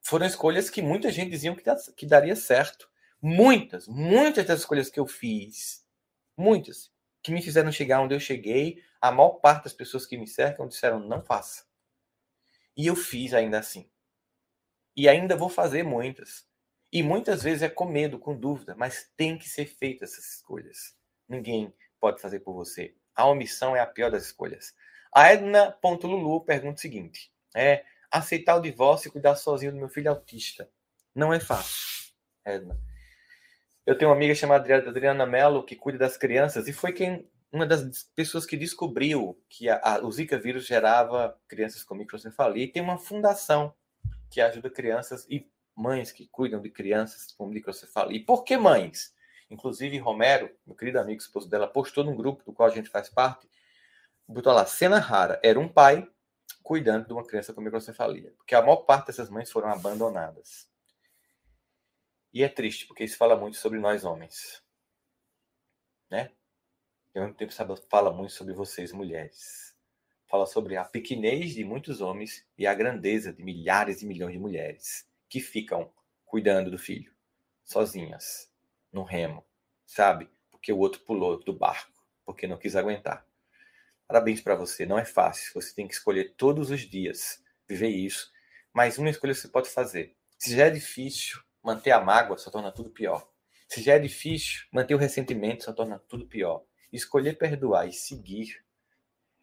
foram 0.00 0.24
escolhas 0.24 0.70
que 0.70 0.80
muita 0.80 1.10
gente 1.10 1.30
dizia 1.30 1.54
que, 1.54 1.92
que 1.94 2.06
daria 2.06 2.36
certo. 2.36 2.88
Muitas, 3.20 3.88
muitas 3.88 4.46
das 4.46 4.60
escolhas 4.60 4.88
que 4.88 5.00
eu 5.00 5.06
fiz, 5.06 5.84
muitas, 6.36 6.92
que 7.22 7.32
me 7.32 7.42
fizeram 7.42 7.72
chegar 7.72 8.00
onde 8.00 8.14
eu 8.14 8.20
cheguei, 8.20 8.82
a 9.00 9.10
maior 9.10 9.40
parte 9.40 9.64
das 9.64 9.72
pessoas 9.72 10.06
que 10.06 10.16
me 10.16 10.26
cercam 10.26 10.68
disseram 10.68 11.00
não 11.00 11.22
faça. 11.22 11.64
E 12.76 12.86
eu 12.86 12.94
fiz 12.94 13.34
ainda 13.34 13.58
assim. 13.58 13.90
E 14.94 15.08
ainda 15.08 15.36
vou 15.36 15.48
fazer 15.48 15.82
muitas. 15.82 16.46
E 16.92 17.02
muitas 17.02 17.42
vezes 17.42 17.62
é 17.62 17.68
com 17.68 17.86
medo, 17.86 18.18
com 18.18 18.38
dúvida, 18.38 18.74
mas 18.76 19.10
tem 19.16 19.36
que 19.36 19.48
ser 19.48 19.66
feitas 19.66 20.12
essas 20.12 20.36
escolhas. 20.36 20.96
Ninguém 21.28 21.74
pode 22.00 22.20
fazer 22.20 22.40
por 22.40 22.54
você. 22.54 22.94
A 23.14 23.26
omissão 23.26 23.74
é 23.76 23.80
a 23.80 23.86
pior 23.86 24.10
das 24.10 24.24
escolhas. 24.24 24.74
A 25.12 25.32
Edna.lulu 25.32 26.44
pergunta 26.44 26.78
o 26.78 26.80
seguinte: 26.80 27.32
é 27.54 27.84
aceitar 28.10 28.56
o 28.56 28.60
divórcio 28.60 29.08
e 29.08 29.12
cuidar 29.12 29.36
sozinho 29.36 29.72
do 29.72 29.78
meu 29.78 29.88
filho 29.88 30.10
autista. 30.10 30.68
Não 31.14 31.32
é 31.32 31.40
fácil, 31.40 32.12
Edna. 32.44 32.78
Eu 33.86 33.96
tenho 33.96 34.10
uma 34.10 34.16
amiga 34.16 34.34
chamada 34.34 34.76
Adriana 34.76 35.24
Mello 35.24 35.64
que 35.64 35.76
cuida 35.76 35.98
das 35.98 36.16
crianças 36.16 36.66
e 36.68 36.72
foi 36.72 36.92
quem 36.92 37.28
uma 37.52 37.64
das 37.64 38.02
pessoas 38.14 38.44
que 38.44 38.56
descobriu 38.56 39.40
que 39.48 39.68
a, 39.68 39.80
a, 39.82 40.04
o 40.04 40.10
Zika 40.10 40.38
vírus 40.38 40.66
gerava 40.66 41.38
crianças 41.48 41.82
com 41.82 41.94
microcefalia 41.94 42.64
e 42.64 42.68
tem 42.68 42.82
uma 42.82 42.98
fundação 42.98 43.72
que 44.28 44.40
ajuda 44.40 44.68
crianças 44.68 45.26
e 45.30 45.48
mães 45.74 46.10
que 46.10 46.26
cuidam 46.26 46.60
de 46.60 46.68
crianças 46.68 47.32
com 47.32 47.46
microcefalia. 47.46 48.18
E 48.18 48.24
por 48.24 48.44
que 48.44 48.56
mães? 48.56 49.14
Inclusive, 49.50 49.98
Romero, 49.98 50.50
meu 50.66 50.74
querido 50.74 50.98
amigo 50.98 51.20
esposo 51.20 51.48
dela, 51.48 51.68
postou 51.68 52.02
num 52.02 52.16
grupo 52.16 52.44
do 52.44 52.52
qual 52.52 52.68
a 52.68 52.72
gente 52.74 52.90
faz 52.90 53.08
parte, 53.08 53.48
botou 54.26 54.52
lá, 54.52 54.66
cena 54.66 54.98
rara, 54.98 55.40
era 55.42 55.58
um 55.58 55.68
pai 55.68 56.08
cuidando 56.62 57.06
de 57.06 57.12
uma 57.12 57.24
criança 57.24 57.54
com 57.54 57.60
microcefalia, 57.60 58.32
porque 58.36 58.54
a 58.54 58.60
maior 58.60 58.78
parte 58.78 59.06
dessas 59.06 59.30
mães 59.30 59.50
foram 59.50 59.68
abandonadas. 59.68 60.68
E 62.32 62.42
é 62.42 62.48
triste, 62.48 62.86
porque 62.86 63.04
isso 63.04 63.16
fala 63.16 63.36
muito 63.36 63.56
sobre 63.56 63.78
nós 63.78 64.04
homens. 64.04 64.62
Né? 66.10 66.32
E 67.14 67.18
ao 67.18 67.24
mesmo 67.24 67.38
tempo 67.38 67.52
sabe, 67.52 67.74
fala 67.88 68.12
muito 68.12 68.32
sobre 68.32 68.52
vocês, 68.52 68.92
mulheres. 68.92 69.74
Fala 70.26 70.44
sobre 70.44 70.76
a 70.76 70.84
pequenez 70.84 71.54
de 71.54 71.64
muitos 71.64 72.00
homens 72.00 72.44
e 72.58 72.66
a 72.66 72.74
grandeza 72.74 73.32
de 73.32 73.44
milhares 73.44 74.02
e 74.02 74.06
milhões 74.06 74.32
de 74.32 74.38
mulheres 74.38 75.08
que 75.28 75.40
ficam 75.40 75.92
cuidando 76.24 76.70
do 76.70 76.78
filho, 76.78 77.14
sozinhas, 77.64 78.50
no 78.96 79.02
remo, 79.02 79.44
sabe? 79.84 80.28
Porque 80.50 80.72
o 80.72 80.78
outro 80.78 81.02
pulou 81.02 81.38
do 81.38 81.52
barco, 81.52 81.92
porque 82.24 82.46
não 82.46 82.56
quis 82.56 82.74
aguentar. 82.74 83.26
Parabéns 84.08 84.40
para 84.40 84.56
você, 84.56 84.86
não 84.86 84.98
é 84.98 85.04
fácil. 85.04 85.52
Você 85.54 85.74
tem 85.74 85.86
que 85.86 85.92
escolher 85.92 86.34
todos 86.34 86.70
os 86.70 86.80
dias 86.80 87.44
viver 87.68 87.90
isso, 87.90 88.32
mas 88.72 88.96
uma 88.96 89.10
escolha 89.10 89.34
você 89.34 89.48
pode 89.48 89.68
fazer. 89.68 90.16
Se 90.38 90.56
já 90.56 90.66
é 90.66 90.70
difícil, 90.70 91.40
manter 91.62 91.90
a 91.90 92.00
mágoa 92.00 92.38
só 92.38 92.50
torna 92.50 92.72
tudo 92.72 92.90
pior. 92.90 93.28
Se 93.68 93.82
já 93.82 93.94
é 93.94 93.98
difícil, 93.98 94.64
manter 94.72 94.94
o 94.94 94.98
ressentimento 94.98 95.64
só 95.64 95.72
torna 95.72 95.98
tudo 95.98 96.26
pior. 96.26 96.64
Escolher 96.90 97.36
perdoar 97.36 97.86
e 97.86 97.92
seguir 97.92 98.64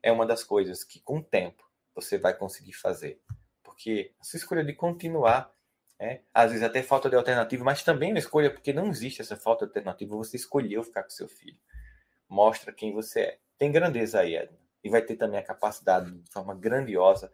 é 0.01 0.11
uma 0.11 0.25
das 0.25 0.43
coisas 0.43 0.83
que, 0.83 0.99
com 1.01 1.19
o 1.19 1.23
tempo, 1.23 1.63
você 1.93 2.17
vai 2.17 2.35
conseguir 2.35 2.73
fazer. 2.73 3.21
Porque 3.61 4.15
a 4.19 4.23
sua 4.23 4.37
escolha 4.37 4.63
de 4.63 4.73
continuar 4.73 5.53
é, 6.03 6.21
às 6.33 6.51
vezes 6.51 6.65
até 6.65 6.83
falta 6.83 7.09
de 7.09 7.15
alternativa, 7.15 7.63
mas 7.63 7.81
também 7.81 8.11
uma 8.11 8.19
escolha, 8.19 8.51
porque 8.51 8.73
não 8.73 8.89
existe 8.89 9.21
essa 9.21 9.37
falta 9.37 9.65
de 9.65 9.69
alternativa, 9.69 10.17
você 10.17 10.35
escolheu 10.35 10.83
ficar 10.83 11.03
com 11.03 11.09
seu 11.09 11.29
filho. 11.29 11.57
Mostra 12.27 12.73
quem 12.73 12.91
você 12.91 13.21
é. 13.21 13.39
Tem 13.57 13.71
grandeza 13.71 14.19
aí, 14.19 14.35
Edna. 14.35 14.59
E 14.83 14.89
vai 14.89 15.01
ter 15.01 15.15
também 15.15 15.39
a 15.39 15.43
capacidade, 15.43 16.11
de 16.11 16.29
forma 16.29 16.53
grandiosa, 16.53 17.31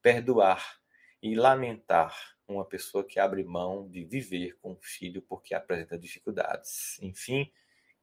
perdoar 0.00 0.78
e 1.20 1.34
lamentar 1.34 2.16
uma 2.46 2.64
pessoa 2.64 3.02
que 3.04 3.18
abre 3.18 3.42
mão 3.42 3.88
de 3.88 4.04
viver 4.04 4.56
com 4.60 4.72
o 4.72 4.80
filho 4.80 5.20
porque 5.22 5.52
apresenta 5.52 5.98
dificuldades. 5.98 7.02
Enfim, 7.02 7.50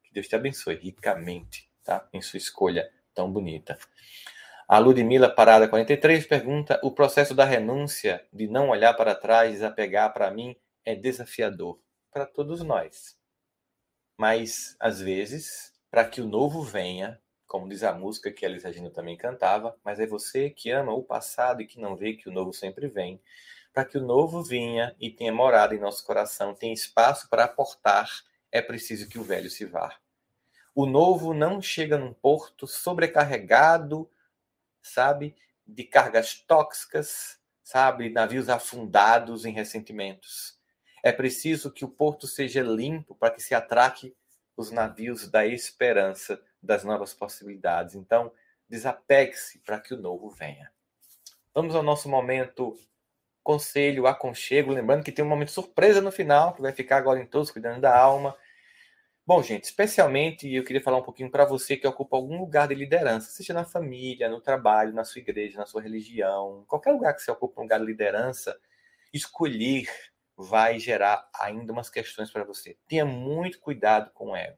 que 0.04 0.12
Deus 0.12 0.28
te 0.28 0.36
abençoe 0.36 0.76
ricamente, 0.76 1.72
tá? 1.82 2.10
Em 2.12 2.22
sua 2.22 2.38
escolha 2.38 2.92
tão 3.14 3.32
bonita. 3.32 3.78
A 4.72 4.78
Ludmila 4.78 5.28
Parada 5.28 5.68
43 5.68 6.28
pergunta: 6.28 6.80
o 6.84 6.92
processo 6.92 7.34
da 7.34 7.44
renúncia, 7.44 8.24
de 8.32 8.48
não 8.48 8.70
olhar 8.70 8.94
para 8.94 9.16
trás, 9.16 9.54
desapegar 9.54 10.14
para 10.14 10.30
mim, 10.30 10.56
é 10.86 10.94
desafiador 10.94 11.80
para 12.12 12.28
todos 12.28 12.62
nós. 12.62 13.18
Mas, 14.16 14.76
às 14.80 15.02
vezes, 15.02 15.74
para 15.90 16.06
que 16.06 16.22
o 16.22 16.28
novo 16.28 16.62
venha, 16.62 17.20
como 17.48 17.68
diz 17.68 17.82
a 17.82 17.94
música 17.94 18.32
que 18.32 18.46
a 18.46 18.50
Elis 18.50 18.64
Regina 18.64 18.92
também 18.92 19.18
cantava, 19.18 19.76
mas 19.84 20.00
é 20.00 20.06
você 20.06 20.52
que 20.52 20.70
ama 20.70 20.94
o 20.94 21.02
passado 21.02 21.64
e 21.64 21.66
que 21.66 21.80
não 21.80 21.96
vê 21.96 22.14
que 22.14 22.30
o 22.30 22.32
novo 22.32 22.54
sempre 22.54 22.88
vem. 22.88 23.20
Para 23.74 23.86
que 23.86 23.98
o 23.98 24.06
novo 24.06 24.44
venha 24.44 24.96
e 25.00 25.10
tenha 25.10 25.34
morada 25.34 25.74
em 25.74 25.80
nosso 25.80 26.06
coração, 26.06 26.54
tenha 26.54 26.76
espaço 26.76 27.28
para 27.28 27.46
aportar, 27.46 28.08
é 28.52 28.62
preciso 28.62 29.10
que 29.10 29.18
o 29.18 29.24
velho 29.24 29.50
se 29.50 29.66
vá. 29.66 29.98
O 30.76 30.86
novo 30.86 31.34
não 31.34 31.60
chega 31.60 31.98
num 31.98 32.14
porto 32.14 32.68
sobrecarregado 32.68 34.08
sabe? 34.82 35.36
De 35.66 35.84
cargas 35.84 36.36
tóxicas, 36.36 37.40
sabe? 37.64 38.10
Navios 38.10 38.50
afundados 38.50 39.46
em 39.46 39.54
ressentimentos. 39.54 40.58
É 41.04 41.12
preciso 41.12 41.72
que 41.72 41.86
o 41.86 41.90
porto 41.90 42.28
seja 42.28 42.62
limpo 42.62 43.16
para 43.16 43.34
que 43.34 43.42
se 43.42 43.56
atraque 43.56 44.16
os 44.58 44.72
navios 44.72 45.30
da 45.30 45.46
esperança, 45.46 46.42
das 46.62 46.84
novas 46.84 47.14
possibilidades. 47.14 47.96
Então, 47.96 48.32
desapegue-se 48.68 49.60
para 49.60 49.80
que 49.80 49.94
o 49.94 49.98
novo 49.98 50.30
venha. 50.30 50.72
Vamos 51.54 51.76
ao 51.76 51.84
nosso 51.84 52.10
momento 52.10 52.78
conselho, 53.42 54.06
aconchego. 54.06 54.72
Lembrando 54.72 55.04
que 55.04 55.12
tem 55.12 55.24
um 55.24 55.30
momento 55.30 55.52
surpresa 55.52 56.02
no 56.02 56.12
final, 56.12 56.54
que 56.54 56.62
vai 56.62 56.72
ficar 56.72 56.98
agora 56.98 57.20
em 57.20 57.26
todos 57.26 57.50
cuidando 57.50 57.82
da 57.82 57.98
alma. 57.98 58.36
Bom, 59.30 59.44
gente, 59.44 59.66
especialmente 59.66 60.52
eu 60.52 60.64
queria 60.64 60.82
falar 60.82 60.98
um 60.98 61.04
pouquinho 61.04 61.30
para 61.30 61.46
você 61.46 61.78
que 61.78 61.86
ocupa 61.86 62.18
algum 62.18 62.40
lugar 62.40 62.68
de 62.68 62.74
liderança, 62.74 63.30
seja 63.30 63.54
na 63.54 63.64
família, 63.64 64.28
no 64.28 64.42
trabalho, 64.42 64.92
na 64.92 65.04
sua 65.04 65.20
igreja, 65.20 65.60
na 65.60 65.68
sua 65.68 65.84
religião, 65.84 66.66
qualquer 66.68 66.94
lugar 66.94 67.14
que 67.14 67.22
você 67.22 67.30
ocupa 67.30 67.62
um 67.62 67.66
lugar 67.66 67.80
de 67.80 67.86
liderança, 67.86 68.60
escolher 69.14 69.88
vai 70.36 70.80
gerar 70.80 71.30
ainda 71.32 71.72
umas 71.72 71.92
questões 71.92 72.32
para 72.32 72.44
você. 72.44 72.76
Tenha 72.88 73.06
muito 73.06 73.60
cuidado 73.60 74.10
com 74.16 74.36
ego. 74.36 74.58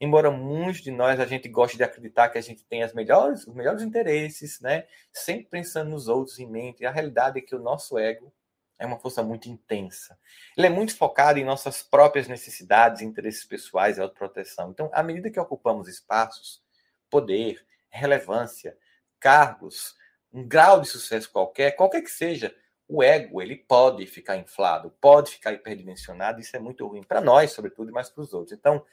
Embora 0.00 0.30
muitos 0.30 0.80
de 0.80 0.90
nós 0.90 1.20
a 1.20 1.26
gente 1.26 1.46
goste 1.46 1.76
de 1.76 1.84
acreditar 1.84 2.30
que 2.30 2.38
a 2.38 2.42
gente 2.42 2.64
tem 2.64 2.82
as 2.82 2.94
melhores, 2.94 3.46
os 3.46 3.54
melhores 3.54 3.82
interesses, 3.82 4.62
né? 4.62 4.86
Sempre 5.12 5.50
pensando 5.50 5.90
nos 5.90 6.08
outros 6.08 6.38
em 6.38 6.50
mente, 6.50 6.86
a 6.86 6.90
realidade 6.90 7.38
é 7.38 7.42
que 7.42 7.54
o 7.54 7.60
nosso 7.60 7.98
ego 7.98 8.32
é 8.78 8.86
uma 8.86 8.98
força 8.98 9.22
muito 9.22 9.48
intensa. 9.48 10.18
Ele 10.56 10.66
é 10.66 10.70
muito 10.70 10.96
focado 10.96 11.38
em 11.38 11.44
nossas 11.44 11.82
próprias 11.82 12.28
necessidades, 12.28 13.02
interesses 13.02 13.44
pessoais 13.44 13.96
e 13.96 14.00
autoproteção. 14.00 14.70
Então, 14.70 14.90
à 14.92 15.02
medida 15.02 15.30
que 15.30 15.40
ocupamos 15.40 15.88
espaços, 15.88 16.62
poder, 17.08 17.64
relevância, 17.88 18.76
cargos, 19.18 19.96
um 20.32 20.46
grau 20.46 20.80
de 20.80 20.88
sucesso 20.88 21.30
qualquer, 21.30 21.72
qualquer 21.72 22.02
que 22.02 22.10
seja, 22.10 22.54
o 22.88 23.02
ego 23.02 23.40
ele 23.40 23.56
pode 23.56 24.06
ficar 24.06 24.36
inflado, 24.36 24.90
pode 25.00 25.32
ficar 25.32 25.52
hiperdimensionado. 25.52 26.40
Isso 26.40 26.56
é 26.56 26.60
muito 26.60 26.86
ruim 26.86 27.02
para 27.02 27.20
nós, 27.20 27.52
sobretudo, 27.52 27.90
mas 27.92 28.10
para 28.10 28.22
os 28.22 28.34
outros. 28.34 28.52
Então, 28.52 28.84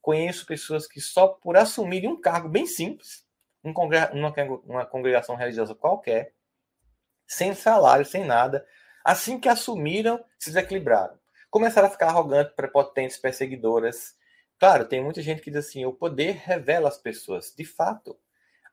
conheço 0.00 0.46
pessoas 0.46 0.86
que 0.86 1.00
só 1.00 1.28
por 1.28 1.56
assumirem 1.56 2.08
um 2.08 2.20
cargo 2.20 2.48
bem 2.48 2.66
simples, 2.66 3.26
uma 3.64 4.86
congregação 4.86 5.34
religiosa 5.34 5.74
qualquer, 5.74 6.32
sem 7.26 7.54
salário, 7.54 8.04
sem 8.04 8.24
nada, 8.24 8.66
Assim 9.04 9.38
que 9.38 9.48
assumiram, 9.48 10.22
se 10.38 10.50
desequilibraram. 10.50 11.18
Começaram 11.50 11.88
a 11.88 11.90
ficar 11.90 12.08
arrogantes, 12.08 12.54
prepotentes, 12.54 13.18
perseguidoras. 13.18 14.14
Claro, 14.58 14.86
tem 14.86 15.02
muita 15.02 15.20
gente 15.20 15.42
que 15.42 15.50
diz 15.50 15.66
assim: 15.66 15.84
o 15.84 15.92
poder 15.92 16.32
revela 16.44 16.88
as 16.88 16.98
pessoas. 16.98 17.52
De 17.56 17.64
fato, 17.64 18.16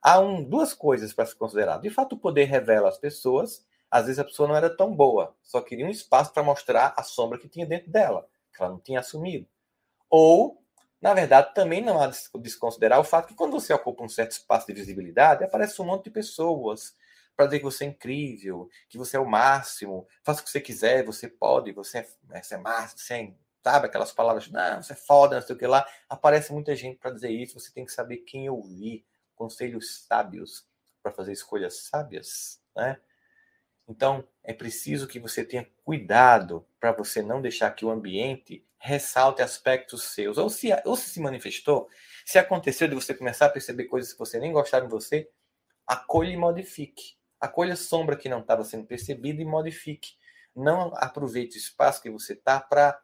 há 0.02 0.18
um, 0.20 0.42
duas 0.42 0.72
coisas 0.72 1.12
para 1.12 1.26
se 1.26 1.36
considerar. 1.36 1.78
De 1.80 1.90
fato, 1.90 2.14
o 2.14 2.18
poder 2.18 2.44
revela 2.44 2.88
as 2.88 2.98
pessoas. 2.98 3.66
Às 3.90 4.06
vezes 4.06 4.20
a 4.20 4.24
pessoa 4.24 4.48
não 4.48 4.56
era 4.56 4.70
tão 4.70 4.94
boa, 4.94 5.34
só 5.42 5.60
queria 5.60 5.84
um 5.84 5.90
espaço 5.90 6.32
para 6.32 6.44
mostrar 6.44 6.94
a 6.96 7.02
sombra 7.02 7.36
que 7.36 7.48
tinha 7.48 7.66
dentro 7.66 7.90
dela, 7.90 8.24
que 8.54 8.62
ela 8.62 8.70
não 8.70 8.78
tinha 8.78 9.00
assumido. 9.00 9.48
Ou, 10.08 10.62
na 11.02 11.12
verdade, 11.12 11.52
também 11.54 11.82
não 11.82 12.00
há 12.00 12.06
de 12.06 12.16
desconsiderar 12.36 13.00
o 13.00 13.04
fato 13.04 13.26
que 13.26 13.34
quando 13.34 13.52
você 13.52 13.72
ocupa 13.72 14.04
um 14.04 14.08
certo 14.08 14.30
espaço 14.30 14.68
de 14.68 14.74
visibilidade, 14.74 15.42
aparece 15.42 15.82
um 15.82 15.86
monte 15.86 16.04
de 16.04 16.10
pessoas 16.10 16.94
para 17.40 17.46
dizer 17.46 17.60
que 17.60 17.64
você 17.64 17.84
é 17.84 17.88
incrível, 17.88 18.68
que 18.86 18.98
você 18.98 19.16
é 19.16 19.20
o 19.20 19.24
máximo, 19.24 20.06
faça 20.22 20.42
o 20.42 20.44
que 20.44 20.50
você 20.50 20.60
quiser, 20.60 21.02
você 21.06 21.26
pode, 21.26 21.72
você 21.72 22.00
é, 22.00 22.08
né, 22.24 22.42
você 22.42 22.54
é 22.54 22.58
máximo, 22.58 22.98
você 22.98 23.14
é, 23.14 23.32
sabe 23.64 23.86
aquelas 23.86 24.12
palavras, 24.12 24.50
não, 24.50 24.82
você 24.82 24.92
é 24.92 24.96
foda, 24.96 25.36
não 25.36 25.46
sei 25.46 25.56
o 25.56 25.58
que 25.58 25.66
lá. 25.66 25.86
Aparece 26.06 26.52
muita 26.52 26.76
gente 26.76 26.98
para 26.98 27.10
dizer 27.10 27.30
isso, 27.30 27.58
você 27.58 27.72
tem 27.72 27.86
que 27.86 27.92
saber 27.92 28.18
quem 28.18 28.50
ouvir, 28.50 29.06
conselhos 29.34 30.04
sábios 30.06 30.68
para 31.02 31.10
fazer 31.12 31.32
escolhas 31.32 31.78
sábias, 31.84 32.60
né? 32.76 33.00
Então, 33.88 34.22
é 34.44 34.52
preciso 34.52 35.08
que 35.08 35.18
você 35.18 35.42
tenha 35.42 35.66
cuidado 35.82 36.66
para 36.78 36.92
você 36.92 37.22
não 37.22 37.40
deixar 37.40 37.70
que 37.70 37.86
o 37.86 37.90
ambiente 37.90 38.62
ressalte 38.76 39.40
aspectos 39.40 40.02
seus. 40.02 40.36
Ou 40.36 40.50
se, 40.50 40.68
ou 40.84 40.94
se 40.94 41.08
se 41.08 41.20
manifestou, 41.20 41.88
se 42.26 42.38
aconteceu 42.38 42.86
de 42.86 42.94
você 42.94 43.14
começar 43.14 43.46
a 43.46 43.50
perceber 43.50 43.84
coisas 43.84 44.12
que 44.12 44.18
você 44.18 44.38
nem 44.38 44.52
gostava 44.52 44.84
em 44.84 44.90
você, 44.90 45.30
acolha 45.86 46.32
e 46.32 46.36
modifique. 46.36 47.18
Acolha 47.40 47.74
sombra 47.74 48.16
que 48.16 48.28
não 48.28 48.40
estava 48.40 48.64
sendo 48.64 48.86
percebida 48.86 49.40
e 49.40 49.44
modifique. 49.44 50.14
Não 50.54 50.92
aproveite 50.96 51.56
o 51.56 51.58
espaço 51.58 52.02
que 52.02 52.10
você 52.10 52.34
está 52.34 52.60
para 52.60 53.00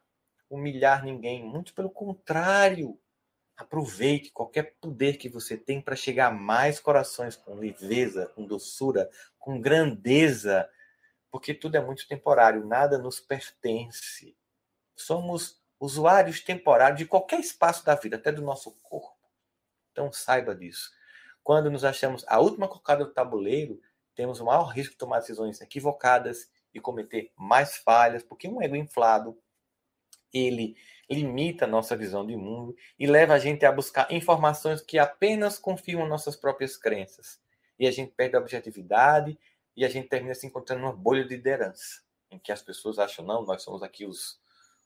humilhar 0.49 1.03
ninguém. 1.03 1.43
Muito 1.43 1.73
pelo 1.73 1.89
contrário. 1.89 2.99
Aproveite 3.55 4.31
qualquer 4.31 4.75
poder 4.79 5.17
que 5.17 5.27
você 5.27 5.57
tem 5.57 5.81
para 5.81 5.95
chegar 5.95 6.27
a 6.27 6.31
mais 6.31 6.79
corações 6.79 7.35
com 7.35 7.55
leveza, 7.55 8.27
com 8.35 8.45
doçura, 8.45 9.09
com 9.39 9.59
grandeza, 9.59 10.69
porque 11.31 11.55
tudo 11.55 11.75
é 11.75 11.81
muito 11.81 12.07
temporário, 12.07 12.65
nada 12.65 12.99
nos 12.99 13.19
pertence. 13.19 14.37
Somos 14.95 15.59
usuários 15.79 16.41
temporários 16.41 16.99
de 16.99 17.05
qualquer 17.05 17.39
espaço 17.39 17.83
da 17.83 17.95
vida, 17.95 18.15
até 18.15 18.31
do 18.31 18.43
nosso 18.43 18.71
corpo. 18.83 19.17
Então 19.91 20.11
saiba 20.11 20.53
disso. 20.53 20.91
Quando 21.43 21.71
nos 21.71 21.83
achamos 21.83 22.23
a 22.27 22.39
última 22.39 22.67
colocada 22.67 23.05
do 23.05 23.13
tabuleiro, 23.13 23.79
temos 24.17 24.39
o 24.39 24.45
maior 24.45 24.65
risco 24.65 24.93
de 24.93 24.97
tomar 24.97 25.19
decisões 25.19 25.61
equivocadas 25.61 26.49
e 26.73 26.79
cometer 26.79 27.31
mais 27.37 27.77
falhas, 27.77 28.23
porque 28.23 28.47
um 28.47 28.59
ego 28.59 28.75
inflado, 28.75 29.39
ele 30.33 30.75
limita 31.07 31.65
a 31.65 31.67
nossa 31.67 31.95
visão 31.95 32.25
de 32.25 32.35
mundo 32.35 32.75
e 32.97 33.05
leva 33.05 33.35
a 33.35 33.39
gente 33.39 33.63
a 33.63 33.71
buscar 33.71 34.11
informações 34.11 34.81
que 34.81 34.97
apenas 34.97 35.59
confirmam 35.59 36.07
nossas 36.07 36.35
próprias 36.35 36.75
crenças. 36.75 37.39
E 37.79 37.87
a 37.87 37.91
gente 37.91 38.11
perde 38.11 38.35
a 38.35 38.39
objetividade 38.39 39.39
e 39.75 39.85
a 39.85 39.89
gente 39.89 40.09
termina 40.09 40.33
se 40.33 40.47
encontrando 40.47 40.81
numa 40.81 40.93
bolha 40.93 41.23
de 41.23 41.35
liderança, 41.35 42.01
em 42.31 42.39
que 42.39 42.51
as 42.51 42.63
pessoas 42.63 42.97
acham, 42.97 43.23
não, 43.23 43.45
nós 43.45 43.61
somos 43.61 43.83
aqui 43.83 44.03
os, 44.03 44.41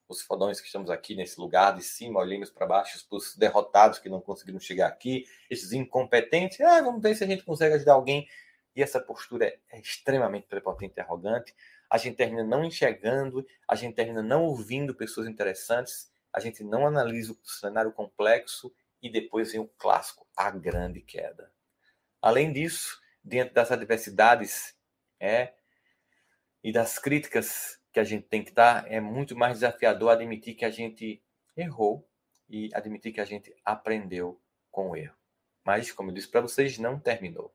os 0.09 0.21
fodões 0.21 0.59
que 0.59 0.67
estamos 0.67 0.89
aqui 0.89 1.15
nesse 1.15 1.39
lugar 1.39 1.73
de 1.73 1.81
cima, 1.81 2.19
olhamos 2.19 2.49
para 2.49 2.67
baixo, 2.67 3.03
os 3.09 3.35
derrotados 3.37 3.97
que 3.97 4.09
não 4.09 4.19
conseguiram 4.19 4.59
chegar 4.59 4.87
aqui, 4.87 5.23
esses 5.49 5.71
incompetentes, 5.71 6.59
ah, 6.59 6.81
vamos 6.81 7.01
ver 7.01 7.15
se 7.15 7.23
a 7.23 7.27
gente 7.27 7.43
consegue 7.43 7.75
ajudar 7.75 7.93
alguém 7.93 8.27
e 8.75 8.81
essa 8.81 8.99
postura 8.99 9.45
é, 9.69 9.79
extremamente 9.79 10.47
prepotente 10.47 10.95
e 10.97 11.01
arrogante. 11.01 11.53
A 11.89 11.97
gente 11.97 12.15
termina 12.15 12.43
não 12.43 12.63
enxergando, 12.63 13.45
a 13.67 13.75
gente 13.75 13.95
termina 13.95 14.21
não 14.21 14.45
ouvindo 14.45 14.95
pessoas 14.95 15.27
interessantes, 15.27 16.11
a 16.33 16.39
gente 16.39 16.63
não 16.63 16.87
analisa 16.87 17.33
o 17.33 17.37
cenário 17.43 17.91
complexo 17.91 18.73
e 19.01 19.09
depois 19.09 19.51
vem 19.51 19.61
o 19.61 19.67
clássico, 19.67 20.25
a 20.35 20.49
grande 20.49 21.01
queda. 21.01 21.51
Além 22.21 22.53
disso, 22.53 23.01
dentro 23.23 23.53
das 23.53 23.71
adversidades 23.71 24.75
é, 25.19 25.53
e 26.63 26.71
das 26.71 26.97
críticas 26.97 27.79
que 27.91 27.99
a 27.99 28.03
gente 28.03 28.27
tem 28.27 28.43
que 28.43 28.53
dar, 28.53 28.89
é 28.89 29.01
muito 29.01 29.35
mais 29.35 29.55
desafiador 29.55 30.11
admitir 30.11 30.55
que 30.55 30.63
a 30.63 30.71
gente 30.71 31.21
errou 31.57 32.07
e 32.49 32.69
admitir 32.73 33.11
que 33.11 33.19
a 33.19 33.25
gente 33.25 33.53
aprendeu 33.65 34.39
com 34.69 34.91
o 34.91 34.95
erro. 34.95 35.15
Mas, 35.63 35.91
como 35.91 36.09
eu 36.09 36.13
disse 36.13 36.29
para 36.29 36.41
vocês, 36.41 36.77
não 36.77 36.99
terminou. 36.99 37.53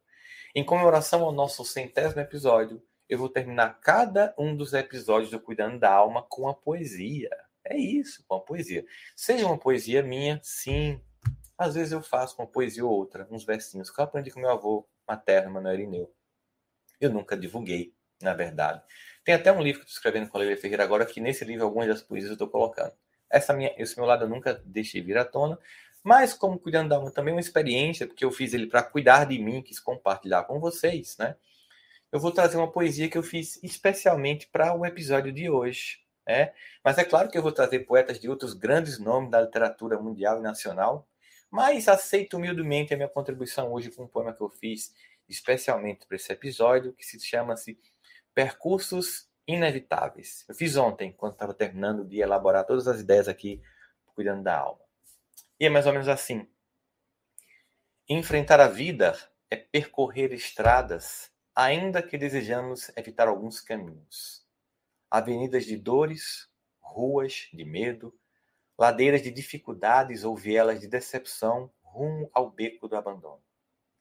Em 0.58 0.64
comemoração 0.64 1.22
ao 1.22 1.32
nosso 1.32 1.62
centésimo 1.66 2.22
episódio, 2.22 2.82
eu 3.10 3.18
vou 3.18 3.28
terminar 3.28 3.78
cada 3.78 4.34
um 4.38 4.56
dos 4.56 4.72
episódios 4.72 5.30
do 5.30 5.38
Cuidando 5.38 5.78
da 5.78 5.92
Alma 5.92 6.22
com 6.22 6.44
uma 6.44 6.54
poesia. 6.54 7.28
É 7.62 7.76
isso, 7.76 8.24
com 8.26 8.36
uma 8.36 8.40
poesia. 8.40 8.86
Seja 9.14 9.44
uma 9.44 9.58
poesia 9.58 10.02
minha, 10.02 10.40
sim. 10.42 10.98
Às 11.58 11.74
vezes 11.74 11.92
eu 11.92 12.02
faço 12.02 12.40
uma 12.40 12.46
poesia 12.46 12.86
ou 12.86 12.90
outra, 12.90 13.28
uns 13.30 13.44
versinhos 13.44 13.90
que 13.90 14.00
eu 14.00 14.04
aprendi 14.04 14.30
com 14.30 14.40
meu 14.40 14.48
avô 14.48 14.88
materno, 15.06 15.52
Manuel 15.52 15.74
Irineu. 15.74 16.10
Eu 16.98 17.10
nunca 17.10 17.36
divulguei, 17.36 17.92
na 18.22 18.32
verdade. 18.32 18.82
Tem 19.26 19.34
até 19.34 19.52
um 19.52 19.60
livro 19.60 19.82
que 19.82 19.88
estou 19.88 19.98
escrevendo 19.98 20.30
com 20.30 20.38
a 20.38 20.40
Leila 20.40 20.56
Ferreira 20.56 20.84
agora, 20.84 21.04
que 21.04 21.20
nesse 21.20 21.44
livro 21.44 21.66
algumas 21.66 21.86
das 21.86 22.00
poesias 22.00 22.30
eu 22.30 22.34
estou 22.34 22.48
colocando. 22.48 22.94
Essa 23.28 23.52
minha, 23.52 23.74
esse 23.76 23.94
meu 23.98 24.06
lado 24.06 24.24
eu 24.24 24.28
nunca 24.30 24.54
deixei 24.64 25.02
vir 25.02 25.18
à 25.18 25.24
tona, 25.26 25.58
mas 26.06 26.32
como 26.32 26.56
cuidando 26.56 26.90
da 26.90 26.96
alma 26.98 27.10
também 27.10 27.32
é 27.32 27.34
uma 27.34 27.40
experiência, 27.40 28.06
porque 28.06 28.24
eu 28.24 28.30
fiz 28.30 28.54
ele 28.54 28.68
para 28.68 28.80
cuidar 28.80 29.24
de 29.24 29.40
mim, 29.40 29.60
quis 29.60 29.80
compartilhar 29.80 30.44
com 30.44 30.60
vocês, 30.60 31.16
né? 31.18 31.34
Eu 32.12 32.20
vou 32.20 32.30
trazer 32.30 32.56
uma 32.56 32.70
poesia 32.70 33.10
que 33.10 33.18
eu 33.18 33.24
fiz 33.24 33.60
especialmente 33.60 34.46
para 34.46 34.72
o 34.72 34.86
episódio 34.86 35.32
de 35.32 35.50
hoje, 35.50 35.98
né? 36.24 36.52
Mas 36.84 36.96
é 36.96 37.04
claro 37.04 37.28
que 37.28 37.36
eu 37.36 37.42
vou 37.42 37.50
trazer 37.50 37.80
poetas 37.80 38.20
de 38.20 38.28
outros 38.28 38.54
grandes 38.54 39.00
nomes 39.00 39.32
da 39.32 39.40
literatura 39.40 39.98
mundial 39.98 40.38
e 40.38 40.42
nacional, 40.42 41.08
mas 41.50 41.88
aceito 41.88 42.36
humildemente 42.36 42.94
a 42.94 42.96
minha 42.96 43.08
contribuição 43.08 43.72
hoje 43.72 43.90
com 43.90 44.04
um 44.04 44.08
poema 44.08 44.32
que 44.32 44.42
eu 44.42 44.48
fiz 44.48 44.94
especialmente 45.28 46.06
para 46.06 46.14
esse 46.14 46.32
episódio, 46.32 46.92
que 46.92 47.04
se 47.04 47.18
chama-se 47.18 47.76
Percursos 48.32 49.28
Inevitáveis. 49.44 50.44
Eu 50.48 50.54
fiz 50.54 50.76
ontem, 50.76 51.10
quando 51.10 51.32
estava 51.32 51.52
terminando 51.52 52.04
de 52.04 52.20
elaborar 52.20 52.64
todas 52.64 52.86
as 52.86 53.00
ideias 53.00 53.26
aqui, 53.26 53.60
cuidando 54.14 54.44
da 54.44 54.56
alma. 54.56 54.85
E 55.58 55.64
é 55.64 55.70
mais 55.70 55.86
ou 55.86 55.92
menos 55.92 56.08
assim. 56.08 56.46
Enfrentar 58.08 58.60
a 58.60 58.68
vida 58.68 59.16
é 59.50 59.56
percorrer 59.56 60.32
estradas, 60.32 61.30
ainda 61.54 62.02
que 62.02 62.18
desejamos 62.18 62.90
evitar 62.96 63.26
alguns 63.26 63.60
caminhos. 63.60 64.46
Avenidas 65.10 65.64
de 65.64 65.76
dores, 65.76 66.48
ruas 66.78 67.48
de 67.52 67.64
medo, 67.64 68.14
ladeiras 68.78 69.22
de 69.22 69.30
dificuldades 69.30 70.24
ou 70.24 70.36
vielas 70.36 70.80
de 70.80 70.86
decepção 70.86 71.72
rumo 71.82 72.30
ao 72.34 72.50
beco 72.50 72.86
do 72.86 72.96
abandono. 72.96 73.42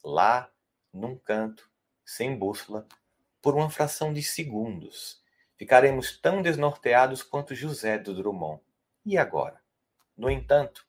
Lá, 0.04 0.52
num 0.92 1.18
canto, 1.18 1.72
sem 2.04 2.38
bússola, 2.38 2.86
por 3.42 3.56
uma 3.56 3.70
fração 3.70 4.12
de 4.12 4.22
segundos, 4.22 5.24
ficaremos 5.56 6.20
tão 6.20 6.42
desnorteados 6.42 7.24
quanto 7.24 7.56
José 7.56 7.98
do 7.98 8.14
Drummond. 8.14 8.62
E 9.06 9.18
agora? 9.18 9.64
No 10.18 10.30
entanto, 10.30 10.85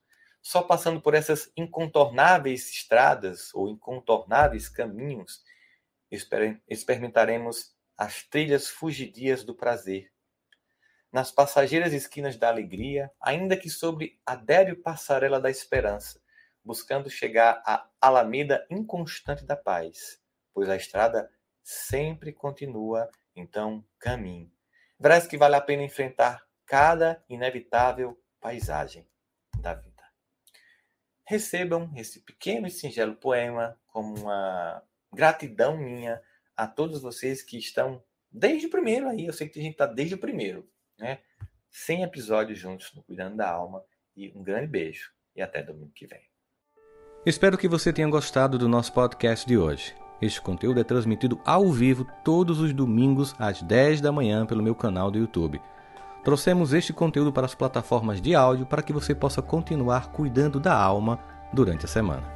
só 0.46 0.62
passando 0.62 1.00
por 1.00 1.12
essas 1.12 1.50
incontornáveis 1.56 2.70
estradas 2.70 3.52
ou 3.52 3.68
incontornáveis 3.68 4.68
caminhos, 4.68 5.42
experimentaremos 6.68 7.74
as 7.98 8.22
trilhas 8.22 8.68
fugidias 8.68 9.42
do 9.42 9.56
prazer. 9.56 10.08
Nas 11.10 11.32
passageiras 11.32 11.92
esquinas 11.92 12.36
da 12.36 12.46
alegria, 12.46 13.10
ainda 13.20 13.56
que 13.56 13.68
sobre 13.68 14.20
a 14.24 14.36
débil 14.36 14.80
passarela 14.80 15.40
da 15.40 15.50
esperança, 15.50 16.22
buscando 16.62 17.10
chegar 17.10 17.60
à 17.66 17.90
alameda 18.00 18.64
inconstante 18.70 19.44
da 19.44 19.56
paz, 19.56 20.22
pois 20.54 20.68
a 20.68 20.76
estrada 20.76 21.28
sempre 21.60 22.32
continua, 22.32 23.10
então 23.34 23.84
caminho. 23.98 24.48
Verás 24.96 25.26
que 25.26 25.36
vale 25.36 25.56
a 25.56 25.60
pena 25.60 25.82
enfrentar 25.82 26.46
cada 26.64 27.20
inevitável 27.28 28.16
paisagem 28.40 29.04
da 29.58 29.74
vida 29.74 29.95
recebam 31.26 31.90
esse 31.96 32.20
pequeno 32.20 32.66
e 32.66 32.70
singelo 32.70 33.16
poema 33.16 33.76
como 33.88 34.16
uma 34.20 34.82
gratidão 35.12 35.76
minha 35.76 36.22
a 36.56 36.66
todos 36.66 37.02
vocês 37.02 37.42
que 37.42 37.58
estão 37.58 38.02
desde 38.30 38.66
o 38.66 38.70
primeiro 38.70 39.08
aí. 39.08 39.26
Eu 39.26 39.32
sei 39.32 39.48
que 39.48 39.58
a 39.58 39.62
gente 39.62 39.72
está 39.72 39.86
desde 39.86 40.14
o 40.14 40.18
primeiro, 40.18 40.68
né? 40.98 41.18
100 41.70 42.04
episódios 42.04 42.58
juntos 42.58 42.94
no 42.94 43.02
Cuidando 43.02 43.36
da 43.36 43.50
Alma. 43.50 43.84
E 44.16 44.32
um 44.34 44.42
grande 44.42 44.68
beijo 44.68 45.10
e 45.34 45.42
até 45.42 45.62
domingo 45.62 45.92
que 45.94 46.06
vem. 46.06 46.22
Espero 47.26 47.58
que 47.58 47.68
você 47.68 47.92
tenha 47.92 48.08
gostado 48.08 48.56
do 48.56 48.68
nosso 48.68 48.92
podcast 48.94 49.46
de 49.46 49.58
hoje. 49.58 49.94
Este 50.22 50.40
conteúdo 50.40 50.80
é 50.80 50.84
transmitido 50.84 51.38
ao 51.44 51.70
vivo 51.70 52.06
todos 52.24 52.60
os 52.60 52.72
domingos 52.72 53.34
às 53.38 53.60
10 53.62 54.00
da 54.00 54.10
manhã 54.10 54.46
pelo 54.46 54.62
meu 54.62 54.74
canal 54.74 55.10
do 55.10 55.18
YouTube. 55.18 55.60
Trouxemos 56.26 56.72
este 56.72 56.92
conteúdo 56.92 57.32
para 57.32 57.46
as 57.46 57.54
plataformas 57.54 58.20
de 58.20 58.34
áudio 58.34 58.66
para 58.66 58.82
que 58.82 58.92
você 58.92 59.14
possa 59.14 59.40
continuar 59.40 60.08
cuidando 60.08 60.58
da 60.58 60.76
alma 60.76 61.20
durante 61.52 61.84
a 61.84 61.88
semana. 61.88 62.35